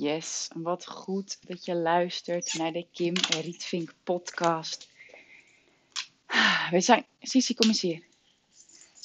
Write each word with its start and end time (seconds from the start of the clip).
Yes, 0.00 0.48
wat 0.54 0.86
goed 0.86 1.38
dat 1.46 1.64
je 1.64 1.74
luistert 1.74 2.54
naar 2.54 2.72
de 2.72 2.86
Kim 2.92 3.14
Rietvink 3.16 3.94
podcast. 4.04 4.88
We 6.70 6.80
zijn, 6.80 7.06
Sissi, 7.20 7.54
kom 7.54 7.68
eens 7.68 7.80
hier. 7.80 8.02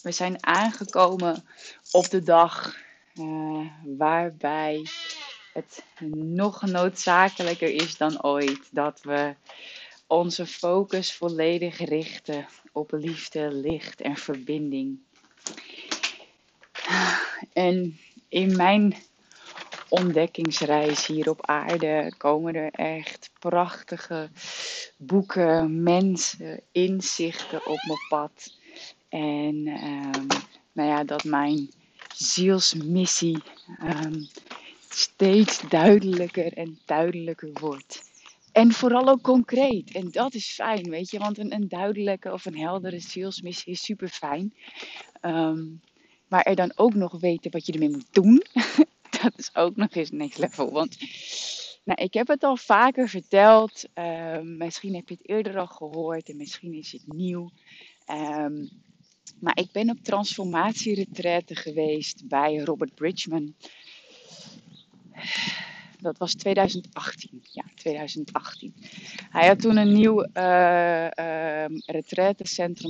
We 0.02 0.12
zijn 0.12 0.46
aangekomen 0.46 1.46
op 1.92 2.10
de 2.10 2.24
dag 2.24 2.78
eh, 3.14 3.68
waarbij 3.98 4.86
het 5.54 5.84
nog 6.16 6.62
noodzakelijker 6.62 7.70
is 7.70 7.98
dan 7.98 8.24
ooit 8.24 8.70
dat 8.72 9.02
we 9.02 9.36
onze 10.08 10.46
focus 10.46 11.14
volledig 11.14 11.78
richten 11.78 12.48
op 12.72 12.92
liefde, 12.92 13.52
licht 13.52 14.02
en 14.02 14.16
verbinding. 14.16 15.00
En 17.54 18.00
in 18.30 18.56
mijn 18.56 18.96
ontdekkingsreis 19.90 21.06
hier 21.06 21.30
op 21.30 21.46
aarde 21.46 22.14
komen 22.18 22.56
er 22.56 22.72
echt 22.72 23.30
prachtige 23.40 24.30
boeken, 24.98 25.84
mensen, 25.84 26.62
inzichten 26.72 27.66
op 27.66 27.80
mijn 27.84 28.06
pad. 28.10 28.58
En 29.10 29.68
ehm, 29.68 30.28
nou 30.72 30.90
ja, 30.90 31.04
dat 31.04 31.24
mijn 31.24 31.70
zielsmissie 32.16 33.44
ehm, 33.80 34.22
steeds 34.90 35.62
duidelijker 35.70 36.54
en 36.54 36.80
duidelijker 36.86 37.50
wordt. 37.54 38.02
En 38.52 38.72
vooral 38.72 39.08
ook 39.08 39.22
concreet. 39.22 39.92
En 39.92 40.12
dat 40.12 40.34
is 40.34 40.52
fijn, 40.52 40.90
weet 40.90 41.10
je. 41.10 41.20
Want 41.20 41.38
een, 41.38 41.54
een 41.54 41.68
duidelijke 41.68 42.32
of 42.32 42.46
een 42.46 42.58
heldere 42.58 43.00
zielsmissie 43.00 43.72
is 43.72 43.84
super 43.84 44.08
fijn. 44.10 44.54
Ehm, 45.22 45.64
maar 46.28 46.42
er 46.42 46.56
dan 46.56 46.72
ook 46.76 46.94
nog 46.94 47.20
weten 47.20 47.52
wat 47.52 47.66
je 47.66 47.74
ermee 47.74 47.90
moet 47.90 48.08
doen. 48.12 48.44
dat 49.30 49.40
is 49.40 49.56
ook 49.56 49.76
nog 49.76 49.96
eens 49.96 50.12
next 50.12 50.38
level. 50.38 50.72
Want 50.72 50.98
nou, 51.84 52.02
ik 52.02 52.14
heb 52.14 52.28
het 52.28 52.44
al 52.44 52.58
vaker 52.58 53.10
verteld. 53.10 53.84
Ehm, 53.94 54.58
misschien 54.58 54.96
heb 54.96 55.10
je 55.10 55.16
het 55.20 55.30
eerder 55.30 55.58
al 55.58 55.68
gehoord 55.68 56.30
en 56.30 56.38
misschien 56.38 56.74
is 56.74 56.92
het 56.92 57.14
nieuw. 57.14 57.52
Ehm, 58.06 58.66
maar 59.40 59.58
ik 59.60 59.72
ben 59.72 59.90
op 59.90 60.00
transformatieretraite 60.04 61.56
geweest 61.56 62.28
bij 62.28 62.58
Robert 62.58 62.96
Bridgman. 62.96 63.56
Dat 66.00 66.18
was 66.18 66.34
2018. 66.34 67.44
Ja, 67.52 67.64
2018. 67.76 68.74
Hij 69.30 69.48
had 69.48 69.62
toen 69.62 69.78
een 69.78 69.94
nieuw 69.94 70.28
uh, 70.34 71.08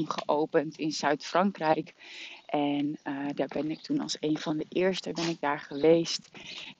geopend 0.07 0.77
in 0.77 0.91
Zuid-Frankrijk. 0.91 1.93
En 2.55 2.97
uh, 3.07 3.27
daar 3.35 3.47
ben 3.47 3.71
ik 3.71 3.79
toen 3.79 3.99
als 3.99 4.17
een 4.19 4.37
van 4.37 4.57
de 4.57 4.65
eerste 4.69 5.11
ben 5.11 5.29
ik 5.29 5.39
daar 5.39 5.59
geweest. 5.59 6.29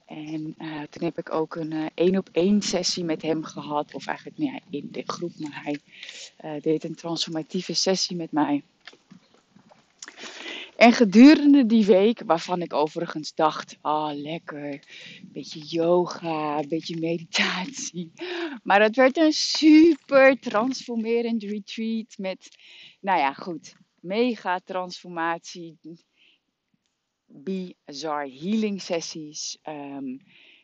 En 0.06 0.56
uh, 0.58 0.82
toen 0.90 1.04
heb 1.04 1.18
ik 1.18 1.34
ook 1.34 1.56
een 1.56 1.90
één 1.94 2.18
op 2.18 2.30
één 2.32 2.62
sessie 2.62 3.04
met 3.04 3.22
hem 3.22 3.44
gehad. 3.44 3.94
Of 3.94 4.08
eigenlijk 4.08 4.38
nou 4.38 4.52
ja, 4.54 4.60
in 4.70 4.88
de 4.92 5.04
groep, 5.06 5.32
maar 5.38 5.64
hij 5.64 5.80
deed 6.60 6.84
een 6.84 6.96
transformatieve 6.96 7.74
sessie 7.74 8.16
met 8.16 8.32
mij. 8.32 8.64
En 10.76 10.94
gedurende 10.94 11.66
die 11.66 11.86
week, 11.86 12.22
waarvan 12.26 12.62
ik 12.62 12.74
overigens 12.74 13.34
dacht, 13.34 13.78
ah 13.82 13.94
oh, 13.94 14.22
lekker, 14.22 14.74
een 14.74 15.30
beetje 15.34 15.60
yoga, 15.60 16.58
een 16.58 16.68
beetje 16.68 17.00
meditatie. 17.00 18.12
Maar 18.64 18.82
het 18.82 18.96
werd 18.96 19.18
een 19.18 19.34
super 19.34 20.40
transformerend 20.40 21.44
retreat 21.44 22.16
met, 22.18 22.58
nou 23.00 23.20
ja 23.20 23.34
goed, 23.34 23.76
mega 24.06 24.60
transformatie, 24.60 25.78
bizar 27.26 28.28
healing 28.28 28.82
sessies. 28.82 29.58
Um, 29.64 30.20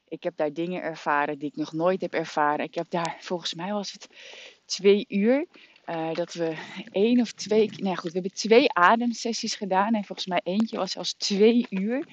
ik 0.08 0.24
heb 0.24 0.36
daar 0.36 0.54
dingen 0.54 0.82
ervaren 0.82 1.40
die 1.40 1.50
ik 1.50 1.56
nog 1.56 1.74
nooit 1.74 2.02
heb 2.02 2.14
ervaren. 2.14 2.66
Ik 2.66 2.76
heb 2.76 2.90
daar, 2.90 3.18
volgens 3.20 3.54
mij 3.54 3.72
was 3.72 3.92
het 3.92 4.08
twee 4.66 5.06
uur, 5.08 5.46
uh, 5.86 6.14
dat 6.14 6.34
we 6.34 6.56
één 6.92 7.22
of 7.22 7.32
twee, 7.32 7.70
nou 7.76 7.96
goed, 7.96 8.12
we 8.12 8.20
hebben 8.20 8.38
twee 8.38 8.74
ademsessies 8.74 9.56
gedaan. 9.56 9.94
En 9.94 10.04
volgens 10.04 10.28
mij 10.28 10.42
eentje 10.44 10.78
was 10.78 10.92
zelfs 10.92 11.14
twee 11.14 11.66
uur. 11.70 12.08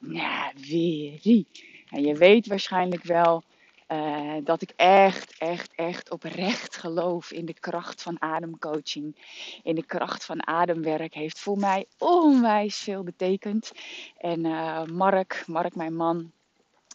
Ja, 0.00 0.52
weer. 0.56 1.44
En 1.88 2.02
je 2.02 2.14
weet 2.14 2.46
waarschijnlijk 2.46 3.02
wel 3.02 3.44
uh, 3.88 4.34
dat 4.44 4.62
ik 4.62 4.72
echt, 4.76 5.38
echt, 5.38 5.72
echt 5.74 6.10
oprecht 6.10 6.76
geloof 6.76 7.32
in 7.32 7.44
de 7.44 7.54
kracht 7.54 8.02
van 8.02 8.22
ademcoaching. 8.22 9.16
In 9.62 9.74
de 9.74 9.84
kracht 9.84 10.24
van 10.24 10.46
ademwerk 10.46 11.14
heeft 11.14 11.38
voor 11.38 11.58
mij 11.58 11.86
onwijs 11.98 12.78
veel 12.78 13.02
betekend. 13.02 13.72
En 14.16 14.44
uh, 14.44 14.84
Mark, 14.84 15.44
Mark, 15.46 15.74
mijn 15.74 15.96
man, 15.96 16.32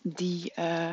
die 0.02 0.52
uh, 0.56 0.92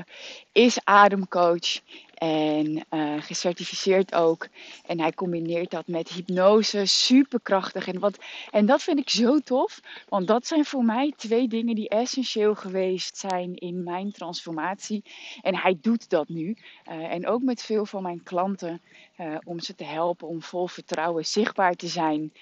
is 0.53 0.85
ademcoach 0.85 1.81
en 2.17 2.85
uh, 2.91 3.23
gecertificeerd 3.23 4.15
ook. 4.15 4.49
En 4.87 5.01
hij 5.01 5.13
combineert 5.13 5.71
dat 5.71 5.87
met 5.87 6.09
hypnose, 6.09 6.87
superkrachtig. 6.87 7.89
En, 7.89 7.99
wat, 7.99 8.19
en 8.51 8.67
dat 8.67 8.83
vind 8.83 8.99
ik 8.99 9.11
zo 9.11 9.39
tof, 9.39 9.81
want 10.09 10.27
dat 10.27 10.47
zijn 10.47 10.65
voor 10.65 10.85
mij 10.85 11.13
twee 11.17 11.49
dingen 11.49 11.75
die 11.75 11.89
essentieel 11.89 12.55
geweest 12.55 13.17
zijn 13.17 13.55
in 13.55 13.83
mijn 13.83 14.13
transformatie. 14.13 15.05
En 15.43 15.57
hij 15.57 15.79
doet 15.81 16.11
dat 16.11 16.29
nu. 16.29 16.57
Uh, 16.91 17.13
en 17.13 17.27
ook 17.27 17.43
met 17.43 17.63
veel 17.63 17.87
van 17.87 18.03
mijn 18.03 18.23
klanten, 18.23 18.81
uh, 19.21 19.37
om 19.45 19.61
ze 19.61 19.75
te 19.75 19.85
helpen 19.85 20.29
om 20.29 20.43
vol 20.43 20.67
vertrouwen 20.67 21.27
zichtbaar 21.27 21.75
te 21.75 21.87
zijn. 21.89 22.33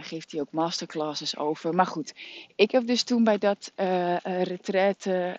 geeft 0.00 0.32
hij 0.32 0.40
ook 0.40 0.52
masterclasses 0.52 1.36
over. 1.36 1.74
Maar 1.74 1.86
goed, 1.86 2.14
ik 2.56 2.70
heb 2.70 2.86
dus 2.86 3.02
toen 3.02 3.24
bij 3.24 3.38
dat 3.38 3.72
retraite, 4.22 5.36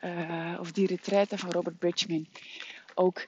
of 0.59 0.71
die 0.71 0.87
retraite 0.87 1.37
van 1.37 1.51
Robert 1.51 1.79
Bridgman, 1.79 2.27
ook 2.95 3.27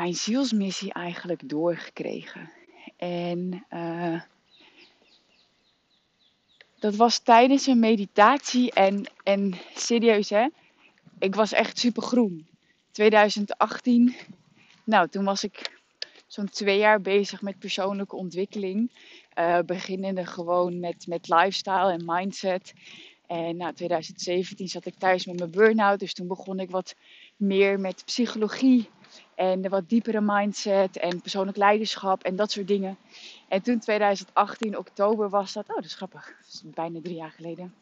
mijn 0.00 0.14
zielsmissie 0.14 0.92
eigenlijk 0.92 1.48
doorgekregen. 1.48 2.50
En 2.96 3.66
uh, 3.70 4.20
dat 6.78 6.96
was 6.96 7.18
tijdens 7.18 7.66
een 7.66 7.78
meditatie 7.78 8.72
en, 8.72 9.10
en 9.22 9.54
serieus 9.74 10.30
hè, 10.30 10.46
ik 11.18 11.34
was 11.34 11.52
echt 11.52 11.78
super 11.78 12.02
groen. 12.02 12.46
2018, 12.90 14.16
nou 14.84 15.08
toen 15.08 15.24
was 15.24 15.44
ik 15.44 15.80
zo'n 16.26 16.48
twee 16.48 16.78
jaar 16.78 17.00
bezig 17.00 17.42
met 17.42 17.58
persoonlijke 17.58 18.16
ontwikkeling. 18.16 18.90
Uh, 19.38 19.58
beginnende 19.58 20.26
gewoon 20.26 20.80
met, 20.80 21.06
met 21.06 21.28
lifestyle 21.28 21.92
en 21.92 22.02
mindset. 22.04 22.72
En 23.26 23.56
nou, 23.56 23.74
2017 23.74 24.68
zat 24.68 24.86
ik 24.86 24.94
thuis 24.94 25.26
met 25.26 25.38
mijn 25.38 25.50
burn-out, 25.50 25.98
dus 25.98 26.14
toen 26.14 26.26
begon 26.26 26.60
ik 26.60 26.70
wat 26.70 26.94
meer 27.36 27.80
met 27.80 28.02
psychologie 28.04 28.88
en 29.40 29.60
de 29.60 29.68
wat 29.68 29.88
diepere 29.88 30.20
mindset 30.20 30.96
en 30.96 31.20
persoonlijk 31.20 31.56
leiderschap 31.56 32.22
en 32.22 32.36
dat 32.36 32.50
soort 32.50 32.68
dingen. 32.68 32.96
En 33.48 33.62
toen 33.62 33.78
2018, 33.78 34.78
oktober 34.78 35.28
was 35.28 35.52
dat. 35.52 35.68
Oh, 35.68 35.74
dat 35.74 35.84
is 35.84 35.94
grappig. 35.94 36.26
Dat 36.26 36.52
is 36.52 36.62
bijna 36.64 37.00
drie 37.00 37.14
jaar 37.14 37.30
geleden. 37.30 37.74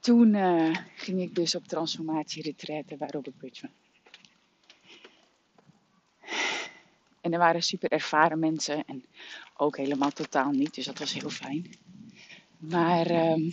Toen 0.00 0.34
uh, 0.34 0.74
ging 0.94 1.20
ik 1.20 1.34
dus 1.34 1.54
op 1.54 1.66
transformatieretretten 1.66 2.98
bij 2.98 3.08
Robert 3.10 3.36
Bridgman. 3.36 3.70
En 7.20 7.32
er 7.32 7.38
waren 7.38 7.62
super 7.62 7.90
ervaren 7.90 8.38
mensen 8.38 8.84
en 8.86 9.04
ook 9.56 9.76
helemaal 9.76 10.10
totaal 10.10 10.50
niet. 10.50 10.74
Dus 10.74 10.84
dat 10.84 10.98
was 10.98 11.12
heel 11.12 11.30
fijn. 11.30 11.66
Maar 12.58 13.10
um, 13.10 13.50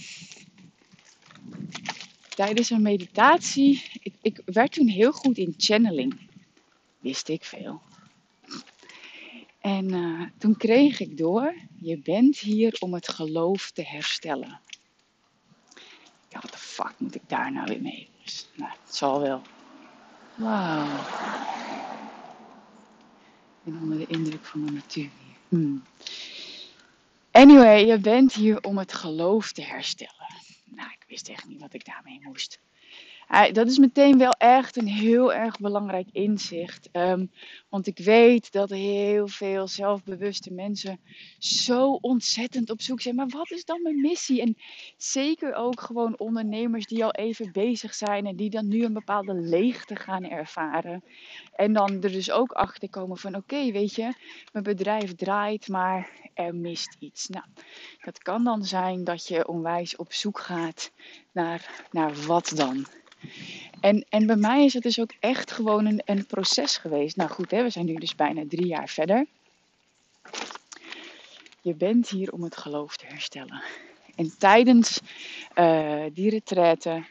tijdens 2.35 2.69
een 2.69 2.81
meditatie, 2.81 3.83
ik, 4.01 4.13
ik 4.21 4.41
werd 4.45 4.71
toen 4.71 4.87
heel 4.87 5.11
goed 5.11 5.37
in 5.37 5.53
channeling 5.57 6.29
wist 7.01 7.27
ik 7.27 7.43
veel. 7.43 7.81
En 9.59 9.93
uh, 9.93 10.27
toen 10.37 10.57
kreeg 10.57 10.99
ik 10.99 11.17
door, 11.17 11.53
je 11.79 11.97
bent 11.97 12.37
hier 12.37 12.75
om 12.79 12.93
het 12.93 13.07
geloof 13.07 13.71
te 13.71 13.83
herstellen. 13.83 14.59
Ja, 16.29 16.39
wat 16.41 16.51
de 16.51 16.57
fuck 16.57 16.93
moet 16.97 17.15
ik 17.15 17.21
daar 17.27 17.51
nou 17.51 17.65
weer 17.67 17.81
mee? 17.81 18.09
Dus, 18.23 18.47
nou, 18.55 18.71
het 18.85 18.95
zal 18.95 19.21
wel. 19.21 19.41
Wauw. 20.35 20.97
Ik 23.63 23.73
ben 23.73 23.81
onder 23.81 23.97
de 23.97 24.07
indruk 24.07 24.45
van 24.45 24.65
de 24.65 24.71
natuur 24.71 25.09
hier. 25.23 25.35
Hmm. 25.47 25.83
Anyway, 27.31 27.85
je 27.85 27.99
bent 27.99 28.33
hier 28.33 28.63
om 28.63 28.77
het 28.77 28.93
geloof 28.93 29.51
te 29.51 29.61
herstellen. 29.61 30.27
Nou, 30.63 30.89
ik 30.89 31.05
wist 31.07 31.29
echt 31.29 31.47
niet 31.47 31.61
wat 31.61 31.73
ik 31.73 31.85
daarmee 31.85 32.19
moest. 32.23 32.59
Dat 33.31 33.67
is 33.67 33.77
meteen 33.77 34.17
wel 34.17 34.31
echt 34.31 34.77
een 34.77 34.87
heel 34.87 35.33
erg 35.33 35.59
belangrijk 35.59 36.07
inzicht. 36.11 36.89
Um, 36.91 37.31
want 37.69 37.87
ik 37.87 37.97
weet 37.97 38.51
dat 38.51 38.69
heel 38.69 39.27
veel 39.27 39.67
zelfbewuste 39.67 40.53
mensen 40.53 40.99
zo 41.37 41.91
ontzettend 41.91 42.69
op 42.69 42.81
zoek 42.81 43.01
zijn. 43.01 43.15
Maar 43.15 43.27
wat 43.27 43.51
is 43.51 43.65
dan 43.65 43.81
mijn 43.81 44.01
missie? 44.01 44.41
En 44.41 44.57
zeker 44.97 45.53
ook 45.53 45.81
gewoon 45.81 46.17
ondernemers 46.19 46.85
die 46.85 47.03
al 47.03 47.11
even 47.11 47.51
bezig 47.51 47.93
zijn 47.93 48.25
en 48.25 48.35
die 48.35 48.49
dan 48.49 48.67
nu 48.67 48.83
een 48.83 48.93
bepaalde 48.93 49.33
leegte 49.33 49.95
gaan 49.95 50.23
ervaren. 50.29 51.03
En 51.55 51.73
dan 51.73 51.89
er 51.89 52.11
dus 52.11 52.31
ook 52.31 52.51
achter 52.51 52.89
komen 52.89 53.17
van 53.17 53.35
oké, 53.35 53.71
weet 53.71 53.95
je, 53.95 54.13
mijn 54.51 54.65
bedrijf 54.65 55.15
draait, 55.15 55.67
maar 55.67 56.09
er 56.33 56.55
mist 56.55 56.95
iets. 56.99 57.27
Nou, 57.27 57.45
dat 58.01 58.17
kan 58.17 58.43
dan 58.43 58.65
zijn 58.65 59.03
dat 59.03 59.27
je 59.27 59.47
onwijs 59.47 59.95
op 59.95 60.13
zoek 60.13 60.39
gaat 60.39 60.91
naar, 61.31 61.85
naar 61.91 62.13
wat 62.25 62.51
dan. 62.55 62.85
En, 63.79 64.05
en 64.09 64.25
bij 64.25 64.35
mij 64.35 64.65
is 64.65 64.73
het 64.73 64.83
dus 64.83 64.99
ook 64.99 65.11
echt 65.19 65.51
gewoon 65.51 65.85
een, 65.85 66.01
een 66.05 66.25
proces 66.25 66.77
geweest. 66.77 67.15
Nou 67.15 67.29
goed, 67.29 67.51
hè, 67.51 67.63
we 67.63 67.69
zijn 67.69 67.85
nu 67.85 67.95
dus 67.95 68.15
bijna 68.15 68.43
drie 68.47 68.67
jaar 68.67 68.89
verder. 68.89 69.25
Je 71.61 71.73
bent 71.73 72.09
hier 72.09 72.31
om 72.31 72.43
het 72.43 72.57
geloof 72.57 72.97
te 72.97 73.05
herstellen. 73.05 73.63
En 74.15 74.37
tijdens 74.37 74.99
uh, 75.55 76.03
die 76.13 76.29
retraite 76.29 77.03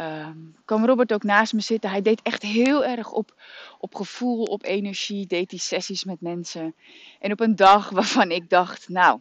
um, 0.00 0.56
kwam 0.64 0.84
Robert 0.84 1.12
ook 1.12 1.22
naast 1.22 1.52
me 1.52 1.60
zitten. 1.60 1.90
Hij 1.90 2.02
deed 2.02 2.22
echt 2.22 2.42
heel 2.42 2.84
erg 2.84 3.12
op, 3.12 3.34
op 3.78 3.94
gevoel, 3.94 4.42
op 4.42 4.64
energie, 4.64 5.26
deed 5.26 5.50
die 5.50 5.60
sessies 5.60 6.04
met 6.04 6.20
mensen. 6.20 6.74
En 7.20 7.32
op 7.32 7.40
een 7.40 7.56
dag 7.56 7.90
waarvan 7.90 8.30
ik 8.30 8.50
dacht, 8.50 8.88
nou, 8.88 9.20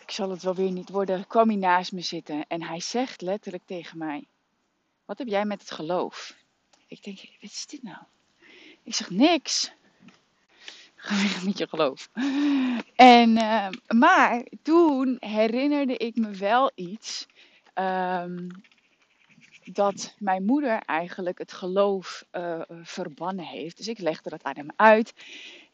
ik 0.00 0.10
zal 0.10 0.30
het 0.30 0.42
wel 0.42 0.54
weer 0.54 0.70
niet 0.70 0.88
worden, 0.88 1.26
kwam 1.26 1.48
hij 1.48 1.58
naast 1.58 1.92
me 1.92 2.00
zitten. 2.00 2.44
En 2.48 2.62
hij 2.62 2.80
zegt 2.80 3.20
letterlijk 3.20 3.66
tegen 3.66 3.98
mij, 3.98 4.24
wat 5.04 5.18
heb 5.18 5.28
jij 5.28 5.44
met 5.44 5.60
het 5.60 5.70
geloof? 5.70 6.36
Ik 6.86 7.02
denk, 7.02 7.18
wat 7.40 7.50
is 7.50 7.66
dit 7.66 7.82
nou? 7.82 7.98
Ik 8.82 8.94
zeg, 8.94 9.10
niks. 9.10 9.72
Ga 10.94 11.14
weer 11.16 11.44
met 11.44 11.58
je 11.58 11.68
geloof. 11.68 12.10
En, 12.94 13.30
uh, 13.30 13.68
maar 13.86 14.44
toen 14.62 15.16
herinnerde 15.20 15.96
ik 15.96 16.16
me 16.16 16.30
wel 16.30 16.70
iets. 16.74 17.26
Um, 17.74 18.62
dat 19.64 20.14
mijn 20.18 20.44
moeder 20.44 20.78
eigenlijk 20.78 21.38
het 21.38 21.52
geloof 21.52 22.24
uh, 22.32 22.60
verbannen 22.82 23.44
heeft. 23.44 23.76
Dus 23.76 23.88
ik 23.88 23.98
legde 23.98 24.30
dat 24.30 24.42
aan 24.42 24.56
hem 24.56 24.70
uit. 24.76 25.14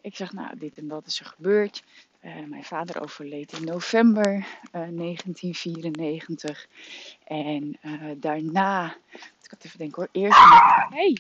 Ik 0.01 0.17
zeg, 0.17 0.33
nou, 0.33 0.59
dit 0.59 0.79
en 0.79 0.89
dat 0.89 1.07
is 1.07 1.21
er 1.21 1.27
gebeurd. 1.27 1.83
Uh, 2.25 2.45
mijn 2.45 2.65
vader 2.65 3.01
overleed 3.03 3.53
in 3.53 3.65
november 3.65 4.35
uh, 4.35 4.45
1994. 4.73 6.67
En 7.25 7.79
uh, 7.83 8.11
daarna, 8.17 8.97
ik 9.43 9.51
had 9.51 9.65
even 9.65 9.79
denken 9.79 10.03
hoor, 10.03 10.23
eerst. 10.23 10.39
Hey. 10.89 11.17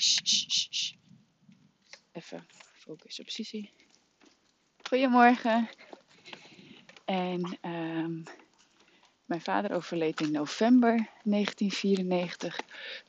Even 2.12 2.46
focus 2.72 3.20
op 3.20 3.30
Sissy. 3.30 3.68
Goedemorgen. 4.82 5.68
En 7.04 7.58
um, 7.62 8.22
mijn 9.30 9.42
vader 9.42 9.72
overleed 9.72 10.20
in 10.20 10.32
november 10.32 11.08
1994. 11.22 12.60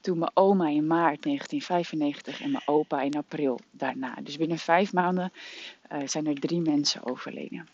Toen 0.01 0.18
mijn 0.18 0.31
oma 0.33 0.68
in 0.68 0.88
maart 0.88 1.23
1995 1.23 2.41
en 2.41 2.51
mijn 2.51 2.68
opa 2.68 3.01
in 3.01 3.13
april 3.13 3.59
daarna. 3.71 4.15
Dus 4.23 4.38
binnen 4.38 4.57
vijf 4.57 4.94
maanden 4.94 5.31
uh, 5.91 6.07
zijn 6.07 6.27
er 6.27 6.39
drie 6.39 6.59
mensen 6.59 7.06
overleden. 7.06 7.68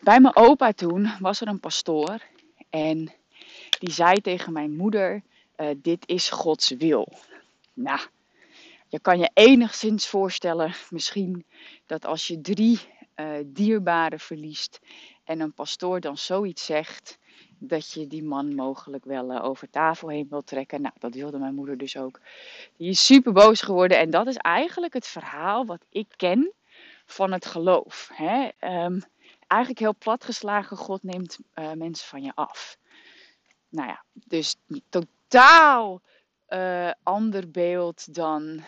Bij 0.00 0.20
mijn 0.20 0.36
opa 0.36 0.72
toen 0.72 1.10
was 1.20 1.40
er 1.40 1.48
een 1.48 1.60
pastoor 1.60 2.22
en 2.70 3.12
die 3.78 3.92
zei 3.92 4.20
tegen 4.20 4.52
mijn 4.52 4.76
moeder: 4.76 5.22
uh, 5.56 5.66
Dit 5.76 6.02
is 6.06 6.30
Gods 6.30 6.68
wil. 6.68 7.12
Nou, 7.72 8.00
je 8.88 9.00
kan 9.00 9.18
je 9.18 9.30
enigszins 9.34 10.06
voorstellen, 10.06 10.74
misschien, 10.90 11.44
dat 11.86 12.04
als 12.04 12.26
je 12.26 12.40
drie 12.40 12.80
uh, 13.20 13.36
dierbaren 13.46 14.20
verliest 14.20 14.80
en 15.24 15.40
een 15.40 15.54
pastoor 15.54 16.00
dan 16.00 16.16
zoiets 16.16 16.64
zegt, 16.64 17.18
dat 17.58 17.92
je 17.92 18.06
die 18.06 18.24
man 18.24 18.54
mogelijk 18.54 19.04
wel 19.04 19.30
uh, 19.30 19.44
over 19.44 19.70
tafel 19.70 20.08
heen 20.08 20.26
wil 20.30 20.42
trekken. 20.42 20.80
Nou, 20.82 20.94
dat 20.98 21.14
wilde 21.14 21.38
mijn 21.38 21.54
moeder 21.54 21.78
dus 21.78 21.96
ook. 21.96 22.20
Die 22.76 22.88
is 22.88 23.04
super 23.04 23.32
boos 23.32 23.60
geworden 23.60 23.98
en 23.98 24.10
dat 24.10 24.26
is 24.26 24.36
eigenlijk 24.36 24.92
het 24.92 25.06
verhaal 25.06 25.66
wat 25.66 25.84
ik 25.90 26.12
ken 26.16 26.52
van 27.06 27.32
het 27.32 27.46
geloof. 27.46 28.10
Hè? 28.12 28.48
Um, 28.84 29.02
eigenlijk 29.46 29.80
heel 29.80 29.96
platgeslagen, 29.98 30.76
God 30.76 31.02
neemt 31.02 31.38
uh, 31.54 31.72
mensen 31.72 32.08
van 32.08 32.22
je 32.22 32.32
af. 32.34 32.78
Nou 33.68 33.88
ja, 33.88 34.04
dus 34.12 34.56
totaal 34.88 36.02
ander 37.02 37.50
beeld 37.50 38.14
dan, 38.14 38.64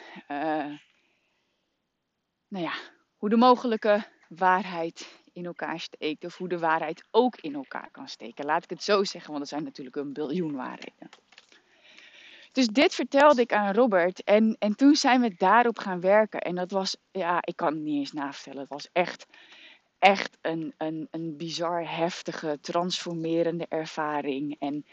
nou 2.48 2.64
ja, 2.64 2.72
hoe 3.16 3.28
de 3.28 3.36
mogelijke 3.36 4.06
waarheid 4.36 5.08
in 5.32 5.46
elkaar 5.46 5.80
steekt. 5.80 6.24
Of 6.24 6.36
hoe 6.36 6.48
de 6.48 6.58
waarheid 6.58 7.04
ook 7.10 7.36
in 7.36 7.54
elkaar 7.54 7.88
kan 7.90 8.08
steken. 8.08 8.44
Laat 8.44 8.64
ik 8.64 8.70
het 8.70 8.82
zo 8.82 9.04
zeggen, 9.04 9.30
want 9.30 9.42
er 9.42 9.48
zijn 9.48 9.64
natuurlijk 9.64 9.96
een 9.96 10.12
biljoen 10.12 10.54
waarheden. 10.54 11.08
Dus 12.52 12.66
dit 12.66 12.94
vertelde 12.94 13.40
ik 13.40 13.52
aan 13.52 13.74
Robert. 13.74 14.24
En, 14.24 14.56
en 14.58 14.76
toen 14.76 14.96
zijn 14.96 15.20
we 15.20 15.34
daarop 15.36 15.78
gaan 15.78 16.00
werken. 16.00 16.40
En 16.40 16.54
dat 16.54 16.70
was, 16.70 16.96
ja, 17.10 17.38
ik 17.40 17.56
kan 17.56 17.72
het 17.72 17.82
niet 17.82 17.98
eens 17.98 18.12
navertellen. 18.12 18.60
Het 18.60 18.68
was 18.68 18.88
echt, 18.92 19.26
echt 20.00 20.38
een, 20.40 20.74
een, 20.76 21.08
een 21.10 21.36
bizar 21.36 21.96
heftige, 21.96 22.58
transformerende 22.60 23.66
ervaring. 23.68 24.56
En 24.58 24.84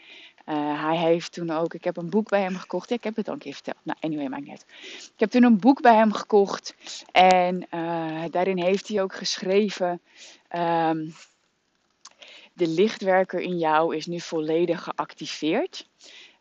uh, 0.46 0.84
hij 0.84 0.96
heeft 0.96 1.32
toen 1.32 1.50
ook, 1.50 1.74
ik 1.74 1.84
heb 1.84 1.96
een 1.96 2.10
boek 2.10 2.28
bij 2.28 2.40
hem 2.40 2.56
gekocht. 2.56 2.90
Ik 2.90 3.04
heb 3.04 3.16
het 3.16 3.28
al 3.28 3.34
een 3.34 3.38
keer 3.38 3.54
verteld. 3.54 3.76
Nou, 3.82 3.98
anyway, 4.00 4.28
maakt 4.28 4.44
niet 4.44 4.64
Ik 5.14 5.20
heb 5.20 5.30
toen 5.30 5.42
een 5.42 5.58
boek 5.58 5.80
bij 5.80 5.94
hem 5.94 6.12
gekocht. 6.12 6.74
En 7.12 7.66
uh, 7.74 8.24
daarin 8.30 8.62
heeft 8.62 8.88
hij 8.88 9.02
ook 9.02 9.14
geschreven. 9.14 10.00
Um, 10.56 11.14
de 12.52 12.68
lichtwerker 12.68 13.40
in 13.40 13.58
jou 13.58 13.96
is 13.96 14.06
nu 14.06 14.20
volledig 14.20 14.82
geactiveerd. 14.82 15.88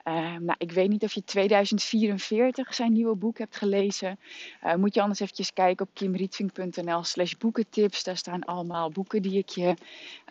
Uh, 0.08 0.14
nou, 0.14 0.56
ik 0.58 0.72
weet 0.72 0.90
niet 0.90 1.04
of 1.04 1.14
je 1.14 1.24
2044 1.24 2.74
zijn 2.74 2.94
nieuwe 2.94 3.16
boek 3.16 3.38
hebt 3.38 3.58
gelezen. 3.58 4.20
Uh, 4.64 4.76
moet 4.76 4.94
je 4.94 5.02
anders 5.02 5.20
eventjes 5.20 5.54
kijken 5.54 5.86
op 5.86 5.94
kimrietvink.nl 5.94 7.04
slash 7.04 7.34
boekentips. 7.34 8.04
Daar 8.04 8.18
staan 8.18 8.44
allemaal 8.44 8.90
boeken 8.90 9.22
die 9.22 9.38
ik 9.38 9.50
je 9.50 9.74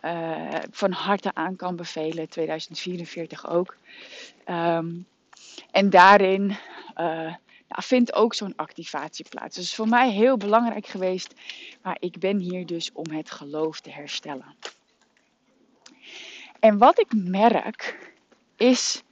uh, 0.05 0.59
van 0.71 0.93
harte 0.93 1.35
aan 1.35 1.57
kan 1.57 1.77
bevelen. 1.77 2.29
2044 2.29 3.49
ook. 3.49 3.77
Um, 4.49 5.07
en 5.71 5.91
daarin 5.91 6.57
nou, 7.69 7.83
vindt 7.83 8.15
ook 8.15 8.35
zo'n 8.35 8.57
activatie 8.57 9.27
plaats. 9.29 9.57
Dus 9.57 9.75
voor 9.75 9.89
mij 9.89 10.11
heel 10.11 10.37
belangrijk 10.37 10.87
geweest. 10.87 11.35
Maar 11.83 11.97
ik 12.01 12.19
ben 12.19 12.39
hier 12.39 12.67
dus 12.67 12.91
om 12.93 13.11
het 13.11 13.31
geloof 13.31 13.81
te 13.81 13.91
herstellen. 13.91 14.55
En 16.61 16.79
wat 16.79 17.01
ik 17.01 17.13
merk 17.15 18.13
is 18.57 19.03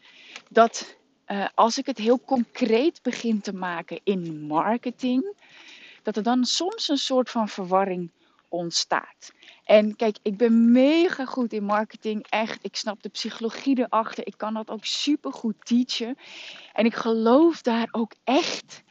dat 0.55 0.97
uh, 1.27 1.47
als 1.55 1.79
ik 1.79 1.87
het 1.87 1.99
heel 1.99 2.21
concreet 2.21 3.03
begin 3.03 3.41
te 3.41 3.55
maken 3.55 4.01
in 4.05 4.41
marketing, 4.47 5.37
dat 6.03 6.17
er 6.17 6.23
dan 6.23 6.45
soms 6.45 6.89
een 6.89 6.99
soort 6.99 7.31
van 7.31 7.49
verwarring 7.49 8.11
ontstaat. 8.49 9.33
En 9.65 9.97
kijk, 9.97 10.17
ik 10.23 10.37
ben 10.37 10.73
mega 10.73 11.25
goed 11.25 11.53
in 11.53 11.65
marketing, 11.65 12.27
echt. 12.29 12.65
Ik 12.65 12.77
snap 12.77 13.03
de 13.03 13.09
psychologie 13.09 13.79
erachter. 13.79 14.27
Ik 14.27 14.37
kan 14.37 14.55
dat 14.55 14.71
ook 14.71 14.85
super 14.85 15.33
goed 15.33 15.55
teachen. 15.59 16.17
En 16.73 16.85
ik 16.85 16.95
geloof 16.95 17.63
daar 17.63 17.89
ook 17.91 18.13
echt, 18.25 18.83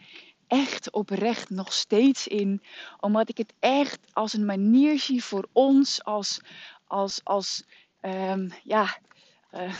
echt 0.47 0.91
oprecht 0.91 1.49
nog 1.49 1.73
steeds 1.73 2.27
in, 2.27 2.61
omdat 2.99 3.29
ik 3.29 3.37
het 3.37 3.53
echt 3.59 3.99
als 4.13 4.33
een 4.33 4.45
manier 4.45 4.99
zie 4.99 5.23
voor 5.23 5.47
ons 5.51 6.03
als, 6.03 6.39
als, 6.87 7.21
als 7.23 7.63
um, 8.01 8.51
ja, 8.63 8.97
uh, 9.53 9.73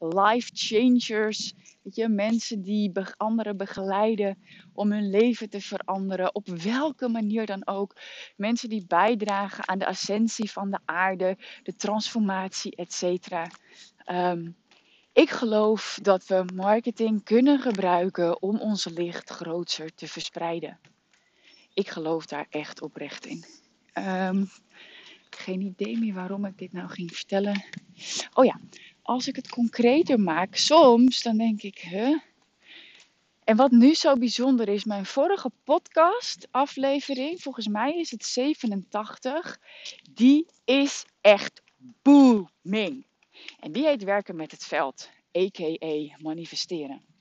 life 0.24 0.50
changers. 0.54 1.54
Weet 1.82 1.94
je, 1.94 2.08
mensen 2.08 2.62
die 2.62 2.92
anderen 3.16 3.56
begeleiden 3.56 4.38
om 4.72 4.92
hun 4.92 5.10
leven 5.10 5.50
te 5.50 5.60
veranderen. 5.60 6.34
Op 6.34 6.46
welke 6.46 7.08
manier 7.08 7.46
dan 7.46 7.66
ook. 7.66 7.96
Mensen 8.36 8.68
die 8.68 8.84
bijdragen 8.86 9.68
aan 9.68 9.78
de 9.78 9.86
ascensie 9.86 10.50
van 10.50 10.70
de 10.70 10.78
aarde, 10.84 11.38
de 11.62 11.76
transformatie, 11.76 12.76
etc. 12.76 13.02
Um, 13.02 13.48
ehm, 14.04 14.50
ik 15.12 15.30
geloof 15.30 15.98
dat 16.02 16.26
we 16.26 16.44
marketing 16.54 17.24
kunnen 17.24 17.60
gebruiken 17.60 18.42
om 18.42 18.60
ons 18.60 18.84
licht 18.84 19.30
groter 19.30 19.94
te 19.94 20.08
verspreiden. 20.08 20.78
Ik 21.74 21.88
geloof 21.88 22.26
daar 22.26 22.46
echt 22.50 22.82
oprecht 22.82 23.26
in. 23.26 23.44
Um, 23.98 24.48
geen 25.30 25.60
idee 25.60 25.98
meer 25.98 26.14
waarom 26.14 26.44
ik 26.44 26.58
dit 26.58 26.72
nou 26.72 26.88
ging 26.88 27.12
vertellen. 27.12 27.64
Oh 28.32 28.44
ja, 28.44 28.60
als 29.04 29.28
ik 29.28 29.36
het 29.36 29.48
concreter 29.48 30.20
maak, 30.20 30.56
soms 30.56 31.22
dan 31.22 31.36
denk 31.36 31.62
ik, 31.62 31.78
huh? 31.78 32.18
En 33.44 33.56
wat 33.56 33.70
nu 33.70 33.94
zo 33.94 34.16
bijzonder 34.16 34.68
is, 34.68 34.84
mijn 34.84 35.06
vorige 35.06 35.50
podcast 35.64 36.48
aflevering, 36.50 37.42
volgens 37.42 37.68
mij 37.68 37.98
is 37.98 38.10
het 38.10 38.24
87, 38.24 39.60
die 40.12 40.46
is 40.64 41.04
echt 41.20 41.62
booming. 42.02 43.06
En 43.60 43.72
die 43.72 43.86
heet 43.86 44.04
Werken 44.04 44.36
met 44.36 44.50
het 44.50 44.64
Veld, 44.64 45.10
a.k.a. 45.38 46.16
manifesteren. 46.18 47.13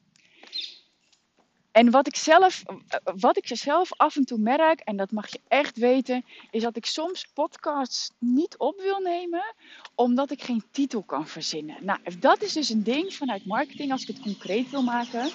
En 1.73 1.91
wat 1.91 2.07
ik, 2.07 2.15
zelf, 2.15 2.63
wat 3.03 3.37
ik 3.37 3.47
zelf 3.47 3.93
af 3.97 4.15
en 4.15 4.25
toe 4.25 4.37
merk, 4.37 4.79
en 4.79 4.97
dat 4.97 5.11
mag 5.11 5.31
je 5.31 5.39
echt 5.47 5.77
weten, 5.77 6.25
is 6.51 6.61
dat 6.61 6.75
ik 6.75 6.85
soms 6.85 7.27
podcasts 7.33 8.11
niet 8.17 8.57
op 8.57 8.79
wil 8.79 8.99
nemen, 8.99 9.53
omdat 9.95 10.31
ik 10.31 10.43
geen 10.43 10.63
titel 10.71 11.03
kan 11.03 11.27
verzinnen. 11.27 11.77
Nou, 11.81 11.99
dat 12.19 12.41
is 12.41 12.53
dus 12.53 12.69
een 12.69 12.83
ding 12.83 13.13
vanuit 13.13 13.45
marketing, 13.45 13.91
als 13.91 14.01
ik 14.01 14.07
het 14.07 14.19
concreet 14.19 14.69
wil 14.69 14.83
maken. 14.83 15.31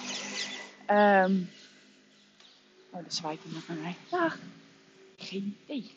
Um, 0.90 1.50
oh, 2.90 3.02
dat 3.02 3.14
zwaait 3.14 3.40
iemand 3.46 3.68
naar 3.68 3.76
mij. 3.76 3.96
Geen 5.16 5.56
idee. 5.66 5.90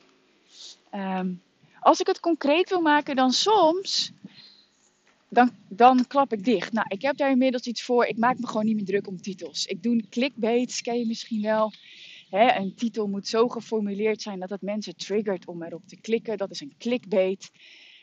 Um, 0.93 1.41
als 1.79 1.99
ik 1.99 2.07
het 2.07 2.19
concreet 2.19 2.69
wil 2.69 2.81
maken, 2.81 3.15
dan 3.15 3.31
soms 3.31 4.11
dan, 5.31 5.51
dan 5.69 6.07
klap 6.07 6.33
ik 6.33 6.45
dicht. 6.45 6.71
Nou, 6.71 6.85
ik 6.89 7.01
heb 7.01 7.17
daar 7.17 7.31
inmiddels 7.31 7.65
iets 7.65 7.83
voor. 7.83 8.05
Ik 8.05 8.17
maak 8.17 8.39
me 8.39 8.47
gewoon 8.47 8.65
niet 8.65 8.75
meer 8.75 8.85
druk 8.85 9.07
om 9.07 9.21
titels. 9.21 9.65
Ik 9.65 9.83
doe 9.83 10.03
clickbait, 10.09 10.81
ken 10.81 10.99
je 10.99 11.05
misschien 11.05 11.41
wel. 11.41 11.73
Een 12.29 12.75
titel 12.75 13.07
moet 13.07 13.27
zo 13.27 13.47
geformuleerd 13.47 14.21
zijn 14.21 14.39
dat 14.39 14.49
het 14.49 14.61
mensen 14.61 14.95
triggert 14.95 15.47
om 15.47 15.63
erop 15.63 15.87
te 15.87 16.01
klikken. 16.01 16.37
Dat 16.37 16.51
is 16.51 16.61
een 16.61 16.75
clickbait. 16.77 17.51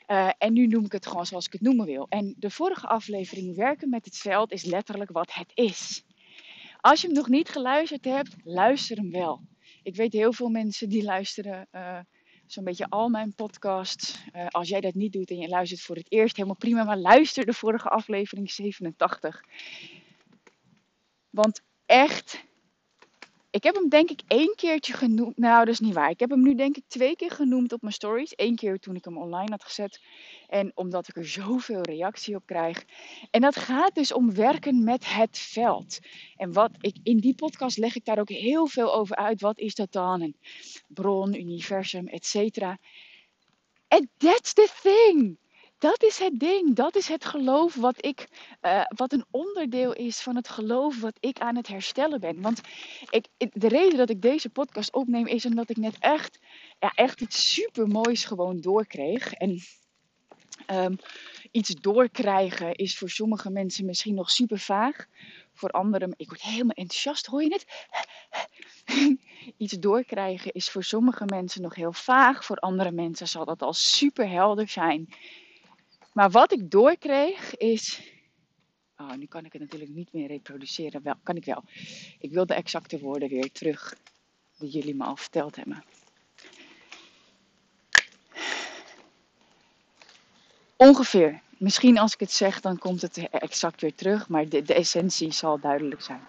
Uh, 0.06 0.30
en 0.38 0.52
nu 0.52 0.66
noem 0.66 0.84
ik 0.84 0.92
het 0.92 1.06
gewoon 1.06 1.26
zoals 1.26 1.46
ik 1.46 1.52
het 1.52 1.60
noemen 1.60 1.86
wil. 1.86 2.06
En 2.08 2.34
de 2.38 2.50
vorige 2.50 2.86
aflevering 2.86 3.56
Werken 3.56 3.88
met 3.88 4.04
het 4.04 4.16
veld 4.16 4.52
is 4.52 4.64
letterlijk 4.64 5.10
wat 5.10 5.32
het 5.32 5.50
is. 5.54 6.04
Als 6.80 7.00
je 7.00 7.06
hem 7.06 7.16
nog 7.16 7.28
niet 7.28 7.48
geluisterd 7.48 8.04
hebt, 8.04 8.36
luister 8.44 8.96
hem 8.96 9.10
wel. 9.10 9.40
Ik 9.82 9.96
weet 9.96 10.12
heel 10.12 10.32
veel 10.32 10.48
mensen 10.48 10.88
die 10.88 11.02
luisteren 11.02 11.68
uh, 11.72 11.98
zo'n 12.52 12.64
beetje 12.64 12.88
al 12.88 13.08
mijn 13.08 13.34
podcasts. 13.34 14.24
Uh, 14.34 14.46
als 14.46 14.68
jij 14.68 14.80
dat 14.80 14.94
niet 14.94 15.12
doet 15.12 15.30
en 15.30 15.36
je 15.36 15.48
luistert 15.48 15.80
voor 15.80 15.96
het 15.96 16.12
eerst, 16.12 16.36
helemaal 16.36 16.56
prima. 16.56 16.84
Maar 16.84 16.98
luister 16.98 17.46
de 17.46 17.52
vorige 17.52 17.88
aflevering 17.88 18.50
87. 18.50 19.44
Want 21.30 21.62
echt, 21.86 22.44
ik 23.50 23.62
heb 23.62 23.74
hem 23.74 23.88
denk 23.88 24.10
ik 24.10 24.20
één 24.26 24.54
keertje 24.54 24.92
genoemd. 24.92 25.38
Nou, 25.38 25.64
dat 25.64 25.74
is 25.74 25.80
niet 25.80 25.94
waar. 25.94 26.10
Ik 26.10 26.20
heb 26.20 26.30
hem 26.30 26.42
nu 26.42 26.54
denk 26.54 26.76
ik 26.76 26.84
twee 26.86 27.16
keer 27.16 27.30
genoemd 27.30 27.72
op 27.72 27.80
mijn 27.80 27.92
stories. 27.92 28.32
Eén 28.36 28.56
keer 28.56 28.78
toen 28.78 28.94
ik 28.96 29.04
hem 29.04 29.18
online 29.18 29.50
had 29.50 29.64
gezet. 29.64 30.00
En 30.48 30.72
omdat 30.74 31.08
ik 31.08 31.16
er 31.16 31.28
zoveel 31.28 31.80
reactie 31.80 32.34
op 32.34 32.46
krijg. 32.46 32.84
En 33.30 33.40
dat 33.40 33.56
gaat 33.56 33.94
dus 33.94 34.12
om 34.12 34.34
werken 34.34 34.84
met 34.84 35.14
het 35.14 35.38
veld. 35.38 35.98
En 36.36 36.52
wat 36.52 36.70
ik 36.80 36.96
in 37.02 37.18
die 37.18 37.34
podcast 37.34 37.78
leg 37.78 37.96
ik 37.96 38.04
daar 38.04 38.18
ook 38.18 38.28
heel 38.28 38.66
veel 38.66 38.94
over 38.94 39.16
uit. 39.16 39.40
Wat 39.40 39.58
is 39.58 39.74
dat 39.74 39.92
dan? 39.92 40.20
Een 40.20 40.36
bron, 40.86 41.34
universum, 41.34 42.06
et 42.06 42.26
cetera. 42.26 42.78
And 43.88 44.06
that's 44.16 44.52
the 44.52 44.68
thing. 44.82 45.38
Dat 45.78 46.02
is 46.02 46.18
het 46.18 46.38
ding. 46.40 46.74
Dat 46.74 46.96
is 46.96 47.08
het 47.08 47.24
geloof 47.24 47.74
wat 47.74 48.04
ik, 48.04 48.28
uh, 48.62 48.82
wat 48.96 49.12
een 49.12 49.24
onderdeel 49.30 49.92
is 49.92 50.20
van 50.20 50.36
het 50.36 50.48
geloof 50.48 51.00
wat 51.00 51.16
ik 51.20 51.38
aan 51.38 51.56
het 51.56 51.66
herstellen 51.66 52.20
ben. 52.20 52.40
Want 52.40 52.60
ik, 53.10 53.26
de 53.52 53.68
reden 53.68 53.98
dat 53.98 54.10
ik 54.10 54.22
deze 54.22 54.48
podcast 54.48 54.92
opneem 54.92 55.26
is 55.26 55.46
omdat 55.46 55.70
ik 55.70 55.76
net 55.76 55.96
echt, 55.98 56.38
ja, 56.78 56.92
echt 56.94 57.20
iets 57.20 57.54
super 57.54 57.86
moois 57.86 58.24
gewoon 58.24 58.60
doorkreeg. 58.60 59.32
En 59.32 59.60
um, 60.70 60.98
iets 61.50 61.74
doorkrijgen 61.74 62.74
is 62.74 62.98
voor 62.98 63.10
sommige 63.10 63.50
mensen 63.50 63.84
misschien 63.84 64.14
nog 64.14 64.30
super 64.30 64.58
vaag. 64.58 65.06
Voor 65.54 65.70
anderen, 65.70 66.14
ik 66.16 66.28
word 66.28 66.42
helemaal 66.42 66.76
enthousiast, 66.76 67.26
hoor 67.26 67.42
je 67.42 67.52
het? 67.52 67.66
iets 69.56 69.72
doorkrijgen 69.72 70.52
is 70.52 70.70
voor 70.70 70.84
sommige 70.84 71.24
mensen 71.24 71.62
nog 71.62 71.74
heel 71.74 71.92
vaag. 71.92 72.44
Voor 72.44 72.56
andere 72.56 72.90
mensen 72.90 73.28
zal 73.28 73.44
dat 73.44 73.62
al 73.62 73.72
super 73.72 74.28
helder 74.28 74.68
zijn. 74.68 75.08
Maar 76.12 76.30
wat 76.30 76.52
ik 76.52 76.70
doorkreeg 76.70 77.56
is. 77.56 78.12
Oh, 78.96 79.12
nu 79.12 79.26
kan 79.26 79.44
ik 79.44 79.52
het 79.52 79.62
natuurlijk 79.62 79.90
niet 79.90 80.12
meer 80.12 80.26
reproduceren. 80.26 81.02
Wel, 81.02 81.14
kan 81.22 81.36
ik 81.36 81.44
wel. 81.44 81.64
Ik 82.18 82.32
wil 82.32 82.46
de 82.46 82.54
exacte 82.54 82.98
woorden 82.98 83.28
weer 83.28 83.52
terug 83.52 83.96
die 84.58 84.70
jullie 84.70 84.94
me 84.94 85.04
al 85.04 85.16
verteld 85.16 85.56
hebben. 85.56 85.84
Ongeveer. 90.76 91.40
Misschien 91.58 91.98
als 91.98 92.12
ik 92.12 92.20
het 92.20 92.32
zeg, 92.32 92.60
dan 92.60 92.78
komt 92.78 93.02
het 93.02 93.28
exact 93.30 93.80
weer 93.80 93.94
terug. 93.94 94.28
Maar 94.28 94.48
de, 94.48 94.62
de 94.62 94.74
essentie 94.74 95.32
zal 95.32 95.60
duidelijk 95.60 96.02
zijn. 96.02 96.20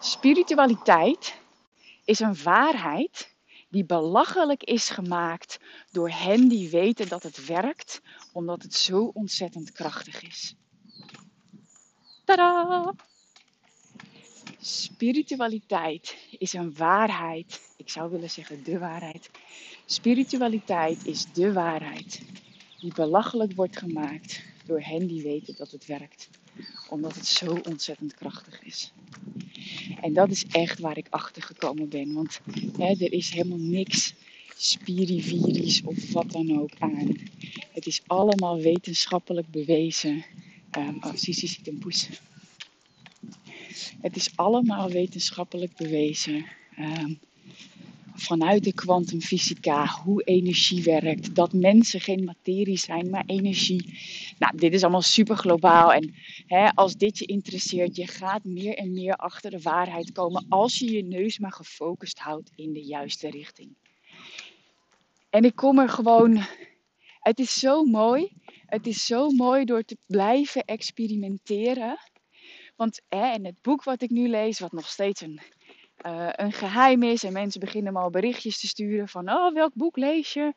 Spiritualiteit 0.00 1.38
is 2.04 2.20
een 2.20 2.42
waarheid 2.42 3.36
die 3.68 3.84
belachelijk 3.84 4.62
is 4.62 4.88
gemaakt 4.88 5.60
door 5.90 6.10
hen 6.10 6.48
die 6.48 6.70
weten 6.70 7.08
dat 7.08 7.22
het 7.22 7.46
werkt, 7.46 8.00
omdat 8.38 8.62
het 8.62 8.74
zo 8.74 9.10
ontzettend 9.14 9.72
krachtig 9.72 10.22
is. 10.22 10.54
Tada! 12.24 12.94
Spiritualiteit 14.60 16.16
is 16.38 16.52
een 16.52 16.74
waarheid. 16.74 17.60
Ik 17.76 17.88
zou 17.90 18.10
willen 18.10 18.30
zeggen 18.30 18.64
de 18.64 18.78
waarheid. 18.78 19.30
Spiritualiteit 19.86 21.06
is 21.06 21.32
de 21.32 21.52
waarheid 21.52 22.22
die 22.80 22.94
belachelijk 22.94 23.52
wordt 23.52 23.78
gemaakt 23.78 24.42
door 24.66 24.80
hen 24.80 25.06
die 25.06 25.22
weten 25.22 25.54
dat 25.56 25.70
het 25.70 25.86
werkt, 25.86 26.28
omdat 26.90 27.14
het 27.14 27.26
zo 27.26 27.60
ontzettend 27.68 28.14
krachtig 28.14 28.62
is. 28.62 28.92
En 30.00 30.12
dat 30.12 30.30
is 30.30 30.46
echt 30.46 30.78
waar 30.78 30.96
ik 30.96 31.06
achter 31.10 31.42
gekomen 31.42 31.88
ben. 31.88 32.12
Want 32.14 32.40
hè, 32.76 32.88
er 32.88 33.12
is 33.12 33.30
helemaal 33.30 33.58
niks 33.58 34.14
spiriviris 34.60 35.82
of 35.82 36.12
wat 36.12 36.30
dan 36.30 36.60
ook 36.60 36.70
aan. 36.78 37.16
Het 37.72 37.86
is 37.86 38.02
allemaal 38.06 38.60
wetenschappelijk 38.60 39.50
bewezen. 39.50 40.24
Um, 40.78 40.96
oh, 41.00 41.14
Sisi 41.14 41.46
ziet 41.46 41.68
een 41.68 41.78
poes. 41.78 42.08
Het 44.00 44.16
is 44.16 44.30
allemaal 44.36 44.90
wetenschappelijk 44.90 45.76
bewezen. 45.76 46.46
Um, 46.78 47.18
vanuit 48.14 48.64
de 48.64 48.72
kwantumfysica, 48.72 49.86
hoe 49.86 50.22
energie 50.22 50.82
werkt, 50.82 51.34
dat 51.34 51.52
mensen 51.52 52.00
geen 52.00 52.24
materie 52.24 52.78
zijn, 52.78 53.10
maar 53.10 53.24
energie. 53.26 53.98
Nou, 54.38 54.56
dit 54.56 54.72
is 54.72 54.82
allemaal 54.82 55.02
super 55.02 55.36
globaal 55.36 55.92
en 55.92 56.14
hè, 56.46 56.68
als 56.74 56.96
dit 56.96 57.18
je 57.18 57.24
interesseert, 57.24 57.96
je 57.96 58.06
gaat 58.06 58.44
meer 58.44 58.74
en 58.74 58.92
meer 58.92 59.14
achter 59.14 59.50
de 59.50 59.60
waarheid 59.60 60.12
komen 60.12 60.46
als 60.48 60.78
je 60.78 60.90
je 60.90 61.04
neus 61.04 61.38
maar 61.38 61.52
gefocust 61.52 62.18
houdt 62.18 62.50
in 62.54 62.72
de 62.72 62.82
juiste 62.84 63.30
richting. 63.30 63.70
En 65.30 65.44
ik 65.44 65.54
kom 65.54 65.78
er 65.78 65.88
gewoon, 65.88 66.40
het 67.18 67.38
is 67.38 67.52
zo 67.54 67.84
mooi, 67.84 68.32
het 68.66 68.86
is 68.86 69.06
zo 69.06 69.30
mooi 69.30 69.64
door 69.64 69.82
te 69.82 69.96
blijven 70.06 70.64
experimenteren. 70.64 71.98
Want 72.76 73.00
hè, 73.08 73.26
het 73.26 73.62
boek 73.62 73.84
wat 73.84 74.02
ik 74.02 74.10
nu 74.10 74.28
lees, 74.28 74.58
wat 74.58 74.72
nog 74.72 74.88
steeds 74.88 75.20
een 75.20 75.40
uh, 76.06 76.28
een 76.32 76.52
geheim 76.52 77.02
is. 77.02 77.24
En 77.24 77.32
mensen 77.32 77.60
beginnen 77.60 77.92
me 77.92 77.98
al 77.98 78.10
berichtjes 78.10 78.60
te 78.60 78.66
sturen 78.66 79.08
van, 79.08 79.30
oh, 79.30 79.54
welk 79.54 79.74
boek 79.74 79.96
lees 79.96 80.32
je? 80.32 80.54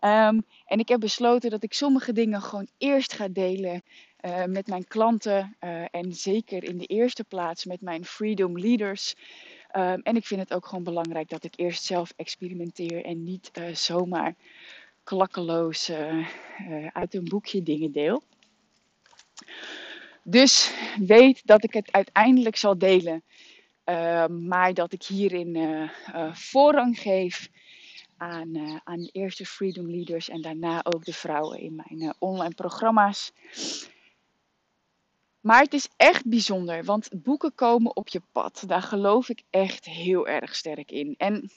Um, 0.00 0.44
en 0.66 0.78
ik 0.78 0.88
heb 0.88 1.00
besloten 1.00 1.50
dat 1.50 1.62
ik 1.62 1.72
sommige 1.72 2.12
dingen 2.12 2.42
gewoon 2.42 2.68
eerst 2.78 3.12
ga 3.12 3.28
delen 3.28 3.82
uh, 4.20 4.44
met 4.44 4.66
mijn 4.66 4.86
klanten. 4.86 5.56
Uh, 5.60 5.84
en 5.90 6.12
zeker 6.12 6.64
in 6.64 6.78
de 6.78 6.86
eerste 6.86 7.24
plaats 7.24 7.64
met 7.64 7.80
mijn 7.80 8.04
Freedom 8.04 8.58
Leaders. 8.58 9.14
Um, 9.76 10.00
en 10.02 10.16
ik 10.16 10.26
vind 10.26 10.40
het 10.40 10.54
ook 10.54 10.66
gewoon 10.66 10.84
belangrijk 10.84 11.28
dat 11.28 11.44
ik 11.44 11.52
eerst 11.56 11.84
zelf 11.84 12.12
experimenteer 12.16 13.04
en 13.04 13.24
niet 13.24 13.50
zomaar 13.72 14.34
klakkeloos 15.04 15.90
uit 16.92 17.14
een 17.14 17.24
boekje 17.24 17.62
dingen 17.62 17.92
deel. 17.92 18.22
Dus 20.22 20.72
weet 20.98 21.46
dat 21.46 21.64
ik 21.64 21.72
het 21.72 21.92
uiteindelijk 21.92 22.56
zal 22.56 22.78
delen 22.78 23.22
uh, 23.84 24.26
maar 24.26 24.74
dat 24.74 24.92
ik 24.92 25.02
hierin 25.02 25.56
uh, 25.56 25.90
uh, 26.14 26.34
voorrang 26.34 26.98
geef 26.98 27.48
aan, 28.16 28.80
aan 28.84 29.00
de 29.00 29.10
eerste 29.12 29.46
Freedom 29.46 29.90
Leaders 29.90 30.28
en 30.28 30.40
daarna 30.40 30.84
ook 30.84 31.04
de 31.04 31.12
vrouwen 31.12 31.58
in 31.58 31.74
mijn 31.74 32.14
online 32.18 32.54
programma's. 32.54 33.32
Maar 35.42 35.62
het 35.62 35.72
is 35.72 35.88
echt 35.96 36.26
bijzonder, 36.26 36.84
want 36.84 37.08
boeken 37.22 37.54
komen 37.54 37.96
op 37.96 38.08
je 38.08 38.22
pad. 38.32 38.64
Daar 38.66 38.82
geloof 38.82 39.28
ik 39.28 39.42
echt 39.50 39.84
heel 39.84 40.26
erg 40.26 40.54
sterk 40.54 40.90
in. 40.90 41.14
En 41.18 41.50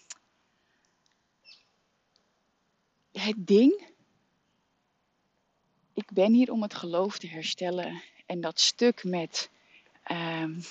het 3.11 3.47
ding, 3.47 3.87
ik 5.93 6.11
ben 6.11 6.33
hier 6.33 6.51
om 6.51 6.61
het 6.61 6.73
geloof 6.73 7.17
te 7.17 7.27
herstellen. 7.27 8.01
En 8.25 8.41
dat 8.41 8.59
stuk 8.59 9.03
met 9.03 9.49
um, 10.11 10.61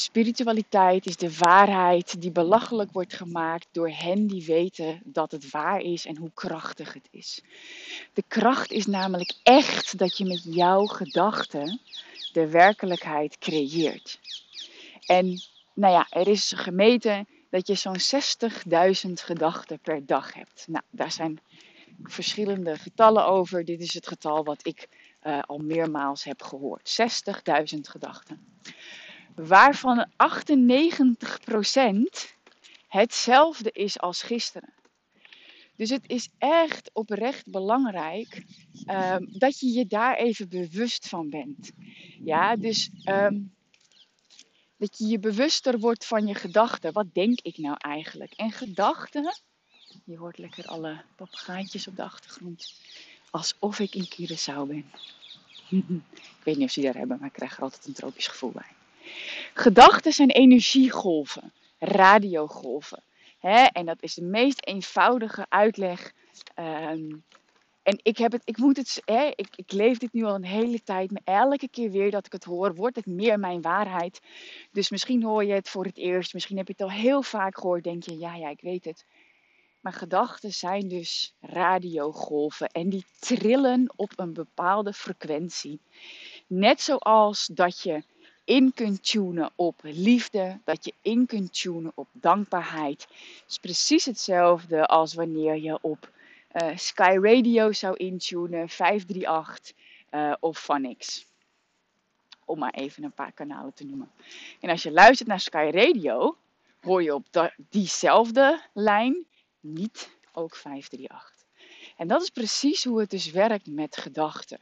Spiritualiteit 0.00 1.06
is 1.06 1.16
de 1.16 1.36
waarheid 1.38 2.20
die 2.20 2.30
belachelijk 2.30 2.92
wordt 2.92 3.14
gemaakt 3.14 3.68
door 3.72 3.90
hen 3.90 4.26
die 4.26 4.44
weten 4.44 5.00
dat 5.04 5.32
het 5.32 5.50
waar 5.50 5.80
is 5.80 6.06
en 6.06 6.16
hoe 6.16 6.30
krachtig 6.34 6.94
het 6.94 7.08
is. 7.10 7.42
De 8.12 8.24
kracht 8.28 8.70
is 8.70 8.86
namelijk 8.86 9.34
echt 9.42 9.98
dat 9.98 10.18
je 10.18 10.24
met 10.24 10.42
jouw 10.44 10.86
gedachten 10.86 11.80
de 12.32 12.48
werkelijkheid 12.48 13.38
creëert. 13.38 14.20
En 15.06 15.40
nou 15.74 15.92
ja, 15.92 16.06
er 16.10 16.28
is 16.28 16.52
gemeten 16.56 17.28
dat 17.50 17.66
je 17.66 17.74
zo'n 17.74 18.00
60.000 19.06 19.12
gedachten 19.12 19.78
per 19.78 20.06
dag 20.06 20.34
hebt. 20.34 20.64
Nou, 20.68 20.84
daar 20.90 21.12
zijn 21.12 21.40
verschillende 22.02 22.76
getallen 22.76 23.26
over. 23.26 23.64
Dit 23.64 23.80
is 23.80 23.94
het 23.94 24.06
getal 24.06 24.44
wat 24.44 24.66
ik 24.66 24.88
eh, 25.20 25.42
al 25.46 25.58
meermaals 25.58 26.24
heb 26.24 26.42
gehoord. 26.42 27.00
60.000 27.74 27.80
gedachten. 27.80 28.56
Waarvan 29.46 30.06
98% 30.06 30.08
hetzelfde 32.88 33.70
is 33.72 34.00
als 34.00 34.22
gisteren. 34.22 34.72
Dus 35.76 35.90
het 35.90 36.04
is 36.06 36.28
echt 36.38 36.90
oprecht 36.92 37.50
belangrijk 37.50 38.44
ehm, 38.86 39.24
dat 39.28 39.60
je 39.60 39.72
je 39.72 39.86
daar 39.86 40.16
even 40.16 40.48
bewust 40.48 41.08
van 41.08 41.30
bent. 41.30 41.70
Ja, 42.24 42.56
dus 42.56 42.90
ehm, 43.04 43.40
dat 44.76 44.98
je 44.98 45.06
je 45.06 45.18
bewuster 45.18 45.78
wordt 45.78 46.06
van 46.06 46.26
je 46.26 46.34
gedachten. 46.34 46.92
Wat 46.92 47.14
denk 47.14 47.40
ik 47.40 47.58
nou 47.58 47.76
eigenlijk? 47.78 48.32
En 48.32 48.52
gedachten, 48.52 49.34
je 50.04 50.16
hoort 50.16 50.38
lekker 50.38 50.66
alle 50.66 51.02
papegaaitjes 51.16 51.88
op 51.88 51.96
de 51.96 52.02
achtergrond. 52.02 52.74
Alsof 53.30 53.78
ik 53.78 53.94
in 53.94 54.08
Curaçao 54.08 54.66
ben. 54.66 54.84
ik 56.38 56.44
weet 56.44 56.56
niet 56.56 56.66
of 56.66 56.70
ze 56.70 56.80
daar 56.80 56.96
hebben, 56.96 57.18
maar 57.18 57.28
ik 57.28 57.34
krijg 57.34 57.56
er 57.56 57.62
altijd 57.62 57.86
een 57.86 57.92
tropisch 57.92 58.26
gevoel 58.26 58.50
bij. 58.50 58.76
Gedachten 59.54 60.12
zijn 60.12 60.30
energiegolven, 60.30 61.52
radiogolven. 61.78 63.02
Hè? 63.38 63.62
En 63.64 63.86
dat 63.86 64.02
is 64.02 64.14
de 64.14 64.22
meest 64.22 64.66
eenvoudige 64.66 65.46
uitleg. 65.48 66.12
Ehm, 66.54 67.10
en 67.82 67.98
ik, 68.02 68.18
heb 68.18 68.32
het, 68.32 68.42
ik, 68.44 68.56
moet 68.56 68.76
het, 68.76 69.02
hè, 69.04 69.30
ik, 69.34 69.48
ik 69.56 69.72
leef 69.72 69.98
dit 69.98 70.12
nu 70.12 70.24
al 70.24 70.34
een 70.34 70.44
hele 70.44 70.82
tijd. 70.82 71.10
Maar 71.10 71.22
elke 71.24 71.68
keer 71.68 71.90
weer 71.90 72.10
dat 72.10 72.26
ik 72.26 72.32
het 72.32 72.44
hoor, 72.44 72.74
wordt 72.74 72.96
het 72.96 73.06
meer 73.06 73.38
mijn 73.38 73.62
waarheid. 73.62 74.20
Dus 74.72 74.90
misschien 74.90 75.22
hoor 75.22 75.44
je 75.44 75.52
het 75.52 75.68
voor 75.68 75.84
het 75.84 75.96
eerst. 75.96 76.34
Misschien 76.34 76.56
heb 76.56 76.66
je 76.66 76.72
het 76.76 76.82
al 76.82 76.90
heel 76.90 77.22
vaak 77.22 77.58
gehoord. 77.58 77.84
Denk 77.84 78.02
je, 78.02 78.18
ja, 78.18 78.34
ja, 78.34 78.48
ik 78.48 78.60
weet 78.60 78.84
het. 78.84 79.06
Maar 79.80 79.92
gedachten 79.92 80.52
zijn 80.52 80.88
dus 80.88 81.34
radiogolven. 81.40 82.68
En 82.68 82.88
die 82.88 83.04
trillen 83.18 83.92
op 83.96 84.12
een 84.16 84.32
bepaalde 84.32 84.92
frequentie. 84.92 85.80
Net 86.46 86.80
zoals 86.80 87.46
dat 87.46 87.80
je 87.80 88.02
in 88.48 88.74
kunt 88.74 89.04
tunen 89.04 89.50
op 89.54 89.80
liefde, 89.82 90.60
dat 90.64 90.84
je 90.84 90.94
in 91.02 91.26
kunt 91.26 91.60
tunen 91.60 91.92
op 91.94 92.08
dankbaarheid. 92.12 93.02
Het 93.02 93.44
is 93.48 93.58
precies 93.58 94.04
hetzelfde 94.04 94.86
als 94.86 95.14
wanneer 95.14 95.56
je 95.56 95.78
op 95.82 96.10
uh, 96.52 96.76
Sky 96.76 97.18
Radio 97.20 97.72
zou 97.72 97.96
intunen, 97.96 98.68
538 98.68 99.76
uh, 100.10 100.34
of 100.40 100.58
Phonics. 100.58 101.26
Om 102.44 102.58
maar 102.58 102.74
even 102.74 103.04
een 103.04 103.12
paar 103.12 103.32
kanalen 103.32 103.74
te 103.74 103.84
noemen. 103.84 104.10
En 104.60 104.70
als 104.70 104.82
je 104.82 104.92
luistert 104.92 105.28
naar 105.28 105.40
Sky 105.40 105.70
Radio, 105.72 106.36
hoor 106.80 107.02
je 107.02 107.14
op 107.14 107.50
diezelfde 107.68 108.60
lijn 108.72 109.26
niet 109.60 110.10
ook 110.32 110.56
538. 110.56 111.46
En 111.96 112.08
dat 112.08 112.22
is 112.22 112.30
precies 112.30 112.84
hoe 112.84 113.00
het 113.00 113.10
dus 113.10 113.30
werkt 113.30 113.66
met 113.66 113.96
gedachten. 113.96 114.58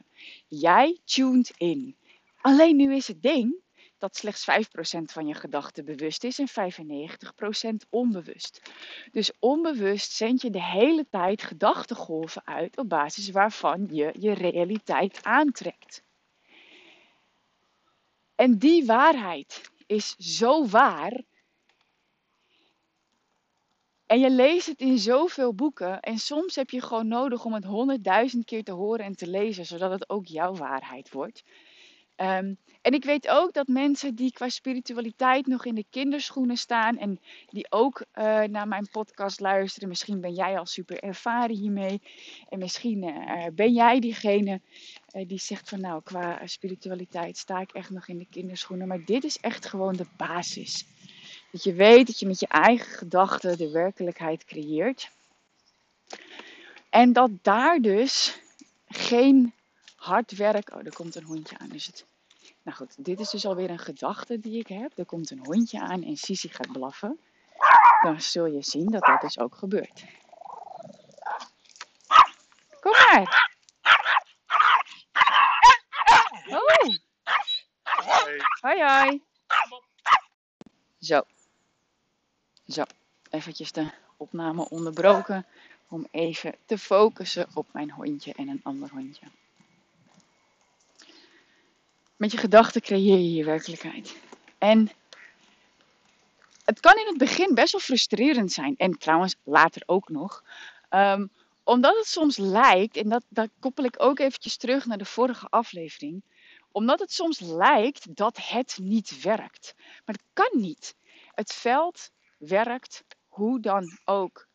Jij 0.47 0.97
tunt 1.03 1.51
in. 1.57 1.95
Alleen 2.41 2.75
nu 2.75 2.95
is 2.95 3.07
het 3.07 3.21
ding 3.21 3.65
dat 3.97 4.15
slechts 4.15 4.45
5% 4.51 5.01
van 5.03 5.27
je 5.27 5.33
gedachten 5.33 5.85
bewust 5.85 6.23
is 6.23 6.39
en 6.39 6.73
95% 7.83 7.89
onbewust. 7.89 8.61
Dus 9.11 9.31
onbewust 9.39 10.11
zend 10.11 10.41
je 10.41 10.49
de 10.49 10.63
hele 10.63 11.05
tijd 11.09 11.43
gedachtengolven 11.43 12.45
uit 12.45 12.77
op 12.77 12.89
basis 12.89 13.29
waarvan 13.29 13.87
je 13.91 14.13
je 14.19 14.33
realiteit 14.33 15.23
aantrekt. 15.23 16.03
En 18.35 18.57
die 18.57 18.85
waarheid 18.85 19.71
is 19.85 20.15
zo 20.17 20.67
waar. 20.67 21.23
En 24.05 24.19
je 24.19 24.29
leest 24.29 24.67
het 24.67 24.79
in 24.79 24.97
zoveel 24.97 25.53
boeken. 25.53 25.99
En 25.99 26.17
soms 26.17 26.55
heb 26.55 26.69
je 26.69 26.81
gewoon 26.81 27.07
nodig 27.07 27.45
om 27.45 27.53
het 27.53 27.63
honderdduizend 27.63 28.45
keer 28.45 28.63
te 28.63 28.71
horen 28.71 29.05
en 29.05 29.15
te 29.15 29.27
lezen, 29.27 29.65
zodat 29.65 29.91
het 29.91 30.09
ook 30.09 30.25
jouw 30.25 30.53
waarheid 30.53 31.11
wordt. 31.11 31.43
Um, 32.17 32.57
en 32.81 32.93
ik 32.93 33.03
weet 33.03 33.27
ook 33.27 33.53
dat 33.53 33.67
mensen 33.67 34.15
die 34.15 34.31
qua 34.31 34.49
spiritualiteit 34.49 35.47
nog 35.47 35.65
in 35.65 35.75
de 35.75 35.85
kinderschoenen 35.89 36.57
staan 36.57 36.97
en 36.97 37.19
die 37.49 37.71
ook 37.71 38.05
uh, 38.15 38.23
naar 38.43 38.67
mijn 38.67 38.89
podcast 38.91 39.39
luisteren, 39.39 39.89
misschien 39.89 40.21
ben 40.21 40.33
jij 40.33 40.57
al 40.57 40.65
super 40.65 41.03
ervaren 41.03 41.55
hiermee 41.55 42.01
en 42.49 42.59
misschien 42.59 43.03
uh, 43.03 43.45
ben 43.53 43.73
jij 43.73 43.99
diegene 43.99 44.61
uh, 45.15 45.27
die 45.27 45.39
zegt 45.39 45.69
van 45.69 45.81
nou 45.81 46.01
qua 46.03 46.41
spiritualiteit 46.45 47.37
sta 47.37 47.59
ik 47.59 47.71
echt 47.71 47.89
nog 47.89 48.07
in 48.07 48.17
de 48.17 48.27
kinderschoenen, 48.29 48.87
maar 48.87 49.05
dit 49.05 49.23
is 49.23 49.37
echt 49.37 49.65
gewoon 49.65 49.95
de 49.95 50.07
basis. 50.17 50.85
Dat 51.51 51.63
je 51.63 51.73
weet 51.73 52.07
dat 52.07 52.19
je 52.19 52.27
met 52.27 52.39
je 52.39 52.47
eigen 52.47 52.97
gedachten 52.97 53.57
de 53.57 53.71
werkelijkheid 53.71 54.45
creëert. 54.45 55.11
En 56.89 57.13
dat 57.13 57.31
daar 57.41 57.79
dus 57.79 58.41
geen 58.87 59.53
hard 60.07 60.31
werk. 60.31 60.73
Oh, 60.73 60.85
er 60.85 60.93
komt 60.93 61.15
een 61.15 61.23
hondje 61.23 61.57
aan. 61.57 61.69
Dus 61.69 61.85
het 61.85 62.05
nou 62.63 62.77
goed, 62.77 63.05
dit 63.05 63.19
is 63.19 63.29
dus 63.29 63.45
alweer 63.45 63.69
een 63.69 63.79
gedachte 63.79 64.39
die 64.39 64.59
ik 64.59 64.67
heb. 64.67 64.97
Er 64.97 65.05
komt 65.05 65.31
een 65.31 65.45
hondje 65.45 65.79
aan 65.79 66.03
en 66.03 66.17
Sisi 66.17 66.49
gaat 66.49 66.71
blaffen. 66.71 67.19
Dan 68.01 68.21
zul 68.21 68.45
je 68.45 68.63
zien 68.63 68.91
dat 68.91 69.05
dat 69.05 69.21
dus 69.21 69.39
ook 69.39 69.55
gebeurt. 69.55 70.03
Kom 72.79 72.91
maar. 72.91 73.51
Oh. 76.47 76.95
Hoi 78.61 78.83
hoi. 78.83 79.21
Zo. 80.99 81.21
Zo. 82.67 82.83
Eventjes 83.29 83.71
de 83.71 83.91
opname 84.17 84.69
onderbroken 84.69 85.45
om 85.87 86.07
even 86.11 86.55
te 86.65 86.77
focussen 86.77 87.47
op 87.53 87.67
mijn 87.73 87.91
hondje 87.91 88.33
en 88.33 88.47
een 88.47 88.61
ander 88.63 88.89
hondje. 88.89 89.27
Met 92.17 92.31
je 92.31 92.37
gedachten 92.37 92.81
creëer 92.81 93.17
je 93.17 93.33
je 93.33 93.43
werkelijkheid. 93.43 94.17
En 94.57 94.91
het 96.65 96.79
kan 96.79 96.97
in 96.97 97.07
het 97.07 97.17
begin 97.17 97.53
best 97.53 97.71
wel 97.71 97.81
frustrerend 97.81 98.51
zijn. 98.51 98.75
En 98.77 98.97
trouwens 98.97 99.35
later 99.43 99.83
ook 99.85 100.09
nog. 100.09 100.43
Um, 100.89 101.31
omdat 101.63 101.95
het 101.97 102.07
soms 102.07 102.37
lijkt, 102.37 102.97
en 102.97 103.09
dat, 103.09 103.23
dat 103.29 103.49
koppel 103.59 103.83
ik 103.83 103.95
ook 103.97 104.19
eventjes 104.19 104.57
terug 104.57 104.85
naar 104.85 104.97
de 104.97 105.05
vorige 105.05 105.47
aflevering. 105.49 106.23
Omdat 106.71 106.99
het 106.99 107.11
soms 107.11 107.39
lijkt 107.39 108.15
dat 108.15 108.37
het 108.41 108.77
niet 108.81 109.21
werkt. 109.21 109.73
Maar 109.77 110.15
het 110.15 110.23
kan 110.33 110.61
niet. 110.61 110.95
Het 111.31 111.53
veld 111.53 112.09
werkt 112.37 113.03
hoe 113.27 113.59
dan 113.59 113.99
ook. 114.05 114.47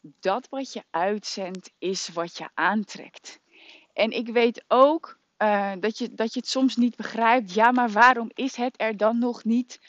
Dat 0.00 0.48
wat 0.48 0.72
je 0.72 0.82
uitzendt 0.90 1.70
is 1.78 2.08
wat 2.08 2.38
je 2.38 2.48
aantrekt. 2.54 3.40
En 3.92 4.10
ik 4.10 4.28
weet 4.28 4.64
ook 4.68 5.18
uh, 5.44 5.72
dat, 5.80 5.98
je, 5.98 6.14
dat 6.14 6.34
je 6.34 6.40
het 6.40 6.48
soms 6.48 6.76
niet 6.76 6.96
begrijpt. 6.96 7.54
Ja, 7.54 7.70
maar 7.70 7.90
waarom 7.90 8.30
is 8.34 8.56
het 8.56 8.74
er 8.76 8.96
dan 8.96 9.18
nog 9.18 9.44
niet? 9.44 9.80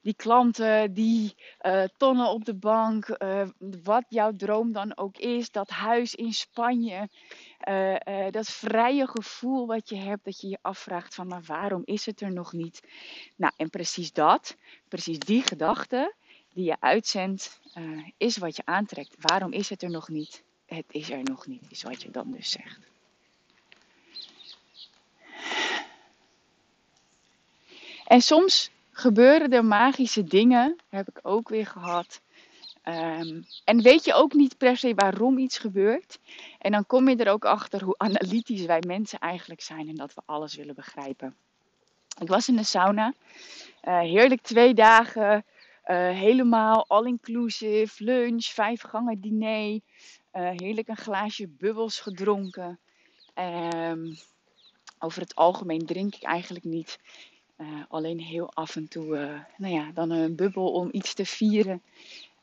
Die 0.00 0.14
klanten, 0.14 0.94
die 0.94 1.34
uh, 1.62 1.84
tonnen 1.96 2.28
op 2.28 2.44
de 2.44 2.54
bank, 2.54 3.16
uh, 3.18 3.48
wat 3.82 4.04
jouw 4.08 4.32
droom 4.36 4.72
dan 4.72 4.96
ook 4.96 5.18
is, 5.18 5.50
dat 5.50 5.70
huis 5.70 6.14
in 6.14 6.32
Spanje, 6.32 7.08
dat 8.30 8.48
vrije 8.48 9.06
gevoel 9.06 9.66
wat 9.66 9.88
je 9.88 9.96
hebt, 9.96 10.24
dat 10.24 10.40
je 10.40 10.48
je 10.48 10.58
afvraagt 10.62 11.14
van, 11.14 11.26
maar 11.26 11.42
waarom 11.46 11.82
is 11.84 12.06
het 12.06 12.20
er 12.20 12.32
nog 12.32 12.52
niet? 12.52 12.82
Nou, 13.36 13.52
en 13.56 13.70
precies 13.70 14.12
dat, 14.12 14.56
precies 14.88 15.18
die 15.18 15.42
gedachte 15.42 16.14
die 16.52 16.64
je 16.64 16.76
uitzendt, 16.80 17.60
is 18.16 18.36
wat 18.36 18.56
je 18.56 18.62
aantrekt. 18.64 19.14
Waarom 19.18 19.52
is 19.52 19.68
het 19.68 19.82
er 19.82 19.90
nog 19.90 20.08
niet? 20.08 20.42
Het 20.66 20.86
is 20.88 21.10
er 21.10 21.22
nog 21.22 21.46
niet, 21.46 21.62
is 21.70 21.82
wat 21.82 22.02
je 22.02 22.10
dan 22.10 22.30
dus 22.30 22.50
zegt. 22.50 22.91
En 28.04 28.20
soms 28.20 28.70
gebeuren 28.90 29.52
er 29.52 29.64
magische 29.64 30.24
dingen, 30.24 30.76
heb 30.88 31.08
ik 31.08 31.18
ook 31.22 31.48
weer 31.48 31.66
gehad. 31.66 32.20
Um, 32.84 33.44
en 33.64 33.82
weet 33.82 34.04
je 34.04 34.14
ook 34.14 34.32
niet 34.32 34.58
per 34.58 34.76
se 34.76 34.94
waarom 34.94 35.38
iets 35.38 35.58
gebeurt. 35.58 36.18
En 36.58 36.72
dan 36.72 36.86
kom 36.86 37.08
je 37.08 37.16
er 37.16 37.32
ook 37.32 37.44
achter 37.44 37.84
hoe 37.84 37.98
analytisch 37.98 38.64
wij 38.64 38.82
mensen 38.86 39.18
eigenlijk 39.18 39.60
zijn 39.60 39.88
en 39.88 39.94
dat 39.94 40.14
we 40.14 40.22
alles 40.24 40.54
willen 40.54 40.74
begrijpen. 40.74 41.36
Ik 42.20 42.28
was 42.28 42.48
in 42.48 42.56
de 42.56 42.64
sauna, 42.64 43.12
uh, 43.84 44.00
heerlijk 44.00 44.42
twee 44.42 44.74
dagen, 44.74 45.44
uh, 45.86 46.08
helemaal 46.10 46.84
all-inclusive, 46.88 48.04
lunch, 48.04 48.44
vijf 48.44 48.82
gangen 48.82 49.20
diner, 49.20 49.80
uh, 50.32 50.50
heerlijk 50.56 50.88
een 50.88 50.96
glaasje 50.96 51.48
bubbels 51.48 52.00
gedronken. 52.00 52.78
Um, 53.34 54.16
over 54.98 55.20
het 55.20 55.34
algemeen 55.34 55.86
drink 55.86 56.14
ik 56.14 56.22
eigenlijk 56.22 56.64
niet. 56.64 56.98
Uh, 57.62 57.68
alleen 57.88 58.20
heel 58.20 58.50
af 58.54 58.76
en 58.76 58.88
toe, 58.88 59.06
uh, 59.06 59.40
nou 59.56 59.74
ja, 59.74 59.90
dan 59.94 60.10
een 60.10 60.36
bubbel 60.36 60.72
om 60.72 60.88
iets 60.92 61.14
te 61.14 61.26
vieren. 61.26 61.82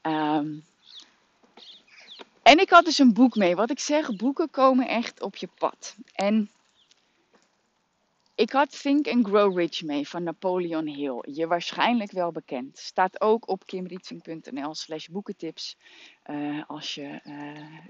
Um, 0.02 0.64
en 2.42 2.60
ik 2.60 2.70
had 2.70 2.86
dus 2.86 2.98
een 3.00 3.14
boek 3.14 3.36
mee. 3.36 3.56
Wat 3.56 3.70
ik 3.70 3.80
zeg, 3.80 4.16
boeken 4.16 4.50
komen 4.50 4.88
echt 4.88 5.22
op 5.22 5.36
je 5.36 5.50
pad. 5.58 5.96
En 6.14 6.50
Ik 8.36 8.52
had 8.52 8.82
Think 8.82 9.08
and 9.08 9.28
Grow 9.28 9.58
Rich 9.58 9.84
mee 9.84 10.08
van 10.08 10.24
Napoleon 10.24 10.88
Hill. 10.88 11.24
Je 11.32 11.48
waarschijnlijk 11.48 12.12
wel 12.12 12.32
bekend. 12.32 12.78
Staat 12.78 13.22
ook 13.22 13.48
op 13.50 13.66
kimrietzing.nl 13.66 14.76
slash 14.76 15.08
boekentips. 15.08 15.78
Uh, 16.26 16.64
als 16.68 16.96
je 16.96 17.20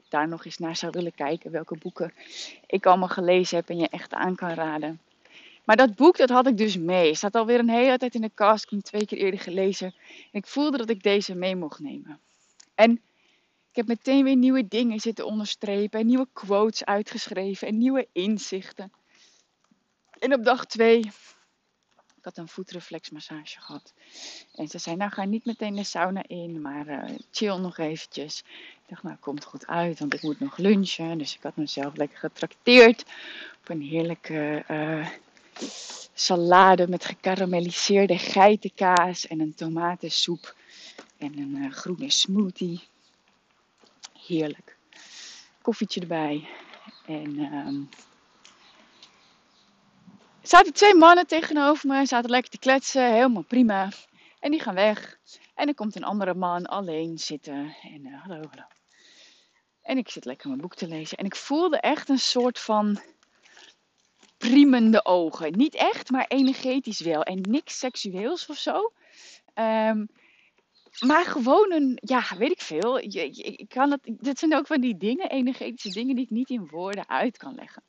daar 0.10 0.28
nog 0.28 0.46
eens 0.46 0.58
naar 0.58 0.76
zou 0.76 0.92
willen 0.92 1.15
kijken 1.15 1.52
welke 1.52 1.78
boeken 1.78 2.13
ik 2.68 2.86
allemaal 2.86 3.08
gelezen 3.08 3.58
heb 3.58 3.70
en 3.70 3.78
je 3.78 3.89
echt 3.89 4.13
aan 4.13 4.36
kan 4.36 4.54
raden. 4.54 5.00
Maar 5.69 5.77
dat 5.77 5.95
boek, 5.95 6.17
dat 6.17 6.29
had 6.29 6.47
ik 6.47 6.58
dus 6.58 6.77
mee. 6.77 7.15
Staat 7.15 7.36
alweer 7.36 7.60
een 7.60 7.69
hele 7.69 7.97
tijd 7.97 8.15
in 8.15 8.21
de 8.21 8.32
kast. 8.34 8.63
Ik 8.63 8.69
heb 8.69 8.79
hem 8.79 8.89
twee 8.89 9.05
keer 9.05 9.17
eerder 9.17 9.39
gelezen. 9.39 9.88
En 10.32 10.39
ik 10.39 10.47
voelde 10.47 10.77
dat 10.77 10.89
ik 10.89 11.03
deze 11.03 11.36
mee 11.36 11.55
mocht 11.55 11.79
nemen. 11.79 12.19
En 12.75 12.91
ik 13.69 13.75
heb 13.75 13.88
meteen 13.88 14.23
weer 14.23 14.36
nieuwe 14.36 14.67
dingen 14.67 14.99
zitten 14.99 15.25
onderstrepen. 15.25 15.99
En 15.99 16.05
nieuwe 16.05 16.27
quotes 16.34 16.86
uitgeschreven. 16.86 17.67
En 17.67 17.77
nieuwe 17.77 18.08
inzichten. 18.12 18.91
En 20.19 20.34
op 20.34 20.43
dag 20.43 20.65
twee, 20.65 20.99
ik 22.17 22.23
had 22.23 22.38
een 22.38 22.47
voetreflexmassage 22.47 23.62
gehad. 23.62 23.93
En 24.53 24.67
ze 24.67 24.77
zei, 24.77 24.95
nou 24.95 25.12
ga 25.12 25.23
niet 25.23 25.45
meteen 25.45 25.75
de 25.75 25.84
sauna 25.84 26.23
in, 26.27 26.62
maar 26.62 26.88
uh, 26.88 27.17
chill 27.32 27.58
nog 27.58 27.77
eventjes. 27.77 28.39
Ik 28.39 28.89
dacht, 28.89 29.03
nou 29.03 29.15
komt 29.15 29.45
goed 29.45 29.67
uit, 29.67 29.99
want 29.99 30.13
ik 30.13 30.21
moet 30.21 30.39
nog 30.39 30.58
lunchen. 30.58 31.17
Dus 31.17 31.36
ik 31.36 31.43
had 31.43 31.55
mezelf 31.55 31.95
lekker 31.95 32.17
getrakteerd 32.17 33.05
op 33.60 33.69
een 33.69 33.82
heerlijke 33.82 34.63
uh, 34.71 35.08
salade 36.13 36.88
met 36.88 37.06
gekarameliseerde 37.06 38.17
geitenkaas 38.17 39.28
en 39.28 39.39
een 39.39 39.56
tomatensoep 39.56 40.56
en 41.17 41.38
een 41.38 41.56
uh, 41.56 41.72
groene 41.72 42.10
smoothie. 42.10 42.88
Heerlijk. 44.26 44.78
Koffietje 45.62 46.02
erbij. 46.02 46.48
En 47.06 47.39
uh, 47.39 47.67
zaten 50.41 50.74
twee 50.74 50.95
mannen 50.95 51.28
tegenover 51.28 51.88
me, 51.88 52.06
zaten 52.06 52.30
lekker 52.30 52.52
te 52.52 52.60
kletsen, 52.60 53.13
helemaal 53.13 53.43
prima. 53.43 53.89
En 54.39 54.52
die 54.52 54.60
gaan 54.60 54.76
weg. 54.76 55.17
En 55.56 55.67
er 55.67 55.76
komt 55.76 55.95
een 55.95 56.04
andere 56.04 56.34
man 56.34 56.65
alleen 56.65 57.17
zitten. 57.17 57.76
En 57.82 58.06
uh, 58.06 58.22
hallo, 58.22 58.36
hallo. 58.36 58.67
En 59.82 59.98
ik 59.98 60.10
zit 60.10 60.26
lekker 60.26 60.48
mijn 60.48 60.62
boek 60.62 60.76
te 60.76 60.88
lezen. 60.88 61.17
En 61.17 61.26
ik 61.26 61.36
voelde 61.36 61.80
echt 61.80 62.10
een 62.10 62.19
soort 62.19 62.60
van 62.60 63.02
priemende 64.39 65.06
ogen. 65.06 65.58
Niet 65.58 65.75
echt, 65.75 66.10
maar 66.10 66.25
energetisch 66.28 66.99
wel. 66.99 67.23
En 67.23 67.41
niks 67.41 67.80
seksueels 67.80 68.45
of 68.45 68.58
zo. 68.58 68.91
Um, 69.56 70.10
maar 70.99 71.25
gewoon 71.25 71.71
een, 71.71 71.97
ja, 72.02 72.23
weet 72.38 72.52
ik 72.52 72.62
veel. 72.62 72.99
Ik 72.99 73.65
kan 73.69 73.91
het, 73.91 74.02
dit 74.04 74.39
zijn 74.39 74.56
ook 74.56 74.67
van 74.67 74.82
die 74.82 74.97
dingen, 74.97 75.30
energetische 75.30 75.99
dingen 75.99 76.15
die 76.15 76.23
ik 76.23 76.30
niet 76.30 76.49
in 76.49 76.67
woorden 76.67 77.10
uit 77.10 77.38
kan 77.38 77.56
leggen. 77.56 77.84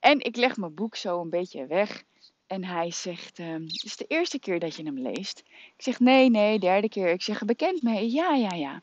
En 0.00 0.20
ik 0.20 0.36
leg 0.36 0.56
mijn 0.56 0.74
boek 0.74 0.96
zo 0.96 1.20
een 1.20 1.30
beetje 1.30 1.66
weg. 1.66 2.02
En 2.46 2.64
hij 2.64 2.90
zegt, 2.90 3.38
um, 3.38 3.62
het 3.62 3.84
is 3.84 3.96
de 3.96 4.04
eerste 4.08 4.38
keer 4.38 4.58
dat 4.58 4.76
je 4.76 4.82
hem 4.82 4.98
leest. 4.98 5.42
Ik 5.76 5.82
zeg, 5.82 6.00
nee, 6.00 6.30
nee, 6.30 6.58
derde 6.58 6.88
keer. 6.88 7.08
Ik 7.08 7.22
zeg, 7.22 7.44
bekend 7.44 7.82
mee? 7.82 8.10
Ja, 8.10 8.34
ja, 8.34 8.54
ja. 8.54 8.82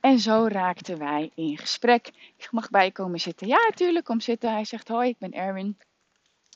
En 0.00 0.18
zo 0.18 0.46
raakten 0.48 0.98
wij 0.98 1.30
in 1.34 1.58
gesprek. 1.58 2.10
Ik 2.36 2.48
mag 2.50 2.70
bij 2.70 2.84
je 2.84 2.92
komen 2.92 3.20
zitten? 3.20 3.46
Ja, 3.46 3.66
natuurlijk, 3.68 4.04
kom 4.04 4.20
zitten. 4.20 4.52
Hij 4.52 4.64
zegt, 4.64 4.88
hoi, 4.88 5.08
ik 5.08 5.18
ben 5.18 5.32
Erwin. 5.32 5.76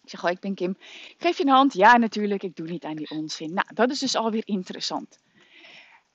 Ik 0.05 0.11
zeg, 0.11 0.21
hoi, 0.21 0.33
ik 0.33 0.41
ben 0.41 0.55
Kim. 0.55 0.77
Geef 1.19 1.39
je 1.39 1.45
een 1.45 1.51
hand? 1.51 1.73
Ja, 1.73 1.97
natuurlijk, 1.97 2.43
ik 2.43 2.57
doe 2.57 2.69
niet 2.69 2.85
aan 2.85 2.97
die 2.97 3.11
onzin. 3.11 3.55
Nou, 3.55 3.67
dat 3.75 3.91
is 3.91 3.99
dus 3.99 4.15
alweer 4.15 4.43
interessant. 4.47 5.19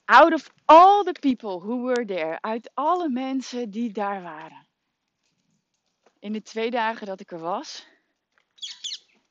Out 0.05 0.33
of 0.33 0.49
all 0.65 1.03
the 1.03 1.15
people 1.19 1.59
who 1.59 1.81
were 1.81 2.05
there, 2.05 2.41
uit 2.41 2.71
alle 2.73 3.09
mensen 3.09 3.69
die 3.69 3.91
daar 3.91 4.21
waren, 4.21 4.67
in 6.19 6.33
de 6.33 6.41
twee 6.41 6.71
dagen 6.71 7.07
dat 7.07 7.19
ik 7.19 7.31
er 7.31 7.39
was, 7.39 7.87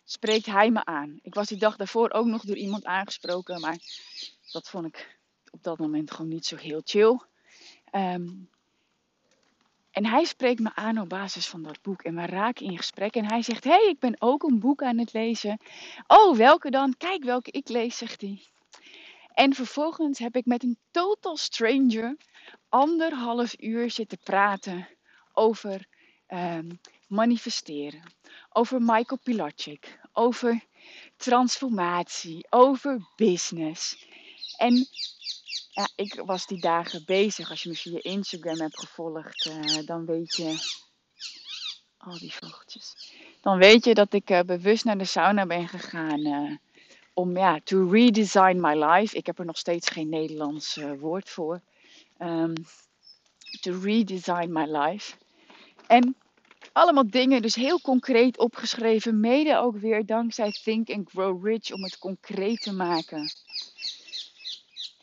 spreekt 0.05 0.47
hij 0.47 0.71
me 0.71 0.85
aan. 0.85 1.19
Ik 1.23 1.35
was 1.35 1.49
die 1.49 1.59
dag 1.59 1.77
daarvoor 1.77 2.11
ook 2.11 2.27
nog 2.27 2.43
door 2.43 2.57
iemand 2.57 2.85
aangesproken, 2.85 3.61
maar 3.61 3.79
dat 4.53 4.69
vond 4.69 4.87
ik 4.87 5.19
op 5.51 5.63
dat 5.63 5.79
moment 5.79 6.11
gewoon 6.11 6.31
niet 6.31 6.47
zo 6.47 6.57
heel 6.57 6.81
chill. 6.85 7.21
Um, 7.93 8.51
en 9.99 10.07
hij 10.07 10.25
spreekt 10.25 10.61
me 10.61 10.71
aan 10.75 10.99
op 10.99 11.09
basis 11.09 11.47
van 11.47 11.63
dat 11.63 11.83
boek. 11.83 12.03
En 12.03 12.15
we 12.15 12.27
raken 12.27 12.67
in 12.67 12.77
gesprek. 12.77 13.15
En 13.15 13.25
hij 13.25 13.43
zegt: 13.43 13.65
hey, 13.65 13.89
ik 13.89 13.99
ben 13.99 14.17
ook 14.19 14.43
een 14.43 14.59
boek 14.59 14.83
aan 14.83 14.99
het 14.99 15.13
lezen. 15.13 15.61
Oh, 16.07 16.37
welke 16.37 16.71
dan? 16.71 16.95
Kijk 16.97 17.25
welke 17.25 17.51
ik 17.51 17.69
lees, 17.69 17.97
zegt 17.97 18.21
hij. 18.21 18.43
En 19.35 19.55
vervolgens 19.55 20.19
heb 20.19 20.37
ik 20.37 20.47
met 20.47 20.63
een 20.63 20.79
total 20.91 21.37
stranger 21.37 22.17
anderhalf 22.69 23.55
uur 23.61 23.91
zitten 23.91 24.19
praten 24.25 24.89
over 25.33 25.87
um, 26.29 26.81
manifesteren, 27.07 28.03
over 28.53 28.83
Michael 28.83 29.21
Pilacic, 29.23 30.01
over 30.13 30.65
transformatie, 31.17 32.47
over 32.51 33.01
business. 33.17 34.07
En 34.57 34.89
ja, 35.79 35.89
ik 35.97 36.23
was 36.25 36.47
die 36.47 36.61
dagen 36.61 37.03
bezig. 37.05 37.51
Als 37.51 37.63
je 37.63 37.69
me 37.69 37.75
via 37.75 37.99
Instagram 38.03 38.61
hebt 38.61 38.79
gevolgd, 38.79 39.47
uh, 39.47 39.87
dan 39.87 40.07
weet 40.07 40.37
je. 40.37 40.57
Al 41.99 42.19
die 42.19 42.33
vogeltjes. 42.33 43.13
Dan 43.41 43.59
weet 43.59 43.85
je 43.85 43.95
dat 43.95 44.13
ik 44.13 44.31
uh, 44.31 44.41
bewust 44.41 44.85
naar 44.85 44.99
de 44.99 45.05
sauna 45.05 45.47
ben 45.47 45.69
gegaan. 45.69 46.21
Uh, 46.21 46.57
om 47.15 47.37
ja, 47.37 47.61
to 47.65 47.89
redesign 47.91 48.61
my 48.61 48.85
life. 48.85 49.17
Ik 49.17 49.27
heb 49.27 49.39
er 49.39 49.45
nog 49.45 49.59
steeds 49.59 49.89
geen 49.89 50.09
Nederlands 50.09 50.79
woord 50.99 51.29
voor. 51.29 51.61
Um, 52.19 52.53
to 53.61 53.81
redesign 53.81 54.53
my 54.53 54.65
life. 54.65 55.17
En 55.87 56.17
allemaal 56.73 57.11
dingen, 57.11 57.43
dus 57.43 57.55
heel 57.55 57.81
concreet 57.81 58.39
opgeschreven. 58.39 59.21
Mede 59.21 59.59
ook 59.59 59.77
weer 59.77 60.07
dankzij 60.07 60.51
Think 60.51 60.91
and 60.91 61.11
Grow 61.11 61.47
Rich 61.47 61.73
om 61.73 61.83
het 61.83 61.99
concreet 61.99 62.63
te 62.63 62.73
maken. 62.73 63.31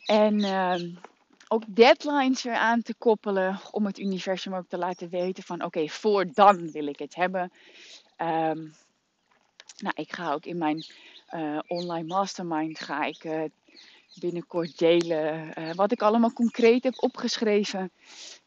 En 0.06 0.38
uh, 0.38 0.74
ook 1.48 1.62
deadlines 1.66 2.42
weer 2.42 2.54
aan 2.54 2.82
te 2.82 2.94
koppelen 2.94 3.60
om 3.70 3.86
het 3.86 3.98
universum 3.98 4.54
ook 4.54 4.68
te 4.68 4.78
laten 4.78 5.08
weten 5.08 5.42
van 5.42 5.64
oké, 5.64 5.88
voor 5.88 6.32
dan 6.32 6.70
wil 6.70 6.86
ik 6.86 6.98
het 6.98 7.14
hebben. 7.14 7.52
Um, 8.18 8.74
nou, 9.78 9.94
ik 9.94 10.12
ga 10.12 10.32
ook 10.32 10.44
in 10.44 10.58
mijn 10.58 10.84
uh, 11.34 11.58
online 11.66 12.06
mastermind 12.06 12.80
ga 12.80 13.04
ik 13.04 13.24
uh, 13.24 13.42
binnenkort 14.14 14.78
delen 14.78 15.52
uh, 15.58 15.74
wat 15.74 15.92
ik 15.92 16.02
allemaal 16.02 16.32
concreet 16.32 16.84
heb 16.84 17.02
opgeschreven. 17.02 17.90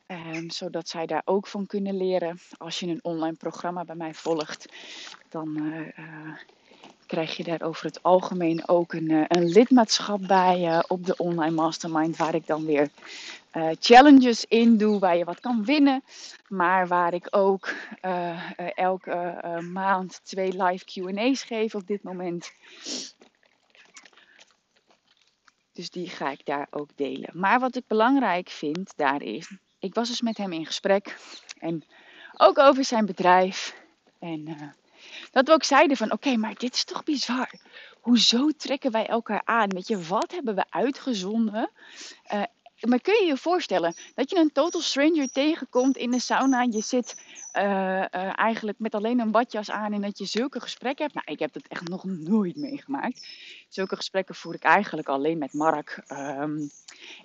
Um, 0.08 0.50
zodat 0.50 0.90
zij 0.90 1.06
daar 1.06 1.22
ook 1.26 1.48
van 1.48 1.66
kunnen 1.66 1.98
leren. 1.98 2.40
Als 2.58 2.80
je 2.80 2.88
een 2.88 3.04
online 3.04 3.36
programma 3.36 3.86
bij 3.86 3.96
mij 3.96 4.14
volgt, 4.14 4.74
dan 5.30 5.58
krijg 7.10 7.38
je 7.38 7.44
daar 7.44 7.62
over 7.62 7.86
het 7.86 8.04
algemeen 8.04 8.68
ook 8.68 8.94
een, 8.94 9.10
eh, 9.10 9.24
een 9.28 9.50
lidmaatschap 9.50 10.28
bij 10.28 10.60
uh, 10.62 10.80
op 10.88 11.06
de 11.06 11.18
online 11.18 11.56
mastermind. 11.56 12.18
Waar 12.18 12.36
ik 12.36 12.48
dan 12.48 12.66
weer 12.66 12.90
uh, 13.54 13.70
challenges 13.80 14.46
in 14.46 14.78
doe, 14.78 15.00
waar 15.00 15.18
je 15.18 15.24
wat 15.24 15.40
kan 15.40 15.66
winnen. 15.66 16.04
Maar 16.48 16.88
waar 16.88 17.14
ik 17.14 17.28
ook 17.30 17.74
elke 18.76 19.40
maand 19.72 20.20
twee 20.24 20.64
live 20.64 20.86
QA's 20.86 21.44
geef 21.44 21.76
op 21.76 21.88
dit 21.88 22.04
moment. 22.04 22.52
Dus 25.74 25.90
die 25.90 26.10
ga 26.10 26.32
ik 26.32 26.46
daar 26.46 26.68
ook 26.70 26.90
delen. 26.96 27.30
Maar 27.34 27.60
wat 27.60 27.76
ik 27.76 27.84
belangrijk 27.88 28.50
vind 28.50 28.94
daar 28.96 29.22
is, 29.22 29.52
ik 29.80 29.94
was 29.94 30.08
dus 30.08 30.22
met 30.22 30.38
hem 30.38 30.54
in 30.54 30.66
gesprek. 30.66 31.18
En 31.60 31.84
ook 32.38 32.58
over 32.58 32.86
zijn 32.86 33.06
bedrijf. 33.06 33.76
En 34.20 34.76
dat 35.32 35.48
we 35.48 35.54
ook 35.54 35.64
zeiden 35.64 35.98
van 35.98 36.12
oké, 36.12 36.36
maar 36.36 36.56
dit 36.56 36.74
is 36.74 36.84
toch 36.84 37.04
bizar. 37.04 37.52
Hoezo 38.02 38.50
trekken 38.50 38.92
wij 38.92 39.08
elkaar 39.08 39.42
aan? 39.46 39.70
Weet 39.70 39.88
je, 39.88 40.02
wat 40.02 40.32
hebben 40.32 40.56
we 40.56 40.66
uitgezonden? 40.70 41.70
Uh, 42.34 42.44
maar 42.80 43.02
kun 43.02 43.14
je 43.14 43.26
je 43.26 43.38
voorstellen 43.38 43.96
dat 44.16 44.30
je 44.30 44.38
een 44.38 44.52
total 44.52 44.82
stranger 44.82 45.32
tegenkomt 45.32 45.98
in 45.98 46.12
de 46.12 46.20
sauna? 46.20 46.62
Je 46.62 46.82
zit 46.82 47.22
uh, 47.54 47.64
uh, 47.64 48.40
eigenlijk 48.40 48.80
met 48.80 48.96
alleen 48.96 49.20
een 49.20 49.32
badjas 49.32 49.72
aan 49.72 49.94
en 49.94 50.02
dat 50.02 50.18
je 50.18 50.26
zulke 50.26 50.60
gesprekken 50.60 51.04
hebt. 51.04 51.16
Nou, 51.16 51.28
ik 51.32 51.40
heb 51.40 51.54
dat 51.54 51.68
echt 51.68 51.88
nog 51.88 52.04
nooit 52.04 52.56
meegemaakt. 52.56 53.28
Zulke 53.70 53.96
gesprekken 53.96 54.36
voer 54.36 54.54
ik 54.54 54.64
eigenlijk 54.64 55.08
alleen 55.08 55.38
met 55.38 55.54
Mark. 55.54 56.04
Um, 56.12 56.70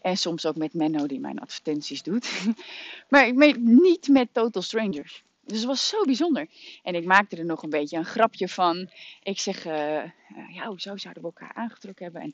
en 0.02 0.16
soms 0.16 0.46
ook 0.46 0.56
met 0.56 0.74
Menno 0.74 1.06
die 1.06 1.20
mijn 1.20 1.40
advertenties 1.40 2.02
doet. 2.02 2.30
maar 3.08 3.32
niet 3.58 4.08
met 4.08 4.28
total 4.32 4.62
strangers. 4.62 5.24
Dus 5.46 5.58
het 5.58 5.66
was 5.66 5.88
zo 5.88 6.04
bijzonder. 6.04 6.46
En 6.82 6.94
ik 6.94 7.04
maakte 7.04 7.36
er 7.36 7.44
nog 7.44 7.62
een 7.62 7.70
beetje 7.70 7.96
een 7.96 8.04
grapje 8.04 8.48
van. 8.48 8.90
Ik 9.22 9.38
zeg, 9.38 9.66
uh, 9.66 10.02
ja, 10.52 10.72
zouden 10.76 11.12
we 11.12 11.20
elkaar 11.22 11.52
aangetrokken 11.54 12.04
hebben? 12.04 12.22
En 12.22 12.28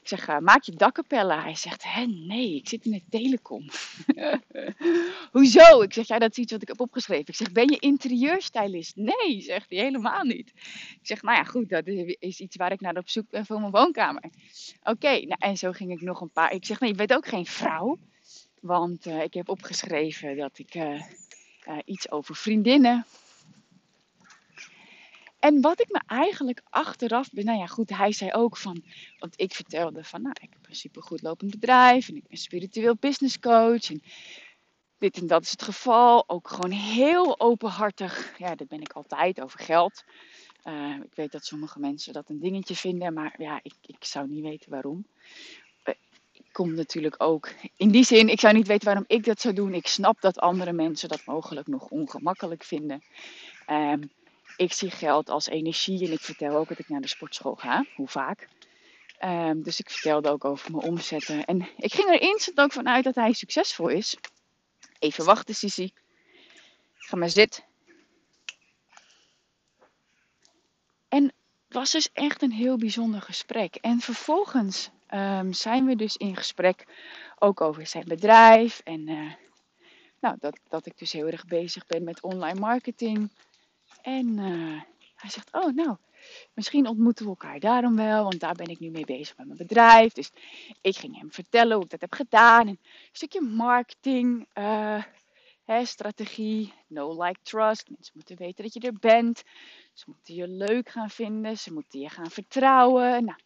ik 0.00 0.08
zeg, 0.08 0.28
uh, 0.28 0.38
maak 0.38 0.62
je 0.62 0.72
dakkapellen? 0.72 1.42
Hij 1.42 1.54
zegt, 1.54 1.84
hè, 1.84 2.06
nee, 2.06 2.54
ik 2.54 2.68
zit 2.68 2.84
in 2.84 2.90
de 2.90 3.02
telecom. 3.10 3.64
hoezo? 5.32 5.82
Ik 5.82 5.92
zeg, 5.92 6.06
ja, 6.06 6.18
dat 6.18 6.30
is 6.30 6.36
iets 6.36 6.52
wat 6.52 6.62
ik 6.62 6.68
heb 6.68 6.80
opgeschreven. 6.80 7.26
Ik 7.26 7.34
zeg, 7.34 7.52
ben 7.52 7.70
je 7.70 7.78
interieurstylist? 7.78 8.96
Nee, 8.96 9.40
zegt 9.40 9.70
hij, 9.70 9.78
helemaal 9.78 10.24
niet. 10.24 10.52
Ik 11.00 11.06
zeg, 11.06 11.22
nou 11.22 11.36
ja, 11.36 11.44
goed, 11.44 11.68
dat 11.68 11.86
is 12.18 12.40
iets 12.40 12.56
waar 12.56 12.72
ik 12.72 12.80
naar 12.80 12.96
op 12.96 13.08
zoek 13.08 13.30
ben 13.30 13.46
voor 13.46 13.60
mijn 13.60 13.72
woonkamer. 13.72 14.22
Oké, 14.82 15.10
nou, 15.10 15.36
en 15.38 15.56
zo 15.56 15.72
ging 15.72 15.90
ik 15.90 16.00
nog 16.00 16.20
een 16.20 16.32
paar... 16.32 16.52
Ik 16.52 16.64
zeg, 16.64 16.80
nee, 16.80 16.90
je 16.90 16.96
bent 16.96 17.14
ook 17.14 17.26
geen 17.26 17.46
vrouw. 17.46 17.98
Want 18.60 19.06
ik 19.06 19.34
heb 19.34 19.48
opgeschreven 19.48 20.36
dat 20.36 20.58
ik 20.58 20.74
uh, 21.66 21.78
iets 21.84 22.10
over 22.10 22.36
vriendinnen. 22.36 23.06
En 25.38 25.60
wat 25.60 25.80
ik 25.80 25.88
me 25.90 26.00
eigenlijk 26.06 26.62
achteraf 26.70 27.32
nou 27.32 27.58
ja, 27.58 27.66
goed, 27.66 27.90
hij 27.90 28.12
zei 28.12 28.32
ook 28.32 28.56
van, 28.56 28.84
want 29.18 29.40
ik 29.40 29.54
vertelde 29.54 30.04
van, 30.04 30.22
nou, 30.22 30.34
ik 30.40 30.52
heb 30.52 30.68
een 30.68 30.74
supergoed 30.74 31.22
lopend 31.22 31.50
bedrijf 31.50 32.08
en 32.08 32.16
ik 32.16 32.28
ben 32.28 32.38
spiritueel 32.38 32.96
business 33.00 33.38
coach 33.38 33.90
en 33.90 34.02
dit 34.98 35.16
en 35.16 35.26
dat 35.26 35.42
is 35.42 35.50
het 35.50 35.62
geval. 35.62 36.28
Ook 36.28 36.48
gewoon 36.48 36.70
heel 36.70 37.40
openhartig, 37.40 38.38
ja, 38.38 38.54
dat 38.54 38.68
ben 38.68 38.80
ik 38.80 38.92
altijd 38.92 39.40
over 39.40 39.60
geld. 39.60 40.04
Uh, 40.64 40.96
ik 41.02 41.14
weet 41.14 41.32
dat 41.32 41.44
sommige 41.44 41.80
mensen 41.80 42.12
dat 42.12 42.28
een 42.28 42.40
dingetje 42.40 42.76
vinden, 42.76 43.14
maar 43.14 43.34
ja, 43.38 43.60
ik, 43.62 43.74
ik 43.80 44.04
zou 44.04 44.28
niet 44.28 44.42
weten 44.42 44.70
waarom. 44.70 45.06
Uh, 46.56 46.66
ik 46.66 46.72
kom 46.72 46.74
natuurlijk 46.74 47.22
ook 47.22 47.48
in 47.76 47.90
die 47.90 48.04
zin, 48.04 48.28
ik 48.28 48.40
zou 48.40 48.54
niet 48.54 48.66
weten 48.66 48.84
waarom 48.84 49.04
ik 49.06 49.24
dat 49.24 49.40
zou 49.40 49.54
doen. 49.54 49.74
Ik 49.74 49.86
snap 49.86 50.20
dat 50.20 50.38
andere 50.38 50.72
mensen 50.72 51.08
dat 51.08 51.24
mogelijk 51.24 51.66
nog 51.66 51.88
ongemakkelijk 51.88 52.64
vinden. 52.64 53.02
Um, 53.70 54.10
ik 54.56 54.72
zie 54.72 54.90
geld 54.90 55.28
als 55.28 55.46
energie 55.46 56.06
en 56.06 56.12
ik 56.12 56.20
vertel 56.20 56.56
ook 56.56 56.68
dat 56.68 56.78
ik 56.78 56.88
naar 56.88 57.00
de 57.00 57.08
sportschool 57.08 57.54
ga. 57.54 57.84
Hoe 57.94 58.08
vaak? 58.08 58.48
Um, 59.24 59.62
dus 59.62 59.80
ik 59.80 59.90
vertelde 59.90 60.28
ook 60.30 60.44
over 60.44 60.70
mijn 60.72 60.84
omzetten. 60.84 61.44
En 61.44 61.68
ik 61.76 61.94
ging 61.94 62.08
er 62.08 62.20
instant 62.20 62.58
ook 62.58 62.72
vanuit 62.72 63.04
dat 63.04 63.14
hij 63.14 63.32
succesvol 63.32 63.88
is. 63.88 64.16
Even 64.98 65.24
wachten, 65.24 65.54
Sisi. 65.54 65.92
Ga 66.94 67.16
maar 67.16 67.30
zitten. 67.30 67.64
En 71.08 71.24
het 71.24 71.74
was 71.74 71.90
dus 71.90 72.12
echt 72.12 72.42
een 72.42 72.52
heel 72.52 72.76
bijzonder 72.76 73.22
gesprek. 73.22 73.74
En 73.74 74.00
vervolgens 74.00 74.90
um, 75.14 75.52
zijn 75.52 75.86
we 75.86 75.96
dus 75.96 76.16
in 76.16 76.36
gesprek 76.36 76.86
ook 77.38 77.60
over 77.60 77.86
zijn 77.86 78.04
bedrijf. 78.08 78.80
En 78.84 79.08
uh, 79.08 79.32
nou, 80.20 80.36
dat, 80.40 80.58
dat 80.68 80.86
ik 80.86 80.98
dus 80.98 81.12
heel 81.12 81.26
erg 81.26 81.46
bezig 81.46 81.86
ben 81.86 82.04
met 82.04 82.22
online 82.22 82.60
marketing. 82.60 83.30
En 84.02 84.38
uh, 84.38 84.80
hij 85.14 85.30
zegt, 85.30 85.48
oh 85.52 85.74
nou, 85.74 85.96
misschien 86.54 86.88
ontmoeten 86.88 87.24
we 87.24 87.30
elkaar 87.30 87.60
daarom 87.60 87.96
wel, 87.96 88.22
want 88.22 88.40
daar 88.40 88.54
ben 88.54 88.68
ik 88.68 88.80
nu 88.80 88.90
mee 88.90 89.04
bezig 89.04 89.36
met 89.36 89.46
mijn 89.46 89.58
bedrijf. 89.58 90.12
Dus 90.12 90.30
ik 90.80 90.96
ging 90.96 91.18
hem 91.18 91.32
vertellen 91.32 91.74
hoe 91.74 91.84
ik 91.84 91.90
dat 91.90 92.00
heb 92.00 92.14
gedaan. 92.14 92.68
Een 92.68 92.78
stukje 93.12 93.40
marketing, 93.40 94.46
hè, 95.64 95.84
strategie, 95.84 96.72
no 96.86 97.22
like 97.22 97.40
trust. 97.42 97.90
Mensen 97.90 98.12
moeten 98.14 98.36
weten 98.36 98.64
dat 98.64 98.74
je 98.74 98.80
er 98.80 98.98
bent. 99.00 99.42
Ze 99.92 100.04
moeten 100.06 100.34
je 100.34 100.48
leuk 100.48 100.88
gaan 100.88 101.10
vinden, 101.10 101.58
ze 101.58 101.72
moeten 101.72 102.00
je 102.00 102.08
gaan 102.08 102.30
vertrouwen. 102.30 103.24
Nou, 103.24 103.38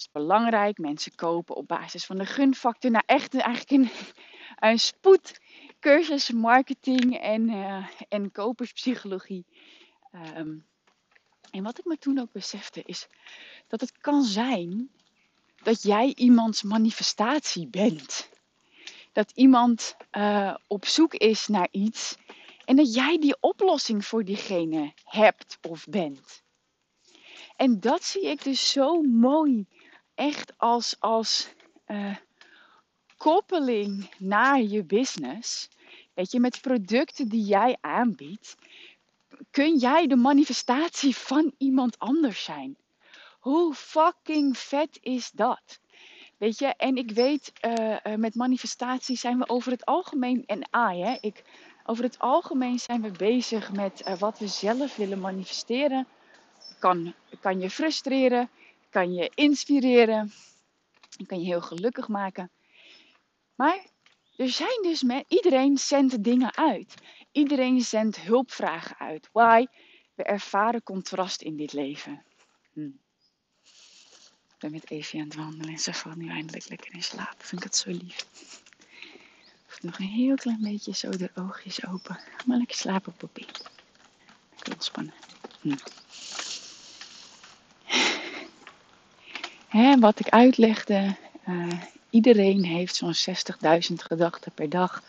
is 0.00 0.10
belangrijk. 0.12 0.78
Mensen 0.78 1.14
kopen 1.14 1.56
op 1.56 1.66
basis 1.66 2.04
van 2.06 2.16
de 2.16 2.26
gunfactor. 2.26 2.90
Nou, 2.90 3.04
echt 3.06 3.34
eigenlijk 3.34 3.70
een, 3.70 3.90
een 4.70 4.78
spoedcursus 4.78 6.30
marketing 6.30 7.18
en, 7.18 7.48
uh, 7.48 7.86
en 8.08 8.32
koperspsychologie. 8.32 9.46
Um, 10.36 10.66
en 11.50 11.62
wat 11.62 11.78
ik 11.78 11.84
me 11.84 11.98
toen 11.98 12.18
ook 12.18 12.32
besefte 12.32 12.82
is 12.84 13.06
dat 13.66 13.80
het 13.80 13.98
kan 13.98 14.22
zijn 14.22 14.90
dat 15.62 15.82
jij 15.82 16.12
iemands 16.14 16.62
manifestatie 16.62 17.68
bent. 17.68 18.28
Dat 19.12 19.30
iemand 19.34 19.96
uh, 20.12 20.54
op 20.66 20.86
zoek 20.86 21.14
is 21.14 21.46
naar 21.46 21.68
iets 21.70 22.16
en 22.64 22.76
dat 22.76 22.94
jij 22.94 23.18
die 23.18 23.36
oplossing 23.40 24.04
voor 24.04 24.24
diegene 24.24 24.92
hebt 25.04 25.58
of 25.68 25.86
bent. 25.86 26.42
En 27.56 27.80
dat 27.80 28.04
zie 28.04 28.26
ik 28.26 28.42
dus 28.42 28.70
zo 28.70 29.02
mooi, 29.02 29.66
echt 30.20 30.52
als, 30.56 30.96
als 30.98 31.48
uh, 31.86 32.16
koppeling 33.16 34.10
naar 34.18 34.62
je 34.62 34.84
business. 34.84 35.68
Weet 36.14 36.32
je, 36.32 36.40
met 36.40 36.60
producten 36.60 37.28
die 37.28 37.44
jij 37.44 37.76
aanbiedt, 37.80 38.56
kun 39.50 39.76
jij 39.76 40.06
de 40.06 40.16
manifestatie 40.16 41.16
van 41.16 41.54
iemand 41.58 41.98
anders 41.98 42.44
zijn. 42.44 42.76
Hoe 43.38 43.74
fucking 43.74 44.58
vet 44.58 44.98
is 45.02 45.30
dat? 45.30 45.80
Weet 46.36 46.58
je, 46.58 46.66
en 46.66 46.96
ik 46.96 47.10
weet, 47.10 47.52
uh, 47.64 47.96
uh, 48.04 48.14
met 48.14 48.34
manifestatie 48.34 49.16
zijn 49.16 49.38
we 49.38 49.48
over 49.48 49.72
het 49.72 49.84
algemeen, 49.84 50.42
en 50.46 50.68
ai, 50.70 51.02
hè, 51.02 51.16
ik, 51.20 51.44
over 51.84 52.04
het 52.04 52.18
algemeen 52.18 52.78
zijn 52.78 53.02
we 53.02 53.10
bezig 53.10 53.72
met 53.72 54.18
wat 54.18 54.38
we 54.38 54.48
zelf 54.48 54.96
willen 54.96 55.20
manifesteren. 55.20 56.06
Kan, 56.78 57.14
kan 57.40 57.60
je 57.60 57.70
frustreren, 57.70 58.50
kan 58.90 59.12
je 59.12 59.30
inspireren, 59.34 60.32
kan 61.26 61.40
je 61.40 61.46
heel 61.46 61.60
gelukkig 61.60 62.08
maken. 62.08 62.50
Maar 63.54 63.86
er 64.36 64.48
zijn 64.48 64.82
dus 64.82 65.02
met, 65.02 65.24
iedereen 65.28 65.78
zendt 65.78 66.24
dingen 66.24 66.56
uit. 66.56 66.94
Iedereen 67.32 67.80
zendt 67.80 68.20
hulpvragen 68.20 68.98
uit. 68.98 69.28
Why? 69.32 69.66
We 70.14 70.22
ervaren 70.22 70.82
contrast 70.82 71.42
in 71.42 71.56
dit 71.56 71.72
leven. 71.72 72.22
Hm. 72.72 72.90
Ik 74.54 74.58
ben 74.58 74.70
met 74.70 74.90
Evie 74.90 75.20
aan 75.20 75.26
het 75.26 75.36
wandelen 75.36 75.68
en 75.68 75.78
ze 75.78 75.94
valt 75.94 76.16
nu 76.16 76.28
eindelijk 76.28 76.68
lekker 76.68 76.94
in 76.94 77.02
slaap. 77.02 77.34
Vind 77.38 77.60
ik 77.60 77.66
het 77.66 77.76
zo 77.76 77.90
lief. 77.90 78.26
Nog 79.80 79.98
een 79.98 80.06
heel 80.06 80.34
klein 80.34 80.60
beetje 80.60 80.94
zo 80.94 81.10
de 81.10 81.30
oogjes 81.34 81.86
open. 81.86 82.20
Maar 82.46 82.56
lekker 82.56 82.76
slapen, 82.76 83.12
poppie. 83.12 83.46
Lekker 84.50 84.72
ontspannen. 84.72 85.14
Hm. 85.60 85.76
Wat 90.00 90.20
ik 90.20 90.28
uitlegde, 90.28 91.16
uh, 91.48 91.72
Iedereen 92.10 92.64
heeft 92.64 92.94
zo'n 92.94 93.14
60.000 93.14 93.94
gedachten 93.94 94.52
per 94.52 94.68
dag. 94.68 95.02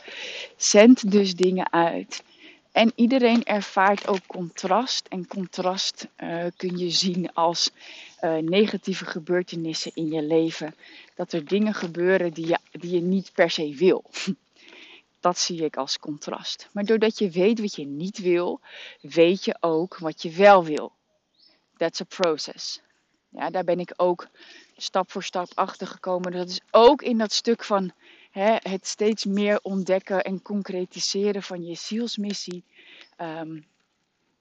Zendt 0.57 1.11
dus 1.11 1.35
dingen 1.35 1.71
uit. 1.71 2.23
En 2.71 2.91
iedereen 2.95 3.43
ervaart 3.43 4.07
ook 4.07 4.27
contrast. 4.27 5.07
En 5.07 5.27
contrast 5.27 6.07
uh, 6.23 6.45
kun 6.57 6.77
je 6.77 6.89
zien 6.89 7.33
als 7.33 7.71
uh, 8.21 8.35
negatieve 8.35 9.05
gebeurtenissen 9.05 9.91
in 9.93 10.11
je 10.11 10.21
leven. 10.21 10.75
Dat 11.15 11.33
er 11.33 11.45
dingen 11.45 11.73
gebeuren 11.73 12.33
die 12.33 12.47
je, 12.47 12.57
die 12.71 12.91
je 12.91 13.01
niet 13.01 13.31
per 13.33 13.49
se 13.49 13.75
wil. 13.75 14.03
Dat 15.19 15.39
zie 15.39 15.63
ik 15.63 15.77
als 15.77 15.99
contrast. 15.99 16.69
Maar 16.71 16.85
doordat 16.85 17.17
je 17.17 17.29
weet 17.29 17.59
wat 17.59 17.75
je 17.75 17.85
niet 17.85 18.17
wil, 18.17 18.59
weet 19.01 19.45
je 19.45 19.57
ook 19.59 19.97
wat 19.97 20.21
je 20.21 20.31
wel 20.31 20.63
wil. 20.63 20.91
That's 21.77 22.01
a 22.01 22.05
process. 22.05 22.81
Ja, 23.31 23.49
daar 23.49 23.63
ben 23.63 23.79
ik 23.79 23.93
ook 23.95 24.27
stap 24.77 25.11
voor 25.11 25.23
stap 25.23 25.51
achter 25.53 25.87
gekomen. 25.87 26.31
Dat 26.31 26.49
is 26.49 26.61
ook 26.71 27.01
in 27.01 27.17
dat 27.17 27.31
stuk 27.31 27.63
van 27.63 27.91
hè, 28.31 28.55
het 28.59 28.87
steeds 28.87 29.25
meer 29.25 29.59
ontdekken 29.61 30.23
en 30.23 30.41
concretiseren 30.41 31.43
van 31.43 31.63
je 31.63 31.75
zielsmissie. 31.75 32.63
Um, 33.21 33.65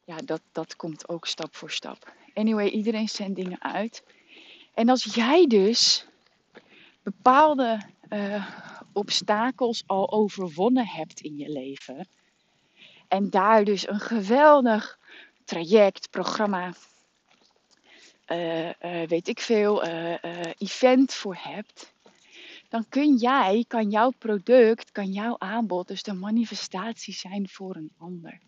ja, 0.05 0.17
dat, 0.17 0.41
dat 0.53 0.77
komt 0.77 1.09
ook 1.09 1.27
stap 1.27 1.57
voor 1.57 1.71
stap. 1.71 2.13
Anyway, 2.35 2.69
iedereen 2.69 3.09
zendt 3.09 3.37
dingen 3.37 3.63
uit. 3.63 4.03
En 4.75 4.89
als 4.89 5.05
jij 5.05 5.47
dus 5.47 6.07
bepaalde 7.03 7.81
uh, 8.09 8.47
obstakels 8.93 9.83
al 9.87 10.11
overwonnen 10.11 10.87
hebt 10.87 11.21
in 11.21 11.37
je 11.37 11.49
leven. 11.49 12.09
En 13.09 13.31
daar 13.31 13.65
dus 13.65 13.89
een 13.89 14.01
geweldig 14.01 14.99
traject, 15.45 16.11
programma, 16.11 16.73
weet 19.07 19.29
ik 19.29 19.41
veel, 19.41 19.87
uh, 19.87 20.15
event 20.59 21.15
voor 21.15 21.37
hebt, 21.41 21.93
dan 22.69 22.89
kun 22.89 23.17
jij, 23.17 23.65
kan 23.69 23.91
jouw 23.91 24.11
product, 24.19 24.93
kan 24.93 25.13
jouw 25.13 25.37
aanbod 25.39 25.89
dus 25.89 26.03
de 26.03 26.13
manifestatie 26.13 27.15
zijn 27.15 27.49
voor 27.49 27.77
een 27.77 27.93
ander. 27.99 28.41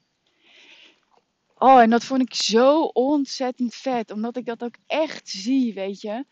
Oh, 1.59 1.81
en 1.81 1.91
dat 1.91 2.05
vond 2.05 2.21
ik 2.23 2.35
zo 2.35 2.83
ontzettend 2.83 3.75
vet, 3.75 4.11
omdat 4.11 4.37
ik 4.37 4.45
dat 4.45 4.63
ook 4.63 4.75
echt 4.87 5.29
zie, 5.29 5.75
weet 5.75 6.01
je. 6.01 6.25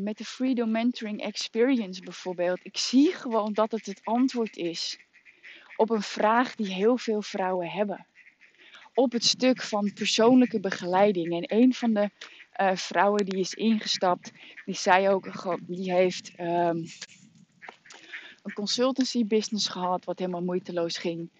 met 0.00 0.18
de 0.18 0.24
Freedom 0.24 0.70
Mentoring 0.70 1.20
Experience 1.20 2.02
bijvoorbeeld. 2.02 2.60
Ik 2.62 2.76
zie 2.76 3.12
gewoon 3.12 3.52
dat 3.52 3.72
het 3.72 3.86
het 3.86 4.00
antwoord 4.04 4.56
is 4.56 4.98
op 5.76 5.90
een 5.90 6.02
vraag 6.02 6.54
die 6.54 6.72
heel 6.72 6.96
veel 6.96 7.22
vrouwen 7.22 7.70
hebben. 7.70 8.06
Op 8.94 9.12
het 9.12 9.24
stuk 9.24 9.62
van 9.62 9.92
persoonlijke 9.92 10.60
begeleiding. 10.60 11.32
En 11.32 11.58
een 11.58 11.74
van 11.74 11.94
de 11.94 12.10
uh, 12.60 12.76
vrouwen 12.76 13.24
die 13.24 13.40
is 13.40 13.54
ingestapt. 13.54 14.32
Die 14.64 14.74
zei 14.74 15.08
ook, 15.08 15.58
die 15.60 15.92
heeft 15.92 16.32
um, 16.40 16.84
een 18.42 18.52
consultancy 18.54 19.26
business 19.26 19.68
gehad, 19.68 20.04
wat 20.04 20.18
helemaal 20.18 20.42
moeiteloos 20.42 20.98
ging. 20.98 21.30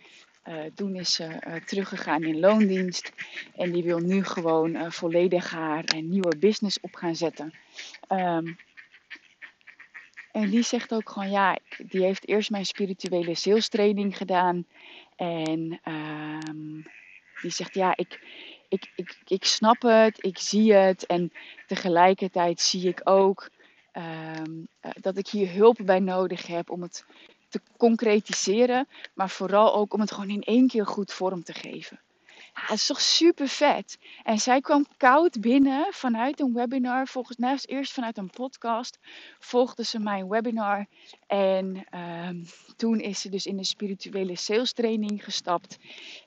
Uh, 0.48 0.64
toen 0.74 0.94
is 0.94 1.14
ze 1.14 1.24
uh, 1.24 1.54
teruggegaan 1.54 2.22
in 2.22 2.40
loondienst. 2.40 3.12
En 3.56 3.72
die 3.72 3.82
wil 3.82 3.98
nu 3.98 4.24
gewoon 4.24 4.92
volledig 4.92 5.50
haar 5.50 5.84
nieuwe 6.02 6.36
business 6.38 6.80
op 6.80 6.94
gaan 6.94 7.16
zetten. 7.16 7.54
Um, 8.08 8.56
en 10.32 10.50
die 10.50 10.62
zegt 10.62 10.94
ook 10.94 11.10
gewoon, 11.10 11.30
ja, 11.30 11.58
die 11.78 12.02
heeft 12.02 12.28
eerst 12.28 12.50
mijn 12.50 12.66
spirituele 12.66 13.34
sales 13.34 13.68
training 13.68 14.16
gedaan. 14.16 14.66
En 15.16 15.80
um, 15.84 16.86
die 17.42 17.50
zegt, 17.50 17.74
ja, 17.74 17.96
ik, 17.96 18.20
ik, 18.74 18.92
ik, 18.96 19.16
ik 19.24 19.44
snap 19.44 19.82
het, 19.82 20.24
ik 20.24 20.38
zie 20.38 20.72
het 20.72 21.06
en 21.06 21.32
tegelijkertijd 21.66 22.60
zie 22.60 22.88
ik 22.88 23.00
ook 23.04 23.50
um, 23.92 24.68
dat 25.00 25.16
ik 25.16 25.28
hier 25.28 25.52
hulp 25.52 25.78
bij 25.84 26.00
nodig 26.00 26.46
heb 26.46 26.70
om 26.70 26.82
het 26.82 27.04
te 27.48 27.60
concretiseren, 27.76 28.88
maar 29.14 29.30
vooral 29.30 29.74
ook 29.74 29.94
om 29.94 30.00
het 30.00 30.12
gewoon 30.12 30.30
in 30.30 30.42
één 30.42 30.68
keer 30.68 30.86
goed 30.86 31.12
vorm 31.12 31.42
te 31.42 31.52
geven. 31.52 32.00
Ja, 32.54 32.66
dat 32.66 32.76
is 32.76 32.86
toch 32.86 33.00
super 33.00 33.48
vet. 33.48 33.98
En 34.22 34.38
zij 34.38 34.60
kwam 34.60 34.86
koud 34.96 35.40
binnen 35.40 35.86
vanuit 35.90 36.40
een 36.40 36.52
webinar. 36.52 37.06
Volgens 37.06 37.36
mij 37.36 37.58
eerst 37.66 37.92
vanuit 37.92 38.18
een 38.18 38.30
podcast 38.30 38.98
volgde 39.38 39.84
ze 39.84 39.98
mijn 39.98 40.28
webinar. 40.28 40.86
En 41.26 41.86
ehm, 41.90 42.44
toen 42.76 43.00
is 43.00 43.20
ze 43.20 43.28
dus 43.28 43.46
in 43.46 43.56
de 43.56 43.64
spirituele 43.64 44.36
sales 44.36 44.72
training 44.72 45.24
gestapt. 45.24 45.78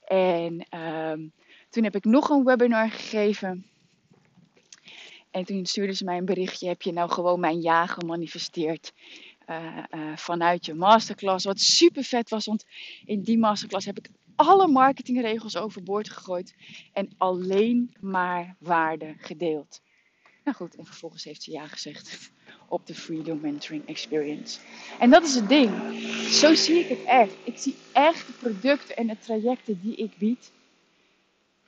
En 0.05 0.65
ehm, 0.69 1.19
toen 1.77 1.85
heb 1.85 1.95
ik 1.95 2.05
nog 2.05 2.29
een 2.29 2.43
webinar 2.43 2.89
gegeven. 2.89 3.65
En 5.31 5.43
toen 5.43 5.65
stuurde 5.65 5.93
ze 5.93 6.03
mij 6.03 6.17
een 6.17 6.25
berichtje: 6.25 6.67
Heb 6.67 6.81
je 6.81 6.91
nou 6.91 7.09
gewoon 7.09 7.39
mijn 7.39 7.61
ja 7.61 7.85
gemanifesteerd? 7.85 8.93
Uh, 9.49 9.77
uh, 9.91 10.17
vanuit 10.17 10.65
je 10.65 10.73
masterclass. 10.73 11.45
Wat 11.45 11.59
super 11.59 12.03
vet 12.03 12.29
was, 12.29 12.45
want 12.45 12.65
in 13.05 13.21
die 13.21 13.37
masterclass 13.37 13.85
heb 13.85 13.97
ik 13.97 14.09
alle 14.35 14.67
marketingregels 14.67 15.57
overboord 15.57 16.09
gegooid 16.09 16.55
en 16.93 17.09
alleen 17.17 17.95
maar 17.99 18.55
waarde 18.59 19.15
gedeeld. 19.17 19.81
Nou 20.43 20.57
goed, 20.57 20.75
en 20.75 20.85
vervolgens 20.85 21.23
heeft 21.23 21.43
ze 21.43 21.51
ja 21.51 21.67
gezegd 21.67 22.31
op 22.67 22.87
de 22.87 22.95
Freedom 22.95 23.39
Mentoring 23.39 23.87
Experience. 23.87 24.59
En 24.99 25.09
dat 25.09 25.23
is 25.23 25.35
het 25.35 25.49
ding. 25.49 25.71
Zo 26.29 26.53
zie 26.53 26.79
ik 26.79 26.87
het 26.87 27.03
echt. 27.03 27.33
Ik 27.43 27.57
zie 27.57 27.75
echt 27.91 28.27
de 28.27 28.33
producten 28.33 28.95
en 28.95 29.07
de 29.07 29.17
trajecten 29.19 29.79
die 29.81 29.95
ik 29.95 30.17
bied 30.17 30.55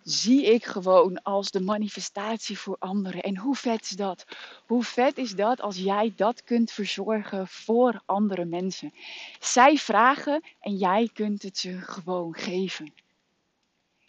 zie 0.10 0.45
ik 0.45 0.65
gewoon 0.65 1.22
als 1.22 1.52
de 1.52 1.62
manifestatie 1.62 2.58
voor 2.58 2.76
anderen. 2.80 3.22
En 3.22 3.38
hoe 3.38 3.56
vet 3.56 3.82
is 3.82 3.89
dat? 3.89 4.26
Hoe 4.65 4.84
vet 4.84 5.17
is 5.17 5.36
dat 5.36 5.62
als 5.62 5.78
jij 5.78 6.13
dat 6.15 6.43
kunt 6.43 6.72
verzorgen 6.72 7.48
voor 7.48 8.02
andere 8.06 8.45
mensen? 8.45 8.93
Zij 9.39 9.78
vragen 9.78 10.43
en 10.60 10.76
jij 10.76 11.10
kunt 11.13 11.41
het 11.41 11.58
ze 11.58 11.82
gewoon 11.82 12.36
geven. 12.36 12.93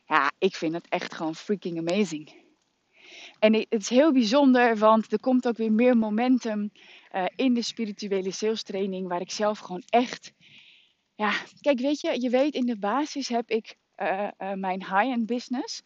Ja, 0.07 0.33
ik 0.39 0.55
vind 0.55 0.73
het 0.73 0.89
echt 0.89 1.15
gewoon 1.15 1.35
freaking 1.35 1.79
amazing. 1.79 2.33
En 3.39 3.55
het 3.55 3.67
is 3.71 3.89
heel 3.89 4.13
bijzonder, 4.13 4.77
want 4.77 5.13
er 5.13 5.21
komt 5.21 5.49
ook 5.49 5.57
weer 5.57 5.73
meer 5.73 5.97
momentum 5.97 6.73
uh, 7.13 7.25
in 7.37 7.55
de 7.55 7.63
spirituele 7.63 8.31
sales 8.31 8.63
training, 8.63 9.09
waar 9.09 9.21
ik 9.21 9.31
zelf 9.31 9.59
gewoon 9.59 9.83
echt. 9.89 10.33
Ja, 11.15 11.33
kijk, 11.61 11.81
weet 11.81 12.01
je, 12.01 12.21
je 12.21 12.31
weet 12.31 12.55
in 12.55 12.67
de 12.67 12.79
basis 12.79 13.29
heb 13.29 13.51
ik 13.51 13.77
mijn 14.55 14.85
high-end 14.85 15.27
business. 15.27 15.83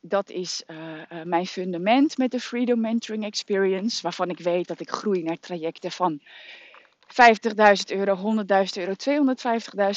Dat 0.00 0.30
is 0.30 0.62
uh, 0.66 1.22
mijn 1.24 1.46
fundament 1.46 2.18
met 2.18 2.30
de 2.30 2.40
Freedom 2.40 2.80
Mentoring 2.80 3.24
Experience, 3.24 4.02
waarvan 4.02 4.30
ik 4.30 4.38
weet 4.38 4.68
dat 4.68 4.80
ik 4.80 4.90
groei 4.90 5.22
naar 5.22 5.38
trajecten 5.38 5.90
van 5.90 6.20
50.000 6.20 7.96
euro, 7.96 8.16
100.000 8.16 8.44
euro, 8.74 8.92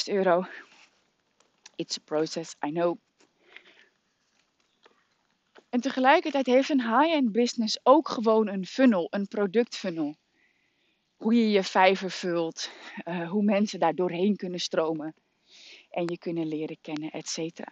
250.000 0.08 0.14
euro. 0.14 0.46
It's 1.76 1.98
a 1.98 2.02
process, 2.06 2.56
I 2.66 2.72
know. 2.72 2.98
En 5.70 5.82
tegelijkertijd 5.82 6.46
heeft 6.46 6.70
een 6.70 6.98
high-end 6.98 7.32
business 7.32 7.80
ook 7.84 8.10
gewoon 8.10 8.48
een 8.48 8.66
funnel, 8.66 9.08
een 9.10 9.28
productfunnel. 9.28 10.16
Hoe 11.18 11.34
je 11.34 11.50
je 11.50 11.64
vijver 11.64 12.12
vult, 12.12 12.72
hoe 13.28 13.44
mensen 13.44 13.80
daar 13.80 13.96
doorheen 13.96 14.36
kunnen 14.36 14.60
stromen 14.60 15.16
en 15.90 16.04
je 16.06 16.18
kunnen 16.18 16.48
leren 16.48 16.78
kennen, 16.82 17.12
et 17.12 17.30
cetera. 17.30 17.72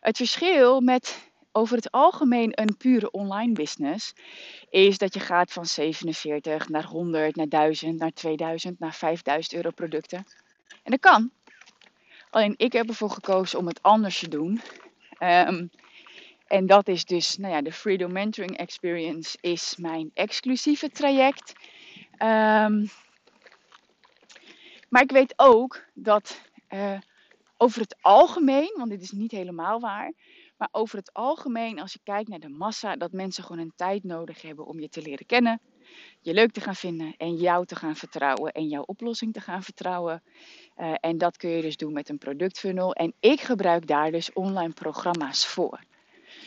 Het 0.00 0.16
verschil 0.16 0.80
met 0.80 1.30
over 1.52 1.76
het 1.76 1.90
algemeen 1.90 2.50
een 2.54 2.76
pure 2.76 3.10
online 3.10 3.52
business 3.52 4.14
is 4.70 4.98
dat 4.98 5.14
je 5.14 5.20
gaat 5.20 5.52
van 5.52 5.66
47 5.66 6.68
naar 6.68 6.84
100, 6.84 7.36
naar 7.36 7.48
1000, 7.48 7.98
naar 7.98 8.12
2000, 8.12 8.78
naar 8.78 8.94
5000 8.94 9.54
euro 9.54 9.70
producten. 9.70 10.26
En 10.82 10.90
dat 10.90 11.00
kan. 11.00 11.30
Alleen 12.30 12.54
ik 12.56 12.72
heb 12.72 12.88
ervoor 12.88 13.10
gekozen 13.10 13.58
om 13.58 13.66
het 13.66 13.82
anders 13.82 14.18
te 14.18 14.28
doen. 14.28 14.60
Um, 15.18 15.70
en 16.46 16.66
dat 16.66 16.88
is 16.88 17.04
dus, 17.04 17.36
nou 17.36 17.54
ja, 17.54 17.62
de 17.62 17.72
Freedom 17.72 18.12
Mentoring 18.12 18.56
Experience 18.56 19.38
is 19.40 19.76
mijn 19.76 20.10
exclusieve 20.14 20.90
traject. 20.90 21.52
Um, 22.18 22.90
maar 24.88 25.02
ik 25.02 25.10
weet 25.10 25.32
ook 25.36 25.84
dat 25.94 26.40
uh, 26.70 26.98
over 27.56 27.80
het 27.80 27.96
algemeen, 28.00 28.74
want 28.76 28.90
dit 28.90 29.02
is 29.02 29.10
niet 29.10 29.30
helemaal 29.30 29.80
waar, 29.80 30.12
maar 30.56 30.68
over 30.72 30.98
het 30.98 31.12
algemeen, 31.12 31.80
als 31.80 31.92
je 31.92 32.00
kijkt 32.02 32.28
naar 32.28 32.40
de 32.40 32.48
massa, 32.48 32.96
dat 32.96 33.12
mensen 33.12 33.44
gewoon 33.44 33.62
een 33.62 33.72
tijd 33.76 34.04
nodig 34.04 34.42
hebben 34.42 34.66
om 34.66 34.80
je 34.80 34.88
te 34.88 35.02
leren 35.02 35.26
kennen, 35.26 35.60
je 36.20 36.34
leuk 36.34 36.52
te 36.52 36.60
gaan 36.60 36.74
vinden 36.74 37.14
en 37.16 37.36
jou 37.36 37.66
te 37.66 37.76
gaan 37.76 37.96
vertrouwen 37.96 38.52
en 38.52 38.68
jouw 38.68 38.82
oplossing 38.82 39.32
te 39.32 39.40
gaan 39.40 39.62
vertrouwen. 39.62 40.22
Uh, 40.76 40.94
en 41.00 41.18
dat 41.18 41.36
kun 41.36 41.50
je 41.50 41.62
dus 41.62 41.76
doen 41.76 41.92
met 41.92 42.08
een 42.08 42.18
productfunnel. 42.18 42.92
En 42.92 43.14
ik 43.20 43.40
gebruik 43.40 43.86
daar 43.86 44.10
dus 44.10 44.32
online 44.32 44.72
programma's 44.72 45.46
voor. 45.46 45.80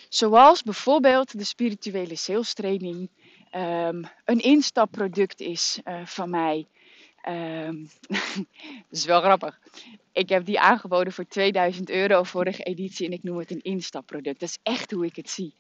Zoals 0.09 0.63
bijvoorbeeld 0.63 1.37
de 1.37 1.43
spirituele 1.43 2.15
sales 2.15 2.53
training. 2.53 3.09
Um, 3.55 4.09
een 4.25 4.39
instapproduct 4.39 5.39
is 5.39 5.79
uh, 5.83 6.05
van 6.05 6.29
mij. 6.29 6.67
Um, 7.27 7.89
is 8.89 9.05
wel 9.05 9.21
grappig. 9.21 9.59
Ik 10.11 10.29
heb 10.29 10.45
die 10.45 10.59
aangeboden 10.59 11.13
voor 11.13 11.27
2000 11.27 11.89
euro 11.89 12.23
vorige 12.23 12.63
editie 12.63 13.05
en 13.05 13.13
ik 13.13 13.23
noem 13.23 13.37
het 13.37 13.51
een 13.51 13.61
instapproduct. 13.61 14.39
Dat 14.39 14.49
is 14.49 14.59
echt 14.63 14.91
hoe 14.91 15.05
ik 15.05 15.15
het 15.15 15.29
zie. 15.29 15.53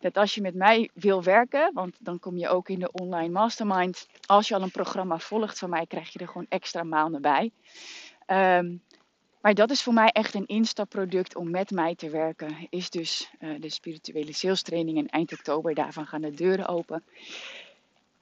Dat 0.00 0.16
als 0.16 0.34
je 0.34 0.40
met 0.40 0.54
mij 0.54 0.90
wil 0.94 1.22
werken, 1.22 1.70
want 1.74 1.96
dan 2.00 2.18
kom 2.18 2.36
je 2.36 2.48
ook 2.48 2.68
in 2.68 2.78
de 2.78 2.92
online 2.92 3.32
mastermind. 3.32 4.08
Als 4.26 4.48
je 4.48 4.54
al 4.54 4.62
een 4.62 4.70
programma 4.70 5.18
volgt 5.18 5.58
van 5.58 5.70
mij, 5.70 5.86
krijg 5.86 6.12
je 6.12 6.18
er 6.18 6.26
gewoon 6.26 6.46
extra 6.48 6.82
maanden 6.82 7.22
bij. 7.22 7.50
Um, 8.26 8.82
maar 9.40 9.54
dat 9.54 9.70
is 9.70 9.82
voor 9.82 9.92
mij 9.92 10.08
echt 10.08 10.34
een 10.34 10.46
instapproduct 10.46 11.36
om 11.36 11.50
met 11.50 11.70
mij 11.70 11.94
te 11.94 12.10
werken. 12.10 12.66
Is 12.70 12.90
dus 12.90 13.30
uh, 13.40 13.60
de 13.60 13.70
spirituele 13.70 14.32
sales 14.32 14.62
training 14.62 14.98
en 14.98 15.08
eind 15.08 15.32
oktober. 15.32 15.74
Daarvan 15.74 16.06
gaan 16.06 16.20
de 16.20 16.30
deuren 16.30 16.68
open. 16.68 17.04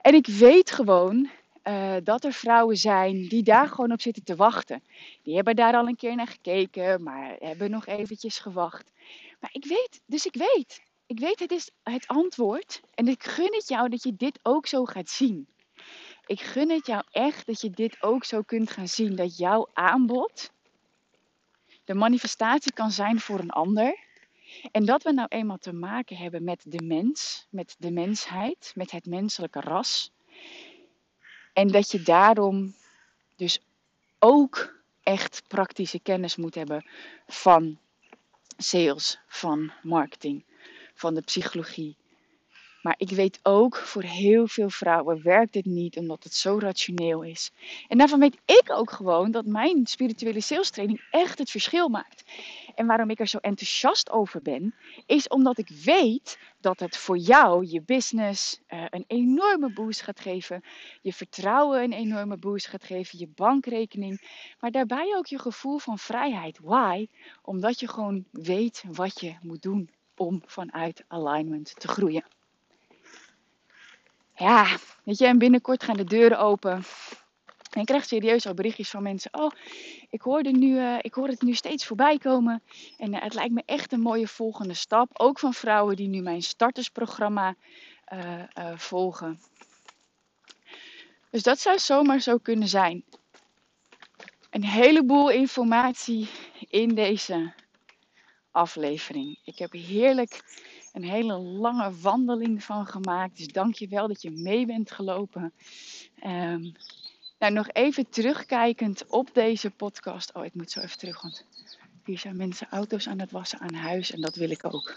En 0.00 0.14
ik 0.14 0.26
weet 0.26 0.70
gewoon 0.70 1.30
uh, 1.70 1.96
dat 2.04 2.24
er 2.24 2.32
vrouwen 2.32 2.76
zijn 2.76 3.28
die 3.28 3.42
daar 3.42 3.68
gewoon 3.68 3.92
op 3.92 4.00
zitten 4.00 4.24
te 4.24 4.36
wachten. 4.36 4.82
Die 5.22 5.34
hebben 5.34 5.56
daar 5.56 5.74
al 5.74 5.86
een 5.86 5.96
keer 5.96 6.14
naar 6.16 6.26
gekeken, 6.26 7.02
maar 7.02 7.36
hebben 7.38 7.70
nog 7.70 7.86
eventjes 7.86 8.38
gewacht. 8.38 8.90
Maar 9.40 9.50
ik 9.52 9.64
weet, 9.64 10.00
dus 10.06 10.26
ik 10.26 10.34
weet. 10.34 10.82
Ik 11.06 11.18
weet, 11.18 11.38
het 11.38 11.50
is 11.50 11.70
het 11.82 12.06
antwoord. 12.06 12.80
En 12.94 13.08
ik 13.08 13.24
gun 13.24 13.54
het 13.54 13.68
jou 13.68 13.88
dat 13.88 14.02
je 14.02 14.16
dit 14.16 14.38
ook 14.42 14.66
zo 14.66 14.84
gaat 14.84 15.10
zien. 15.10 15.46
Ik 16.26 16.40
gun 16.40 16.70
het 16.70 16.86
jou 16.86 17.02
echt 17.10 17.46
dat 17.46 17.60
je 17.60 17.70
dit 17.70 18.02
ook 18.02 18.24
zo 18.24 18.42
kunt 18.42 18.70
gaan 18.70 18.88
zien. 18.88 19.16
Dat 19.16 19.36
jouw 19.36 19.68
aanbod 19.72 20.50
de 21.84 21.94
manifestatie 21.94 22.72
kan 22.72 22.90
zijn 22.90 23.20
voor 23.20 23.38
een 23.38 23.50
ander. 23.50 23.98
En 24.70 24.84
dat 24.84 25.02
we 25.02 25.12
nou 25.12 25.28
eenmaal 25.28 25.58
te 25.58 25.72
maken 25.72 26.16
hebben 26.16 26.44
met 26.44 26.64
de 26.66 26.84
mens, 26.84 27.46
met 27.50 27.76
de 27.78 27.90
mensheid, 27.90 28.72
met 28.74 28.90
het 28.90 29.06
menselijke 29.06 29.60
ras. 29.60 30.12
En 31.52 31.68
dat 31.68 31.90
je 31.90 32.02
daarom 32.02 32.74
dus 33.36 33.60
ook 34.18 34.74
echt 35.02 35.42
praktische 35.48 36.00
kennis 36.00 36.36
moet 36.36 36.54
hebben 36.54 36.84
van 37.26 37.78
sales, 38.56 39.18
van 39.26 39.72
marketing, 39.82 40.44
van 40.94 41.14
de 41.14 41.22
psychologie. 41.22 41.96
Maar 42.82 42.94
ik 42.98 43.10
weet 43.10 43.40
ook, 43.42 43.76
voor 43.76 44.02
heel 44.02 44.46
veel 44.46 44.70
vrouwen 44.70 45.22
werkt 45.22 45.52
dit 45.52 45.64
niet 45.64 45.96
omdat 45.96 46.24
het 46.24 46.34
zo 46.34 46.58
rationeel 46.58 47.22
is. 47.22 47.50
En 47.88 47.98
daarvan 47.98 48.20
weet 48.20 48.38
ik 48.44 48.70
ook 48.70 48.90
gewoon 48.90 49.30
dat 49.30 49.44
mijn 49.44 49.86
spirituele 49.86 50.40
sales 50.40 50.70
training 50.70 51.02
echt 51.10 51.38
het 51.38 51.50
verschil 51.50 51.88
maakt. 51.88 52.22
En 52.80 52.86
waarom 52.86 53.10
ik 53.10 53.20
er 53.20 53.26
zo 53.26 53.38
enthousiast 53.38 54.10
over 54.10 54.42
ben, 54.42 54.74
is 55.06 55.28
omdat 55.28 55.58
ik 55.58 55.68
weet 55.84 56.38
dat 56.60 56.80
het 56.80 56.96
voor 56.96 57.16
jou, 57.16 57.66
je 57.66 57.82
business, 57.82 58.60
uh, 58.68 58.84
een 58.90 59.04
enorme 59.06 59.72
boost 59.72 60.02
gaat 60.02 60.20
geven. 60.20 60.62
Je 61.02 61.12
vertrouwen 61.12 61.82
een 61.82 61.92
enorme 61.92 62.36
boost 62.36 62.66
gaat 62.66 62.84
geven. 62.84 63.18
Je 63.18 63.28
bankrekening. 63.28 64.20
Maar 64.60 64.70
daarbij 64.70 65.14
ook 65.16 65.26
je 65.26 65.38
gevoel 65.38 65.78
van 65.78 65.98
vrijheid. 65.98 66.58
Why? 66.62 67.06
Omdat 67.42 67.80
je 67.80 67.88
gewoon 67.88 68.24
weet 68.30 68.84
wat 68.92 69.20
je 69.20 69.34
moet 69.42 69.62
doen 69.62 69.90
om 70.16 70.42
vanuit 70.46 71.04
alignment 71.06 71.80
te 71.80 71.88
groeien. 71.88 72.24
Ja, 74.34 74.76
weet 75.04 75.18
je, 75.18 75.26
en 75.26 75.38
binnenkort 75.38 75.82
gaan 75.82 75.96
de 75.96 76.04
deuren 76.04 76.38
open. 76.38 76.82
En 77.70 77.80
ik 77.80 77.86
krijg 77.86 78.04
serieus 78.04 78.46
al 78.46 78.54
berichtjes 78.54 78.90
van 78.90 79.02
mensen. 79.02 79.34
Oh, 79.34 79.50
ik 80.10 80.20
hoor, 80.20 80.52
nu, 80.52 80.76
uh, 80.76 80.98
ik 81.00 81.14
hoor 81.14 81.28
het 81.28 81.42
nu 81.42 81.54
steeds 81.54 81.86
voorbij 81.86 82.18
komen. 82.18 82.62
En 82.98 83.14
uh, 83.14 83.22
het 83.22 83.34
lijkt 83.34 83.52
me 83.52 83.62
echt 83.66 83.92
een 83.92 84.00
mooie 84.00 84.28
volgende 84.28 84.74
stap. 84.74 85.10
Ook 85.12 85.38
van 85.38 85.54
vrouwen 85.54 85.96
die 85.96 86.08
nu 86.08 86.20
mijn 86.20 86.42
startersprogramma 86.42 87.54
uh, 88.12 88.44
volgen. 88.76 89.40
Dus 91.30 91.42
dat 91.42 91.58
zou 91.58 91.78
zomaar 91.78 92.20
zo 92.20 92.38
kunnen 92.38 92.68
zijn. 92.68 93.04
Een 94.50 94.64
heleboel 94.64 95.30
informatie 95.30 96.28
in 96.68 96.94
deze 96.94 97.52
aflevering. 98.50 99.38
Ik 99.44 99.58
heb 99.58 99.72
heerlijk 99.72 100.42
een 100.92 101.04
hele 101.04 101.38
lange 101.38 101.92
wandeling 102.00 102.64
van 102.64 102.86
gemaakt. 102.86 103.36
Dus 103.36 103.46
dank 103.46 103.74
je 103.74 103.88
wel 103.88 104.08
dat 104.08 104.22
je 104.22 104.30
mee 104.30 104.66
bent 104.66 104.90
gelopen. 104.90 105.52
Um, 106.26 106.72
nou, 107.40 107.52
nog 107.52 107.68
even 107.72 108.08
terugkijkend 108.08 109.04
op 109.06 109.28
deze 109.32 109.70
podcast. 109.70 110.34
Oh, 110.34 110.44
ik 110.44 110.54
moet 110.54 110.70
zo 110.70 110.80
even 110.80 110.98
terug, 110.98 111.22
want 111.22 111.44
Hier 112.04 112.18
zijn 112.18 112.36
mensen 112.36 112.66
auto's 112.70 113.08
aan 113.08 113.18
het 113.18 113.30
wassen 113.30 113.60
aan 113.60 113.74
huis 113.74 114.10
en 114.10 114.20
dat 114.20 114.34
wil 114.34 114.50
ik 114.50 114.64
ook. 114.64 114.94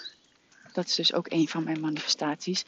Dat 0.73 0.85
is 0.85 0.95
dus 0.95 1.13
ook 1.13 1.31
een 1.31 1.47
van 1.47 1.63
mijn 1.63 1.79
manifestaties. 1.79 2.63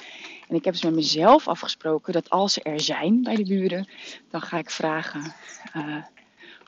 En 0.48 0.56
ik 0.56 0.64
heb 0.64 0.74
dus 0.74 0.84
met 0.84 0.94
mezelf 0.94 1.48
afgesproken 1.48 2.14
dat 2.14 2.30
als 2.30 2.54
ze 2.54 2.62
er 2.62 2.82
zijn 2.82 3.24
bij 3.24 3.36
de 3.36 3.44
buren, 3.44 3.90
dan 4.30 4.42
ga 4.42 4.58
ik 4.58 4.70
vragen 4.70 5.34
uh, 5.76 6.04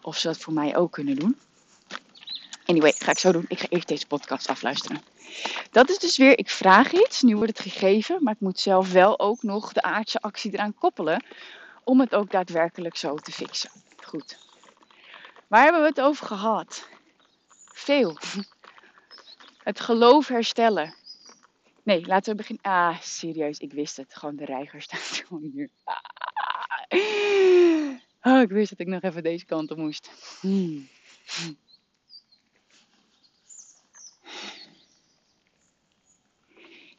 of 0.01 0.17
ze 0.17 0.27
dat 0.27 0.37
voor 0.37 0.53
mij 0.53 0.75
ook 0.75 0.91
kunnen 0.91 1.15
doen. 1.15 1.37
Anyway, 2.65 2.93
ga 2.97 3.11
ik 3.11 3.17
zo 3.17 3.31
doen. 3.31 3.45
Ik 3.47 3.59
ga 3.59 3.67
eerst 3.69 3.87
deze 3.87 4.07
podcast 4.07 4.47
afluisteren. 4.47 5.01
Dat 5.71 5.89
is 5.89 5.99
dus 5.99 6.17
weer, 6.17 6.39
ik 6.39 6.49
vraag 6.49 6.93
iets, 6.93 7.21
nu 7.21 7.35
wordt 7.35 7.57
het 7.57 7.73
gegeven, 7.73 8.23
maar 8.23 8.33
ik 8.33 8.39
moet 8.39 8.59
zelf 8.59 8.91
wel 8.91 9.19
ook 9.19 9.43
nog 9.43 9.73
de 9.73 9.81
aardse 9.81 10.19
actie 10.19 10.53
eraan 10.53 10.73
koppelen 10.73 11.23
om 11.87 11.99
het 11.99 12.15
ook 12.15 12.31
daadwerkelijk 12.31 12.95
zo 12.95 13.15
te 13.15 13.31
fixen. 13.31 13.71
Goed. 14.03 14.37
Waar 15.47 15.63
hebben 15.63 15.81
we 15.81 15.87
het 15.87 16.01
over 16.01 16.25
gehad? 16.25 16.89
Veel. 17.73 18.17
Het 19.63 19.79
geloof 19.79 20.27
herstellen. 20.27 20.95
Nee, 21.83 22.05
laten 22.05 22.31
we 22.31 22.37
beginnen. 22.37 22.63
Ah, 22.63 22.99
serieus, 23.01 23.59
ik 23.59 23.73
wist 23.73 23.97
het. 23.97 24.15
Gewoon 24.15 24.35
de 24.35 24.45
reiger 24.45 24.81
staat 24.87 25.23
hier. 25.29 25.69
Oh, 28.21 28.41
ik 28.41 28.49
wist 28.49 28.69
dat 28.69 28.79
ik 28.79 28.87
nog 28.87 29.01
even 29.01 29.23
deze 29.23 29.45
kant 29.45 29.71
op 29.71 29.77
moest. 29.77 30.11
Hmm. 30.39 30.87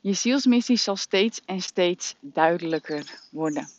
Je 0.00 0.12
zielsmissie 0.12 0.76
zal 0.76 0.96
steeds 0.96 1.40
en 1.44 1.60
steeds 1.60 2.14
duidelijker 2.20 3.20
worden. 3.30 3.77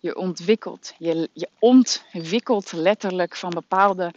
Je 0.00 0.16
ontwikkelt, 0.16 0.94
je, 0.98 1.28
je 1.32 1.48
ontwikkelt 1.58 2.72
letterlijk 2.72 3.36
van 3.36 3.50
bepaalde 3.50 4.12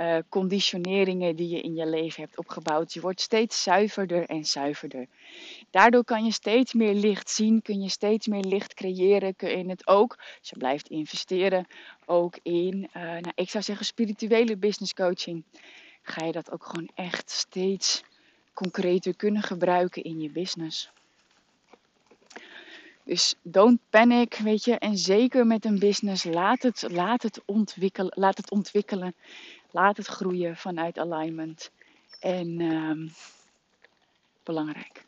uh, 0.00 0.16
conditioneringen 0.28 1.36
die 1.36 1.48
je 1.48 1.60
in 1.60 1.74
je 1.74 1.86
leven 1.86 2.22
hebt 2.22 2.38
opgebouwd. 2.38 2.92
Je 2.92 3.00
wordt 3.00 3.20
steeds 3.20 3.62
zuiverder 3.62 4.26
en 4.26 4.44
zuiverder. 4.44 5.06
Daardoor 5.70 6.04
kan 6.04 6.24
je 6.24 6.32
steeds 6.32 6.72
meer 6.72 6.94
licht 6.94 7.30
zien, 7.30 7.62
kun 7.62 7.82
je 7.82 7.88
steeds 7.88 8.26
meer 8.26 8.44
licht 8.44 8.74
creëren, 8.74 9.36
kun 9.36 9.58
je 9.58 9.68
het 9.68 9.86
ook, 9.86 10.16
als 10.38 10.50
je 10.50 10.56
blijft 10.56 10.88
investeren, 10.88 11.66
ook 12.06 12.38
in, 12.42 12.88
uh, 12.96 13.02
nou, 13.02 13.32
ik 13.34 13.50
zou 13.50 13.64
zeggen 13.64 13.86
spirituele 13.86 14.56
business 14.56 14.94
coaching. 14.94 15.44
Ga 16.02 16.24
je 16.24 16.32
dat 16.32 16.50
ook 16.50 16.64
gewoon 16.64 16.90
echt 16.94 17.30
steeds 17.30 18.02
concreter 18.54 19.16
kunnen 19.16 19.42
gebruiken 19.42 20.02
in 20.02 20.20
je 20.20 20.30
business. 20.30 20.90
Dus 23.08 23.34
don't 23.42 23.80
panic, 23.90 24.34
weet 24.34 24.64
je. 24.64 24.78
En 24.78 24.98
zeker 24.98 25.46
met 25.46 25.64
een 25.64 25.78
business, 25.78 26.24
laat 26.24 26.62
het, 26.62 26.84
laat 26.90 27.22
het, 27.22 27.42
ontwikkelen, 27.44 28.12
laat 28.14 28.36
het 28.36 28.50
ontwikkelen. 28.50 29.14
Laat 29.70 29.96
het 29.96 30.06
groeien 30.06 30.56
vanuit 30.56 30.98
alignment. 30.98 31.70
En 32.20 32.60
um, 32.60 33.12
belangrijk. 34.42 35.04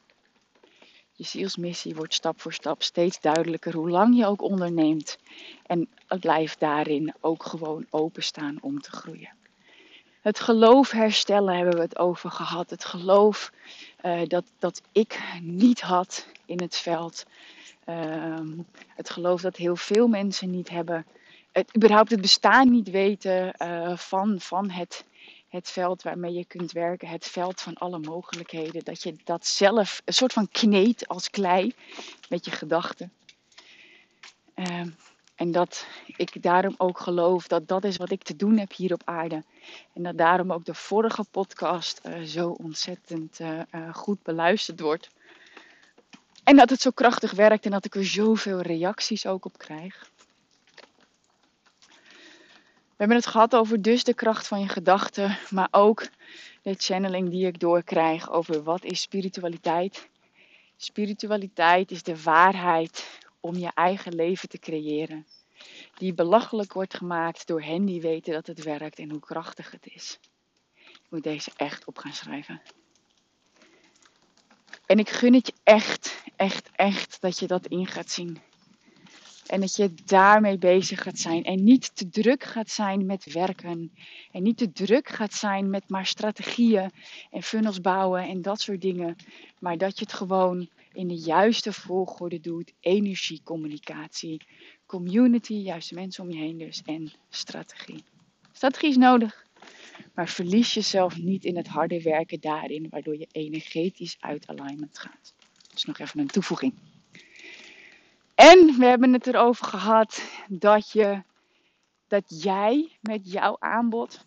Je 1.12 1.24
zielsmissie 1.24 1.94
wordt 1.94 2.14
stap 2.14 2.40
voor 2.40 2.52
stap 2.52 2.82
steeds 2.82 3.20
duidelijker 3.20 3.74
hoe 3.74 3.90
lang 3.90 4.16
je 4.16 4.26
ook 4.26 4.42
onderneemt. 4.42 5.18
En 5.66 5.88
het 6.06 6.20
blijft 6.20 6.60
daarin 6.60 7.14
ook 7.20 7.44
gewoon 7.44 7.86
openstaan 7.90 8.58
om 8.60 8.80
te 8.80 8.90
groeien. 8.90 9.32
Het 10.20 10.40
geloof 10.40 10.90
herstellen 10.90 11.56
hebben 11.56 11.74
we 11.74 11.80
het 11.80 11.98
over 11.98 12.30
gehad. 12.30 12.70
Het 12.70 12.84
geloof 12.84 13.52
uh, 14.04 14.20
dat, 14.26 14.44
dat 14.58 14.82
ik 14.92 15.20
niet 15.40 15.80
had 15.80 16.26
in 16.46 16.60
het 16.60 16.76
veld. 16.76 17.24
Uh, 17.88 18.40
het 18.88 19.10
geloof 19.10 19.40
dat 19.40 19.56
heel 19.56 19.76
veel 19.76 20.08
mensen 20.08 20.50
niet 20.50 20.68
hebben. 20.68 21.06
Het, 21.52 21.76
überhaupt 21.76 22.10
het 22.10 22.20
bestaan 22.20 22.70
niet 22.70 22.90
weten 22.90 23.54
uh, 23.62 23.96
van, 23.96 24.40
van 24.40 24.70
het, 24.70 25.04
het 25.48 25.70
veld 25.70 26.02
waarmee 26.02 26.32
je 26.32 26.44
kunt 26.44 26.72
werken. 26.72 27.08
Het 27.08 27.26
veld 27.26 27.60
van 27.60 27.74
alle 27.74 27.98
mogelijkheden. 27.98 28.84
Dat 28.84 29.02
je 29.02 29.14
dat 29.24 29.46
zelf 29.46 30.02
een 30.04 30.14
soort 30.14 30.32
van 30.32 30.48
kneedt 30.48 31.08
als 31.08 31.30
klei 31.30 31.74
met 32.28 32.44
je 32.44 32.50
gedachten. 32.50 33.12
Uh, 34.54 34.86
en 35.34 35.50
dat 35.50 35.86
ik 36.16 36.42
daarom 36.42 36.74
ook 36.76 36.98
geloof 36.98 37.46
dat 37.46 37.68
dat 37.68 37.84
is 37.84 37.96
wat 37.96 38.10
ik 38.10 38.22
te 38.22 38.36
doen 38.36 38.58
heb 38.58 38.72
hier 38.72 38.92
op 38.92 39.02
aarde. 39.04 39.44
En 39.92 40.02
dat 40.02 40.18
daarom 40.18 40.52
ook 40.52 40.64
de 40.64 40.74
vorige 40.74 41.24
podcast 41.30 42.00
uh, 42.04 42.22
zo 42.22 42.48
ontzettend 42.48 43.40
uh, 43.40 43.60
goed 43.92 44.22
beluisterd 44.22 44.80
wordt. 44.80 45.10
En 46.50 46.56
dat 46.56 46.70
het 46.70 46.80
zo 46.80 46.90
krachtig 46.90 47.32
werkt 47.32 47.64
en 47.64 47.70
dat 47.70 47.84
ik 47.84 47.94
er 47.94 48.06
zoveel 48.06 48.60
reacties 48.60 49.26
ook 49.26 49.44
op 49.44 49.58
krijg. 49.58 50.10
We 52.66 52.96
hebben 52.96 53.16
het 53.16 53.26
gehad 53.26 53.54
over 53.54 53.82
dus 53.82 54.04
de 54.04 54.14
kracht 54.14 54.46
van 54.46 54.60
je 54.60 54.68
gedachten, 54.68 55.38
maar 55.50 55.68
ook 55.70 56.08
de 56.62 56.74
channeling 56.78 57.30
die 57.30 57.46
ik 57.46 57.60
doorkrijg 57.60 58.30
over 58.30 58.62
wat 58.62 58.84
is 58.84 59.00
spiritualiteit. 59.00 60.08
Spiritualiteit 60.76 61.90
is 61.90 62.02
de 62.02 62.22
waarheid 62.22 63.20
om 63.40 63.56
je 63.56 63.70
eigen 63.74 64.14
leven 64.14 64.48
te 64.48 64.58
creëren. 64.58 65.26
Die 65.94 66.14
belachelijk 66.14 66.72
wordt 66.72 66.94
gemaakt 66.94 67.46
door 67.46 67.62
hen 67.62 67.84
die 67.84 68.00
weten 68.00 68.32
dat 68.32 68.46
het 68.46 68.62
werkt 68.62 68.98
en 68.98 69.10
hoe 69.10 69.20
krachtig 69.20 69.70
het 69.70 69.86
is. 69.86 70.18
Ik 70.74 71.06
moet 71.08 71.22
deze 71.22 71.50
echt 71.56 71.84
op 71.84 71.98
gaan 71.98 72.12
schrijven. 72.12 72.62
En 74.90 74.98
ik 74.98 75.08
gun 75.08 75.34
het 75.34 75.46
je 75.46 75.52
echt, 75.62 76.22
echt, 76.40 76.70
echt 76.72 77.20
dat 77.20 77.38
je 77.38 77.46
dat 77.46 77.66
in 77.66 77.86
gaat 77.86 78.10
zien. 78.10 78.38
En 79.46 79.60
dat 79.60 79.76
je 79.76 79.94
daarmee 80.04 80.58
bezig 80.58 81.02
gaat 81.02 81.18
zijn. 81.18 81.44
En 81.44 81.64
niet 81.64 81.96
te 81.96 82.08
druk 82.08 82.44
gaat 82.44 82.70
zijn 82.70 83.06
met 83.06 83.32
werken. 83.32 83.92
En 84.32 84.42
niet 84.42 84.56
te 84.56 84.72
druk 84.72 85.08
gaat 85.08 85.34
zijn 85.34 85.70
met 85.70 85.88
maar 85.88 86.06
strategieën 86.06 86.90
en 87.30 87.42
funnels 87.42 87.80
bouwen 87.80 88.28
en 88.28 88.42
dat 88.42 88.60
soort 88.60 88.80
dingen. 88.80 89.16
Maar 89.58 89.78
dat 89.78 89.98
je 89.98 90.04
het 90.04 90.12
gewoon 90.12 90.68
in 90.92 91.08
de 91.08 91.18
juiste 91.18 91.72
volgorde 91.72 92.40
doet. 92.40 92.72
Energie, 92.80 93.40
communicatie, 93.44 94.42
community, 94.86 95.54
juiste 95.54 95.94
mensen 95.94 96.24
om 96.24 96.30
je 96.30 96.38
heen 96.38 96.58
dus 96.58 96.82
en 96.84 97.12
strategie. 97.28 98.04
Strategie 98.52 98.88
is 98.88 98.96
nodig, 98.96 99.46
maar 100.14 100.28
verlies 100.28 100.74
jezelf 100.74 101.18
niet 101.18 101.44
in 101.44 101.56
het 101.56 101.68
harde 101.68 102.02
werken 102.02 102.40
daarin, 102.40 102.86
waardoor 102.90 103.16
je 103.18 103.28
energetisch 103.32 104.16
uit 104.20 104.46
alignment 104.46 104.98
gaat. 104.98 105.34
Dus 105.80 105.88
nog 105.88 106.08
even 106.08 106.20
een 106.20 106.26
toevoeging. 106.26 106.74
En 108.34 108.78
we 108.78 108.84
hebben 108.84 109.12
het 109.12 109.26
erover 109.26 109.66
gehad 109.66 110.22
dat, 110.48 110.90
je, 110.90 111.22
dat 112.06 112.42
jij 112.42 112.98
met 113.00 113.32
jouw 113.32 113.56
aanbod 113.58 114.26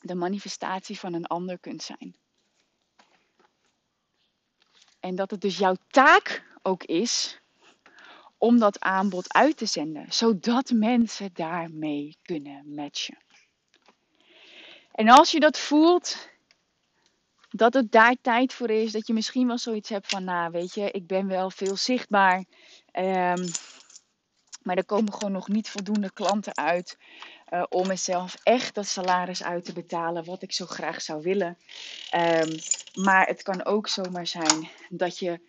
de 0.00 0.14
manifestatie 0.14 0.98
van 0.98 1.14
een 1.14 1.26
ander 1.26 1.58
kunt 1.58 1.82
zijn. 1.82 2.16
En 5.00 5.14
dat 5.14 5.30
het 5.30 5.40
dus 5.40 5.58
jouw 5.58 5.76
taak 5.88 6.44
ook 6.62 6.84
is 6.84 7.40
om 8.38 8.58
dat 8.58 8.80
aanbod 8.80 9.32
uit 9.32 9.56
te 9.56 9.66
zenden, 9.66 10.12
zodat 10.12 10.70
mensen 10.70 11.30
daarmee 11.32 12.16
kunnen 12.22 12.74
matchen. 12.74 13.18
En 14.92 15.08
als 15.08 15.30
je 15.30 15.40
dat 15.40 15.58
voelt, 15.58 16.28
dat 17.56 17.74
het 17.74 17.92
daar 17.92 18.16
tijd 18.20 18.52
voor 18.52 18.70
is, 18.70 18.92
dat 18.92 19.06
je 19.06 19.12
misschien 19.12 19.46
wel 19.46 19.58
zoiets 19.58 19.88
hebt 19.88 20.08
van, 20.08 20.24
nou 20.24 20.50
weet 20.50 20.74
je, 20.74 20.90
ik 20.90 21.06
ben 21.06 21.26
wel 21.26 21.50
veel 21.50 21.76
zichtbaar, 21.76 22.44
um, 22.92 23.44
maar 24.62 24.76
er 24.76 24.84
komen 24.84 25.12
gewoon 25.12 25.32
nog 25.32 25.48
niet 25.48 25.70
voldoende 25.70 26.12
klanten 26.12 26.56
uit 26.56 26.98
uh, 27.50 27.62
om 27.68 27.86
mezelf 27.86 28.36
echt 28.42 28.74
dat 28.74 28.86
salaris 28.86 29.42
uit 29.42 29.64
te 29.64 29.72
betalen 29.72 30.24
wat 30.24 30.42
ik 30.42 30.52
zo 30.52 30.66
graag 30.66 31.02
zou 31.02 31.22
willen. 31.22 31.58
Um, 32.16 32.54
maar 33.04 33.26
het 33.26 33.42
kan 33.42 33.64
ook 33.64 33.88
zomaar 33.88 34.26
zijn 34.26 34.68
dat 34.88 35.18
je 35.18 35.40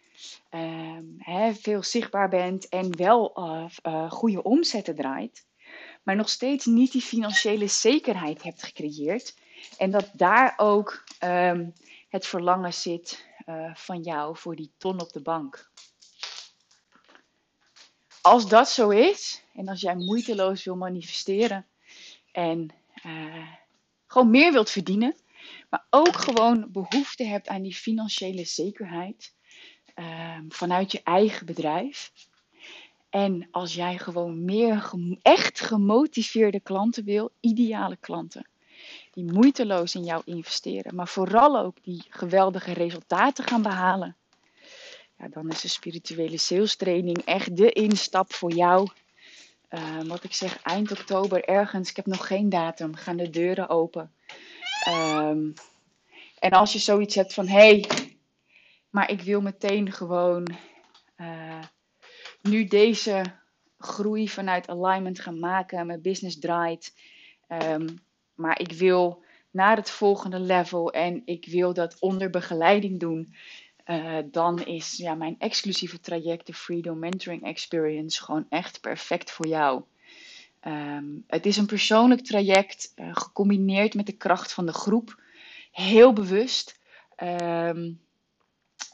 hè, 1.18 1.53
veel 1.53 1.84
zichtbaar 1.84 2.30
bent 2.30 2.70
en 2.70 2.97
wel 2.97 3.34
uh, 3.36 3.66
uh, 3.84 4.12
goede 4.12 4.43
omzetten 4.43 4.95
draait, 4.95 5.45
maar 6.03 6.16
nog 6.16 6.30
steeds 6.30 6.66
niet 6.66 6.91
die 6.91 7.01
financiële 7.01 7.68
zekerheid 7.68 8.43
hebt 8.43 8.64
gecreëerd. 8.64 9.36
En 9.78 9.91
dat 9.91 10.10
daar 10.14 10.53
ook 10.58 11.03
het 12.16 12.28
verlangen 12.28 12.74
zit 12.74 13.28
uh, 13.45 13.76
van 13.76 14.01
jou 14.01 14.38
voor 14.38 14.55
die 14.55 14.72
ton 14.78 15.01
op 15.01 15.11
de 15.11 15.22
bank. 15.22 15.72
Als 18.22 18.47
dat 18.47 18.70
zo 18.70 18.89
is, 18.89 19.43
en 19.53 19.68
als 19.68 19.82
jij 19.82 19.95
moeiteloos 19.95 20.63
wil 20.63 20.76
manifesteren 20.76 21.66
en 22.32 22.70
gewoon 24.07 24.30
meer 24.30 24.51
wilt 24.51 24.70
verdienen, 24.70 25.16
maar 25.70 25.86
ook 25.89 26.16
gewoon 26.16 26.72
behoefte 26.72 27.24
hebt 27.24 27.47
aan 27.47 27.61
die 27.61 27.76
financiële 27.76 28.45
zekerheid, 28.45 29.34
uh, 29.95 30.39
vanuit 30.49 30.91
je 30.91 31.01
eigen 31.03 31.45
bedrijf. 31.45 32.11
En 33.09 33.47
als 33.51 33.74
jij 33.74 33.97
gewoon 33.97 34.45
meer 34.45 34.91
echt 35.22 35.59
gemotiveerde 35.59 36.59
klanten 36.59 37.03
wil, 37.03 37.32
ideale 37.39 37.97
klanten, 37.97 38.47
die 39.16 39.32
moeiteloos 39.32 39.95
in 39.95 40.03
jou 40.03 40.22
investeren, 40.26 40.95
maar 40.95 41.07
vooral 41.07 41.59
ook 41.59 41.84
die 41.84 42.03
geweldige 42.09 42.74
resultaten 42.74 43.43
gaan 43.43 43.61
behalen, 43.61 44.16
ja, 45.18 45.28
dan 45.28 45.49
is 45.49 45.61
de 45.61 45.68
spirituele 45.68 46.38
sales 46.38 46.76
training 46.76 47.18
echt 47.18 47.57
de 47.57 47.72
instap 47.72 48.34
voor 48.34 48.51
jou. 48.51 48.89
Uh, 49.70 50.01
wat 50.01 50.24
ik 50.24 50.34
zeg, 50.34 50.61
eind 50.61 50.91
oktober 50.91 51.43
ergens, 51.43 51.89
ik 51.89 51.95
heb 51.95 52.05
nog 52.05 52.28
geen 52.28 52.49
datum, 52.49 52.95
gaan 52.95 53.18
de 53.18 53.30
deuren 53.30 53.70
open. 53.70 54.11
Ehm, 54.84 55.51
en 56.39 56.51
als 56.51 56.74
je 56.74 56.80
zoiets 56.80 57.16
hebt 57.16 57.34
van 57.34 57.47
hé, 57.47 57.80
hey, 57.80 57.86
maar 58.89 59.11
ik 59.11 59.22
wil 59.22 59.41
meteen 59.41 59.91
gewoon 59.91 60.55
uh, 61.18 61.63
nu 62.41 62.66
deze 62.66 63.24
groei 63.78 64.30
vanuit 64.30 64.70
alignment 64.70 65.20
gaan 65.20 65.39
maken, 65.39 65.88
mijn 65.88 66.01
business 66.01 66.39
draait. 66.39 66.93
Ehm, 67.47 67.88
maar 68.36 68.60
ik 68.60 68.72
wil 68.72 69.24
naar 69.52 69.76
het 69.76 69.90
volgende 69.90 70.40
level 70.40 70.92
en 70.92 71.22
ik 71.26 71.46
wil 71.46 71.74
dat 71.74 72.00
onder 72.00 72.30
begeleiding 72.30 73.00
doen. 73.00 73.36
Uh, 73.86 74.18
dan 74.26 74.66
is 74.66 74.98
ja, 74.98 75.14
mijn 75.14 75.36
exclusieve 75.40 76.00
traject, 76.00 76.48
de 76.48 76.54
Freedom 76.54 77.00
Mentoring 77.00 77.44
Experience, 77.44 78.24
gewoon 78.24 78.46
echt 78.50 78.82
perfect 78.82 79.32
voor 79.32 79.48
jou. 79.48 79.84
Um, 80.68 81.24
het 81.28 81.46
is 81.46 81.58
een 81.58 81.66
persoonlijk 81.66 82.22
traject, 82.22 82.94
uh, 82.96 83.10
gecombineerd 83.12 83.94
met 83.94 84.06
de 84.06 84.18
kracht 84.18 84.54
van 84.54 84.66
de 84.66 84.74
groep. 84.74 85.22
Heel 85.72 86.14
bewust. 86.14 86.80
Um, 87.24 88.02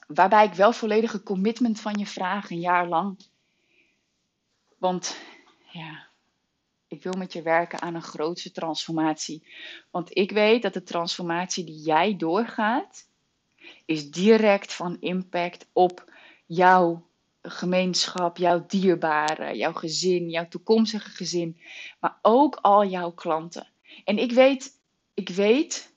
waarbij 0.07 0.45
ik 0.45 0.53
wel 0.53 0.73
volledige 0.73 1.23
commitment 1.23 1.79
van 1.79 1.93
je 1.93 2.05
vraag, 2.05 2.49
een 2.49 2.59
jaar 2.59 2.87
lang. 2.87 3.19
Want 4.77 5.17
ja, 5.71 6.07
ik 6.91 7.03
wil 7.03 7.13
met 7.17 7.33
je 7.33 7.41
werken 7.41 7.81
aan 7.81 7.95
een 7.95 8.01
grootse 8.01 8.51
transformatie. 8.51 9.43
Want 9.91 10.17
ik 10.17 10.31
weet 10.31 10.61
dat 10.61 10.73
de 10.73 10.83
transformatie 10.83 11.63
die 11.63 11.81
jij 11.81 12.17
doorgaat, 12.17 13.09
is 13.85 14.11
direct 14.11 14.73
van 14.73 14.97
impact 14.99 15.67
op 15.73 16.13
jouw 16.45 17.07
gemeenschap, 17.41 18.37
jouw 18.37 18.65
dierbaren, 18.67 19.57
jouw 19.57 19.73
gezin, 19.73 20.29
jouw 20.29 20.47
toekomstige 20.47 21.09
gezin, 21.09 21.59
maar 21.99 22.19
ook 22.21 22.55
al 22.55 22.85
jouw 22.85 23.11
klanten. 23.11 23.67
En 24.03 24.17
ik 24.17 24.31
weet, 24.31 24.79
ik 25.13 25.29
weet, 25.29 25.95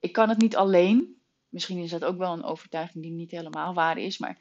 ik 0.00 0.12
kan 0.12 0.28
het 0.28 0.38
niet 0.38 0.56
alleen. 0.56 1.20
Misschien 1.48 1.78
is 1.78 1.90
dat 1.90 2.04
ook 2.04 2.18
wel 2.18 2.32
een 2.32 2.44
overtuiging 2.44 3.02
die 3.02 3.12
niet 3.12 3.30
helemaal 3.30 3.74
waar 3.74 3.98
is, 3.98 4.18
maar 4.18 4.38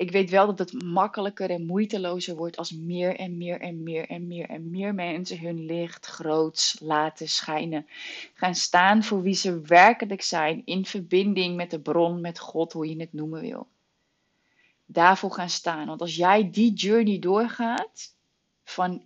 ik 0.00 0.10
weet 0.10 0.30
wel 0.30 0.46
dat 0.46 0.58
het 0.58 0.82
makkelijker 0.82 1.50
en 1.50 1.66
moeitelozer 1.66 2.36
wordt 2.36 2.56
als 2.56 2.72
meer 2.72 3.16
en 3.16 3.36
meer 3.38 3.60
en 3.60 3.82
meer 3.82 4.08
en 4.08 4.26
meer 4.26 4.48
en 4.48 4.70
meer 4.70 4.94
mensen 4.94 5.40
hun 5.40 5.64
licht 5.64 6.06
groots 6.06 6.78
laten 6.80 7.28
schijnen. 7.28 7.86
Gaan 8.34 8.54
staan 8.54 9.04
voor 9.04 9.22
wie 9.22 9.34
ze 9.34 9.60
werkelijk 9.60 10.22
zijn, 10.22 10.62
in 10.64 10.86
verbinding 10.86 11.56
met 11.56 11.70
de 11.70 11.80
bron, 11.80 12.20
met 12.20 12.38
God, 12.38 12.72
hoe 12.72 12.88
je 12.88 13.00
het 13.00 13.12
noemen 13.12 13.40
wil. 13.40 13.66
Daarvoor 14.86 15.32
gaan 15.32 15.48
staan. 15.48 15.86
Want 15.86 16.00
als 16.00 16.16
jij 16.16 16.50
die 16.50 16.72
journey 16.72 17.18
doorgaat, 17.18 18.14
van, 18.64 19.04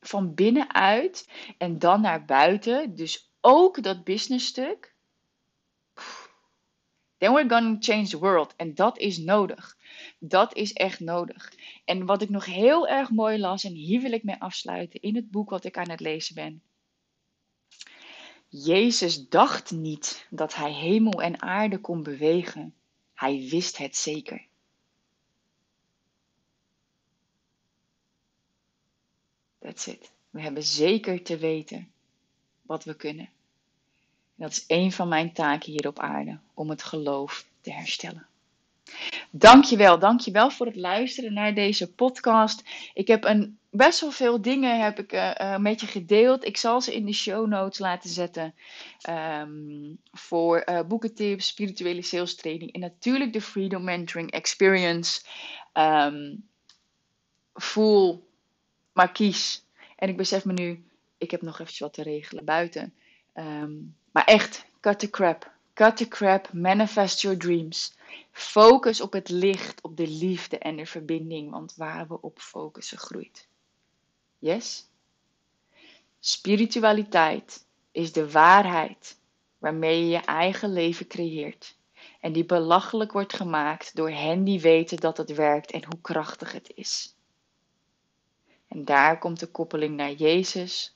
van 0.00 0.34
binnenuit 0.34 1.28
en 1.58 1.78
dan 1.78 2.00
naar 2.00 2.24
buiten, 2.24 2.94
dus 2.96 3.30
ook 3.40 3.82
dat 3.82 4.04
business 4.04 4.46
stuk, 4.46 4.93
then 7.24 7.32
we're 7.32 7.48
gonna 7.48 7.76
change 7.80 8.08
the 8.10 8.18
world. 8.18 8.54
En 8.56 8.74
dat 8.74 8.98
is 8.98 9.18
nodig. 9.18 9.76
Dat 10.18 10.54
is 10.54 10.72
echt 10.72 11.00
nodig. 11.00 11.52
En 11.84 12.06
wat 12.06 12.22
ik 12.22 12.28
nog 12.28 12.44
heel 12.44 12.88
erg 12.88 13.10
mooi 13.10 13.38
las, 13.38 13.64
en 13.64 13.72
hier 13.72 14.00
wil 14.00 14.12
ik 14.12 14.22
mee 14.22 14.40
afsluiten, 14.40 15.02
in 15.02 15.14
het 15.14 15.30
boek 15.30 15.50
wat 15.50 15.64
ik 15.64 15.78
aan 15.78 15.90
het 15.90 16.00
lezen 16.00 16.34
ben. 16.34 16.62
Jezus 18.48 19.28
dacht 19.28 19.70
niet 19.70 20.26
dat 20.30 20.54
hij 20.54 20.72
hemel 20.72 21.22
en 21.22 21.42
aarde 21.42 21.78
kon 21.78 22.02
bewegen. 22.02 22.74
Hij 23.14 23.46
wist 23.50 23.76
het 23.76 23.96
zeker. 23.96 24.46
That's 29.58 29.86
it. 29.86 30.12
We 30.30 30.40
hebben 30.40 30.62
zeker 30.62 31.22
te 31.22 31.36
weten 31.36 31.92
wat 32.62 32.84
we 32.84 32.96
kunnen. 32.96 33.28
Dat 34.34 34.50
is 34.50 34.64
een 34.66 34.92
van 34.92 35.08
mijn 35.08 35.32
taken 35.32 35.72
hier 35.72 35.86
op 35.86 35.98
aarde, 35.98 36.38
om 36.54 36.70
het 36.70 36.82
geloof 36.82 37.46
te 37.60 37.72
herstellen. 37.72 38.26
Dankjewel, 39.30 39.98
dankjewel 39.98 40.50
voor 40.50 40.66
het 40.66 40.76
luisteren 40.76 41.32
naar 41.32 41.54
deze 41.54 41.92
podcast. 41.92 42.62
Ik 42.94 43.06
heb 43.08 43.24
een, 43.24 43.58
best 43.70 44.00
wel 44.00 44.10
veel 44.10 44.42
dingen 44.42 44.82
heb 44.82 44.98
ik, 44.98 45.12
uh, 45.12 45.56
met 45.56 45.80
je 45.80 45.86
gedeeld. 45.86 46.44
Ik 46.44 46.56
zal 46.56 46.80
ze 46.80 46.94
in 46.94 47.04
de 47.06 47.12
show 47.12 47.46
notes 47.46 47.78
laten 47.78 48.10
zetten. 48.10 48.54
Um, 49.08 49.98
voor 50.12 50.62
uh, 50.66 50.80
boekentips, 50.82 51.46
spirituele 51.46 52.02
sales 52.02 52.34
training 52.34 52.72
en 52.72 52.80
natuurlijk 52.80 53.32
de 53.32 53.40
Freedom 53.40 53.84
Mentoring 53.84 54.30
Experience. 54.30 55.22
Um, 55.72 56.48
voel, 57.54 58.28
maar 58.92 59.12
kies. 59.12 59.64
En 59.96 60.08
ik 60.08 60.16
besef 60.16 60.44
me 60.44 60.52
nu, 60.52 60.84
ik 61.18 61.30
heb 61.30 61.42
nog 61.42 61.60
even 61.60 61.74
wat 61.78 61.92
te 61.92 62.02
regelen 62.02 62.44
buiten. 62.44 62.94
Um, 63.34 63.96
maar 64.14 64.24
echt, 64.24 64.64
cut 64.80 64.98
the 64.98 65.10
crap. 65.10 65.52
Cut 65.72 65.96
the 65.96 66.08
crap, 66.08 66.52
manifest 66.52 67.20
your 67.20 67.38
dreams. 67.38 67.96
Focus 68.30 69.00
op 69.00 69.12
het 69.12 69.28
licht, 69.28 69.80
op 69.80 69.96
de 69.96 70.06
liefde 70.06 70.58
en 70.58 70.76
de 70.76 70.86
verbinding, 70.86 71.50
want 71.50 71.74
waar 71.76 72.08
we 72.08 72.20
op 72.20 72.38
focussen 72.38 72.98
groeit. 72.98 73.48
Yes? 74.38 74.88
Spiritualiteit 76.20 77.66
is 77.92 78.12
de 78.12 78.30
waarheid 78.30 79.18
waarmee 79.58 80.00
je 80.00 80.08
je 80.08 80.20
eigen 80.20 80.72
leven 80.72 81.06
creëert 81.06 81.76
en 82.20 82.32
die 82.32 82.44
belachelijk 82.44 83.12
wordt 83.12 83.34
gemaakt 83.34 83.96
door 83.96 84.10
hen 84.10 84.44
die 84.44 84.60
weten 84.60 84.96
dat 84.96 85.16
het 85.16 85.34
werkt 85.34 85.70
en 85.70 85.84
hoe 85.84 86.00
krachtig 86.00 86.52
het 86.52 86.72
is. 86.74 87.16
En 88.68 88.84
daar 88.84 89.18
komt 89.18 89.40
de 89.40 89.46
koppeling 89.46 89.96
naar 89.96 90.12
Jezus. 90.12 90.93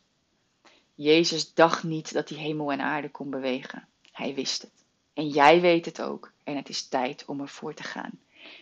Jezus 1.00 1.54
dacht 1.54 1.82
niet 1.82 2.12
dat 2.12 2.28
hij 2.28 2.38
hemel 2.38 2.72
en 2.72 2.80
aarde 2.80 3.10
kon 3.10 3.30
bewegen. 3.30 3.88
Hij 4.12 4.34
wist 4.34 4.62
het. 4.62 4.84
En 5.14 5.28
jij 5.28 5.60
weet 5.60 5.84
het 5.84 6.02
ook. 6.02 6.32
En 6.44 6.56
het 6.56 6.68
is 6.68 6.88
tijd 6.88 7.24
om 7.24 7.40
ervoor 7.40 7.74
te 7.74 7.82
gaan. 7.82 8.10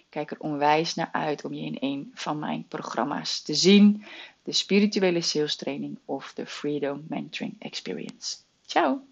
Kijk 0.09 0.30
er 0.30 0.41
onwijs 0.41 0.95
naar 0.95 1.09
uit 1.12 1.45
om 1.45 1.53
je 1.53 1.64
in 1.64 1.76
een 1.80 2.11
van 2.14 2.39
mijn 2.39 2.66
programma's 2.68 3.43
te 3.43 3.55
zien. 3.55 4.05
De 4.43 4.53
spirituele 4.53 5.20
sales 5.20 5.57
training 5.57 5.99
of 6.05 6.32
de 6.34 6.47
Freedom 6.47 7.05
Mentoring 7.09 7.57
Experience. 7.59 8.37
Ciao! 8.66 9.07